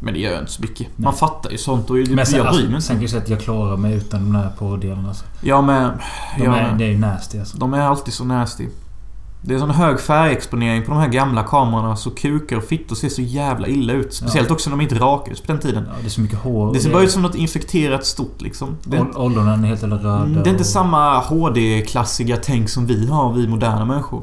[0.00, 0.86] Men det gör inte så mycket.
[0.96, 1.04] Nej.
[1.04, 2.88] Man fattar ju sånt och Men jag sen, bryr alltså, mig sen inte.
[2.92, 5.08] kan jag säga att jag klarar mig utan de här porrdelarna.
[5.08, 5.24] Alltså.
[5.40, 5.90] Ja men...
[6.38, 7.58] De ja, är, det är ju nasty alltså.
[7.58, 8.68] De är alltid så nasty.
[9.42, 13.08] Det är sån hög färgexponering på de här gamla kamerorna så kukar och fittor ser
[13.08, 14.14] så jävla illa ut.
[14.14, 15.84] Speciellt också när de inte rakades på den tiden.
[15.88, 16.74] Ja, det är så mycket hår.
[16.74, 18.76] Det ser bara ut som något infekterat stort liksom.
[18.84, 20.16] Det är, helt jävla röda.
[20.16, 24.22] Mm, det är inte och- samma HD-klassiga tänk som vi har, vi moderna människor.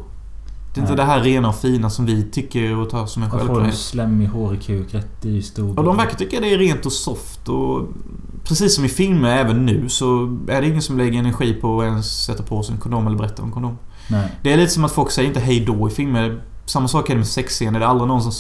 [0.73, 1.05] Det är inte Nej.
[1.05, 3.47] det här rena och fina som vi tycker och tar som en Jag får en
[3.47, 3.77] självklarhet.
[3.77, 5.79] slemmig, hårig kuk rätt i stor...
[5.79, 7.87] Och de verkar tycka det är rent och soft och...
[8.43, 11.85] Precis som i filmer även nu så är det ingen som lägger energi på att
[11.85, 13.77] ens sätta på sig en kondom eller berätta om kondom.
[14.07, 14.31] Nej.
[14.41, 16.41] Det är lite som att folk säger inte hej då i filmer.
[16.65, 17.79] Samma sak är det med sexscener.
[17.79, 18.31] Det är aldrig någon som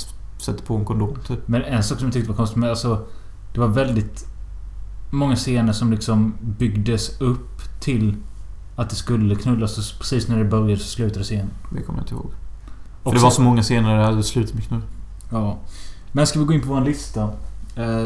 [0.41, 1.17] sätter på en kondom.
[1.27, 1.47] Typ.
[1.47, 3.05] Men en sak som jag tyckte var konstigt, men alltså...
[3.53, 4.25] Det var väldigt...
[5.11, 8.15] Många scener som liksom byggdes upp till
[8.75, 11.49] att det skulle knullas och precis när det började så slutade scenen.
[11.71, 12.31] Det kommer jag inte ihåg.
[13.03, 14.81] För Och det var så många scener där det slutat med knull.
[15.31, 15.57] Ja.
[16.11, 17.21] Men ska vi gå in på vår lista?
[17.75, 18.05] Eh,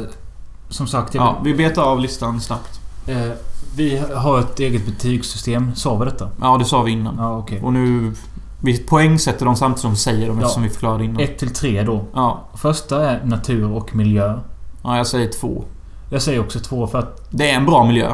[0.70, 2.80] som sagt, jag, Ja, vi betar av listan snabbt.
[3.08, 3.32] eh,
[3.76, 5.76] vi har ett eget betygssystem.
[5.76, 6.30] Sa vi detta?
[6.42, 7.16] Ja, det sa vi innan.
[7.18, 7.62] Ja, okej.
[7.64, 8.14] Och nu...
[8.62, 10.42] Vi poängsätter dem samtidigt som vi säger dem Ja.
[10.44, 11.20] eftersom vi förklarade innan.
[11.22, 12.06] 1 till 3 då.
[12.14, 12.50] Ja.
[12.56, 14.40] Första är natur och miljö.
[14.84, 15.64] ja, jag säger två.
[16.12, 17.28] Jag säger också två för att...
[17.32, 18.12] Det är en bra miljö.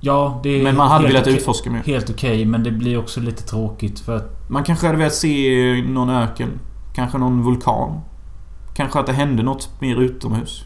[0.00, 1.82] Ja, det är Men man hade velat okej- utforska mer.
[1.86, 4.50] Helt okej, men det blir också lite tråkigt för att...
[4.50, 6.48] Man kanske hade velat se någon öken.
[6.94, 8.00] Kanske någon vulkan.
[8.74, 10.64] Kanske att det hände något mer utomhus.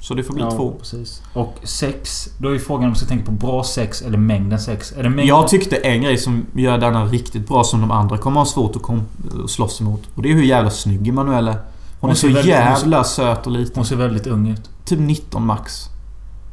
[0.00, 0.72] Så det får bli ja, två.
[0.78, 1.22] precis.
[1.32, 2.28] Och sex.
[2.38, 4.92] Då är frågan om man ska tänka på bra sex eller mängden sex.
[4.92, 5.26] Är det mängden...
[5.26, 8.76] Jag tyckte en grej som gör denna riktigt bra som de andra kommer ha svårt
[8.76, 9.06] att kom-
[9.48, 10.02] slåss emot.
[10.14, 11.54] Och det är hur jävla snygg Emanuelle är.
[11.54, 11.62] Hon,
[12.00, 13.72] Hon är så väldigt- jävla söt och liten.
[13.76, 14.70] Hon ser väldigt ung ut.
[14.84, 15.84] Typ 19 max.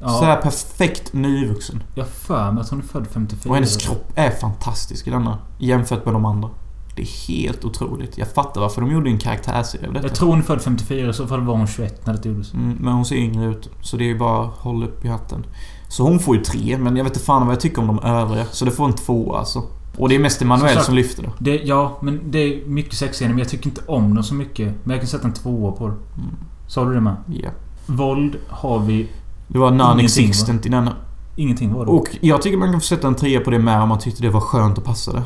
[0.01, 1.83] Ja, Sådär perfekt nyvuxen.
[1.95, 3.49] jag för mig att hon är född 54.
[3.49, 5.37] Och hennes kropp är fantastisk i denna.
[5.59, 6.49] Jämfört med de andra.
[6.95, 8.17] Det är helt otroligt.
[8.17, 10.07] Jag fattar varför de gjorde en karaktärsserie av detta.
[10.07, 12.53] Jag tror hon är född 54, i så fall var hon 21 när det gjordes.
[12.53, 13.69] Mm, men hon ser yngre ut.
[13.81, 15.45] Så det är ju bara håll upp i hatten.
[15.87, 17.99] Så hon får ju tre, men jag vet inte fan vad jag tycker om de
[17.99, 18.45] övriga.
[18.45, 19.63] Så det får en två alltså.
[19.97, 21.29] Och det är mest Emanuel Som som, lyfter det.
[21.39, 24.73] Det, ja, men det är mycket sexscener, men jag tycker inte om dem så mycket.
[24.83, 25.93] Men jag kan sätta en tvåa på det.
[25.93, 26.35] Mm.
[26.67, 27.15] Sa du det med?
[27.27, 27.49] Ja.
[27.85, 29.09] Våld har vi...
[29.47, 30.95] Det var non-existent i denna.
[31.35, 31.91] Ingenting var det.
[31.91, 34.21] Och jag tycker man kan få sätta en trea på det med om man tyckte
[34.21, 35.23] det var skönt och passade.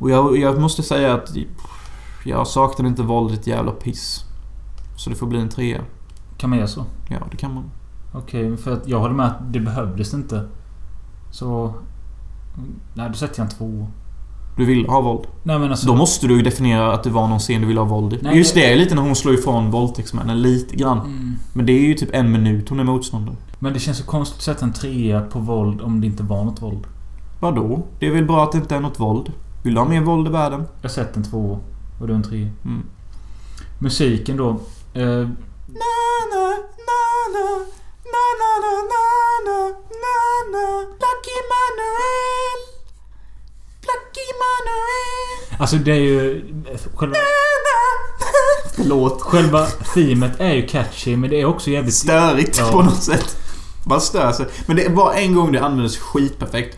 [0.00, 1.30] Och jag, jag måste säga att
[2.24, 4.24] jag saknade inte våld ett jävla piss.
[4.96, 5.80] Så det får bli en trea.
[6.38, 6.84] Kan man göra så?
[7.08, 7.64] Ja, det kan man.
[8.12, 10.48] Okej, för att jag håller med att det behövdes inte.
[11.30, 11.74] Så...
[12.94, 13.86] Nej, då sätter jag en två.
[14.56, 15.26] Du vill ha våld.
[15.42, 15.86] Nej men alltså...
[15.86, 18.18] Då måste du definiera att det var någon scen du vill ha våld i.
[18.22, 20.98] Nej, Just det- det är lite när hon slår ifrån våldtäktsmännen lite grann.
[20.98, 21.34] Mm.
[21.52, 23.36] Men det är ju typ en minut hon är motståndare.
[23.58, 26.44] Men det känns så konstigt att sätta en trea på våld om det inte var
[26.44, 26.86] något våld.
[27.40, 27.82] Vadå?
[27.98, 29.32] Det är väl bra att det inte är något våld?
[29.62, 30.64] Vill du ha mer våld i världen?
[30.82, 31.60] Jag sätter en två
[32.00, 32.50] och du en tre.
[32.64, 32.82] Mm.
[33.78, 34.60] Musiken då.
[34.94, 35.28] Eh,
[41.02, 42.60] Lucky Manuel
[43.88, 46.44] Lucky Manuel alltså det är ju...
[46.94, 47.16] Själva,
[48.76, 49.22] Förlåt.
[49.22, 51.94] själva themet är ju catchy men det är också jävligt...
[51.94, 52.72] Störigt Ja.
[52.72, 53.36] på något sätt.
[53.86, 54.46] Man stör sig.
[54.66, 56.76] Men det var en gång det användes skitperfekt.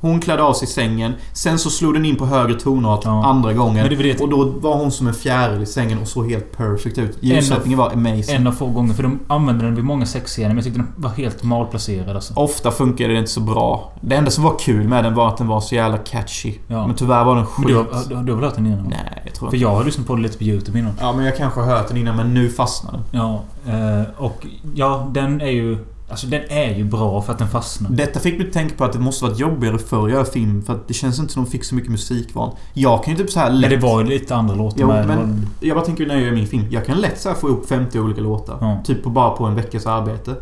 [0.00, 1.12] Hon klädde av sig i sängen.
[1.32, 3.24] Sen så slog den in på högre tonart Ja.
[3.24, 3.88] andra gången.
[3.98, 7.18] Det Och då var hon som en fjäril i sängen och såg helt perfect ut.
[7.20, 8.36] Ljussättningen var amazing.
[8.36, 8.94] En av få gånger.
[8.94, 12.34] För de använde den vid många sexscener men jag tyckte den var helt malplacerad alltså.
[12.34, 13.92] Ofta funkade det inte så bra.
[14.00, 16.54] Det enda som var kul med den var att den var så jävla catchy.
[16.66, 16.86] Ja.
[16.86, 17.66] Men tyvärr var den skit.
[17.66, 18.86] Du har, du, har väl hört den innan?
[18.88, 20.92] Nej, jag tror För jag har lyssnat på det lite på YouTube innan.
[21.00, 23.20] Ja, men jag kanske har hört den innan men nu fastnade den.
[23.20, 25.78] Ja, eh, och ja, den är ju...
[26.10, 27.90] Alltså den är ju bra för att den fastnar.
[27.90, 30.62] Detta fick mig att tänka på att det måste varit jobbigare förr att göra film
[30.62, 32.50] för att det känns inte som de fick så mycket musikval.
[32.74, 33.70] Jag kan ju typ så här Men lätt...
[33.70, 35.06] det var ju lite andra låtar Jo, med.
[35.06, 36.64] men jag bara tänker när jag gör min film.
[36.70, 38.58] Jag kan lätt så få ihop 50 olika låtar.
[38.60, 38.80] Ja.
[38.84, 40.34] Typ på, bara på en veckas arbete.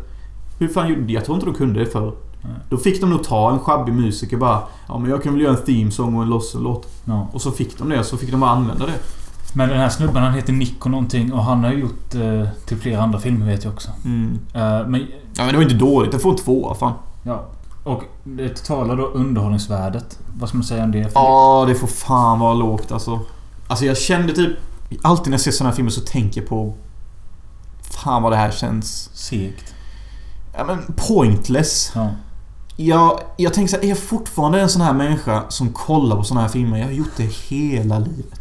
[0.59, 2.13] Hur fan gjorde Jag tror inte de kunde det förr.
[2.69, 5.57] Då fick de nog ta en sjabbig musiker bara Ja men jag kan väl göra
[5.57, 6.87] en theme-song och en lossen-låt.
[7.05, 7.27] Ja.
[7.33, 8.93] Och så fick de det, så fick de bara använda det.
[9.57, 12.77] Men den här snubben han heter Nico någonting och han har ju gjort eh, till
[12.77, 13.89] flera andra filmer vet jag också.
[14.05, 14.39] Mm.
[14.53, 16.11] Eh, men Ja men det var inte dåligt.
[16.11, 16.93] Det får en tvåa fan.
[17.23, 17.45] ja.
[17.83, 20.19] Och det totala då underhållningsvärdet.
[20.39, 21.11] Vad ska man säga om det?
[21.13, 23.19] Ja, det får fan vara lågt alltså.
[23.67, 24.57] Alltså jag kände typ...
[25.01, 26.73] Alltid när jag ser såna här filmer så tänker jag på...
[27.81, 29.09] Fan vad det här känns...
[29.13, 29.73] Segt.
[30.53, 31.91] Ja men pointless.
[31.95, 32.09] Ja.
[32.75, 36.23] Jag, jag tänker så här, är jag fortfarande en sån här människa som kollar på
[36.23, 36.77] såna här filmer?
[36.77, 38.36] Jag har gjort det hela livet.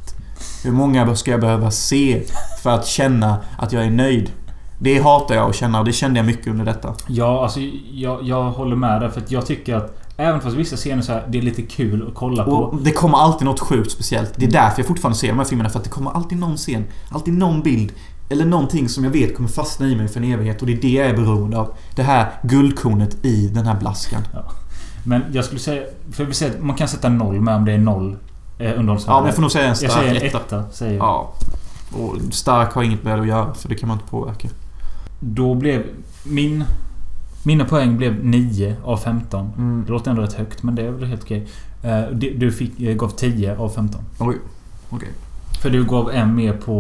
[0.67, 2.23] Hur många ska jag behöva se
[2.63, 4.33] för att känna att jag är nöjd?
[4.79, 6.95] Det hatar jag att känna och det kände jag mycket under detta.
[7.09, 7.61] Ja, alltså
[7.93, 9.09] jag, jag håller med där.
[9.09, 12.09] För att jag tycker att även fast vissa scener så här, det är lite kul
[12.09, 12.51] att kolla på.
[12.51, 14.33] Och det kommer alltid något sjukt speciellt.
[14.37, 15.71] Det är därför jag fortfarande ser de här filmerna.
[15.71, 17.93] För att det kommer alltid någon scen, alltid någon bild.
[18.31, 20.61] Eller någonting som jag vet kommer fastna i mig för en evighet.
[20.61, 21.75] Och det är det jag är beroende av.
[21.97, 24.23] Det här guldkornet i den här blaskan.
[25.05, 25.83] Men jag skulle säga...
[26.13, 28.17] För vi säger att man kan sätta noll med om det är noll
[28.59, 29.19] eh, underhållsvärde.
[29.21, 30.39] Ja, jag får nog säga en Jag stark säger en etta.
[30.41, 30.65] etta.
[30.73, 31.05] Säger jag.
[31.05, 31.33] Ja.
[31.93, 34.49] Och stark har inget med det att göra, för det kan man inte påverka.
[35.21, 35.83] Då blev
[36.25, 36.65] min...
[37.43, 39.51] Mina poäng blev 9 av 15.
[39.59, 39.85] Mm.
[39.87, 41.47] Det låter ändå rätt högt, men det är väl helt okej.
[41.83, 42.01] Eh,
[42.37, 44.01] Du, fick, eh, gav 10 av 15.
[44.19, 44.37] Oj.
[44.91, 45.09] Okej.
[45.63, 46.73] För du gav en mer på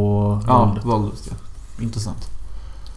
[0.47, 0.85] Ja, våldet.
[0.85, 1.37] våldet ja.
[1.85, 2.31] Intressant.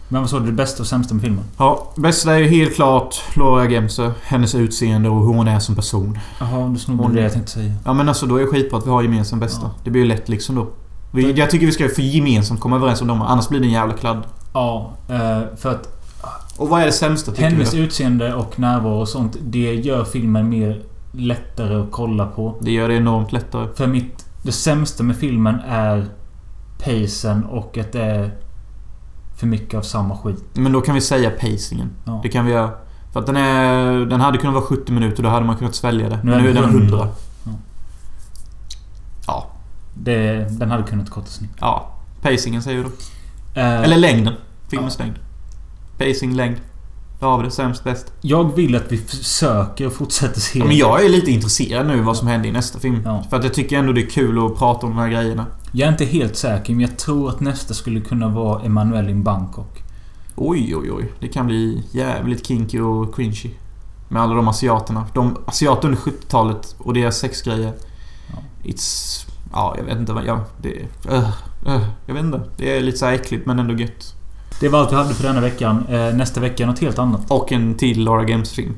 [0.10, 0.45] Men vad sa du?
[0.45, 1.44] Det bästa och sämsta med filmen?
[1.57, 4.11] Ja, bästa är ju helt klart Laura Gemser.
[4.23, 6.19] Hennes utseende och hur hon är som person.
[6.40, 7.73] Jaha, du snodde Hon- det jag tänkte säga.
[7.86, 9.61] Ja men alltså då är det skitbra att vi har gemensamt bästa.
[9.64, 9.72] Ja.
[9.84, 10.68] Det blir ju lätt liksom då.
[11.11, 13.22] Vi, jag tycker vi ska för gemensamt komma överens om dem.
[13.22, 14.23] Annars blir det en jävla kladd.
[14.53, 15.88] Ja, eh, för att
[16.57, 17.77] Och vad är det sämsta tycker hennes du?
[17.77, 20.81] utseende och närvaro och sånt, det gör filmen mer
[21.11, 22.56] lättare att kolla på.
[22.61, 23.68] Det gör det enormt lättare.
[23.76, 24.26] För mitt...
[24.44, 26.06] Det sämsta med filmen är
[26.84, 28.31] pacen och att det är
[29.40, 30.44] för mycket av samma skit.
[30.53, 31.90] Men då kan vi säga pacingen.
[32.06, 32.20] Ja.
[32.24, 32.72] Det kan vi göra.
[33.14, 34.06] För att den är...
[34.06, 35.24] Den hade kunnat vara 70 minuter.
[35.24, 36.20] Då hade man kunnat svälja det.
[36.24, 36.98] Nu Men nu är den den 100.
[36.98, 37.10] 100.
[39.28, 39.48] Ja.
[39.94, 41.49] Det, den hade kunnat kortas ner.
[41.60, 41.91] Ja.
[42.22, 42.90] Pacingen säger du då.
[43.60, 44.34] Eh, Eller längden.
[44.70, 45.16] Filmens längd.
[45.98, 46.56] Pacing, längd.
[47.20, 47.52] Där har vi det.
[47.52, 48.14] Sämst, bäst.
[48.22, 50.60] Jag vill att vi försöker fortsätta se...
[50.60, 53.02] Ja, men jag är lite intresserad nu vad som händer i nästa film.
[53.06, 53.24] Ja.
[53.30, 55.45] För att jag tycker ändå det är kul att prata om de här grejerna.
[55.72, 59.24] Jag är inte helt säker, men jag tror att nästa skulle kunna vara Emanuel in
[59.24, 59.84] Bangkok.
[60.36, 61.12] Oj, oj, oj.
[61.20, 63.50] Det kan bli jävligt kinky och cringy.
[64.08, 65.06] Med alla de asiaterna.
[65.14, 67.74] De asiater under 70-talet och deras sexgrejer.
[68.64, 69.26] It's...
[69.54, 70.26] Ja, jag vet inte vad...
[70.26, 70.88] Ja, det...
[71.12, 71.30] Uh,
[71.68, 72.41] uh, jag vet inte.
[72.58, 74.16] Det är lite så äckligt men ändå gött.
[74.60, 75.86] Det var allt vi hade för denna veckan.
[75.90, 77.22] Eh, nästa vecka något helt annat.
[77.28, 78.76] Och en till Laura Games-film.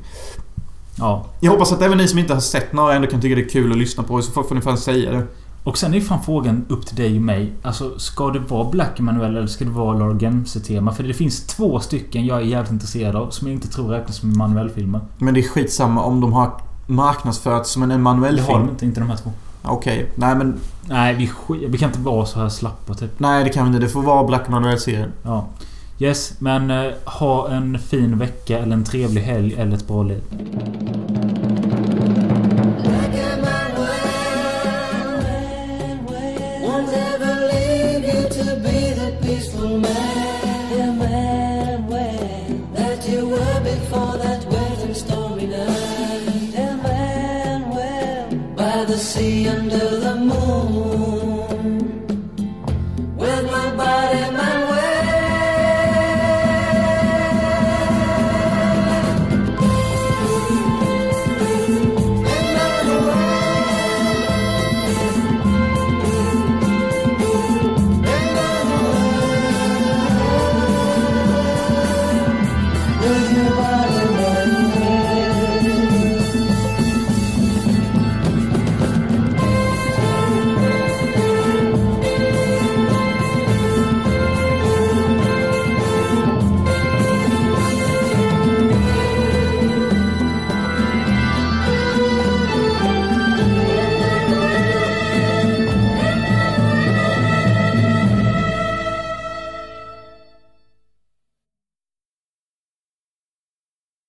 [0.98, 1.26] Ja.
[1.40, 3.48] Jag hoppas att även ni som inte har sett några ändå kan tycka det är
[3.48, 4.20] kul att lyssna på.
[4.20, 5.26] I så fall får ni fan säga det.
[5.64, 7.52] Och sen är fan frågan upp till dig och mig.
[7.62, 10.92] Alltså, ska det vara Black Emanuel eller ska det vara Laura Gemse-tema?
[10.92, 14.16] För det finns två stycken jag är jävligt intresserad av som jag inte tror räknas
[14.16, 15.00] som Emanuel-filmer.
[15.18, 16.50] Men det är skitsamma om de har
[16.86, 18.60] marknadsförts som en Det har Emanuel-film.
[18.60, 19.32] de inte, inte de här två.
[19.62, 20.10] Okej.
[20.14, 20.54] Nej men...
[20.88, 23.20] Nej, vi, sk- vi kan inte vara så här slappa typ.
[23.20, 23.86] Nej det kan vi inte.
[23.86, 25.12] Det får vara Black Emanuel-serien.
[25.22, 25.46] Ja.
[25.98, 30.22] Yes, men eh, ha en fin vecka eller en trevlig helg eller ett bra liv.
[49.16, 49.42] And stormy night.
[49.42, 50.01] By the sea under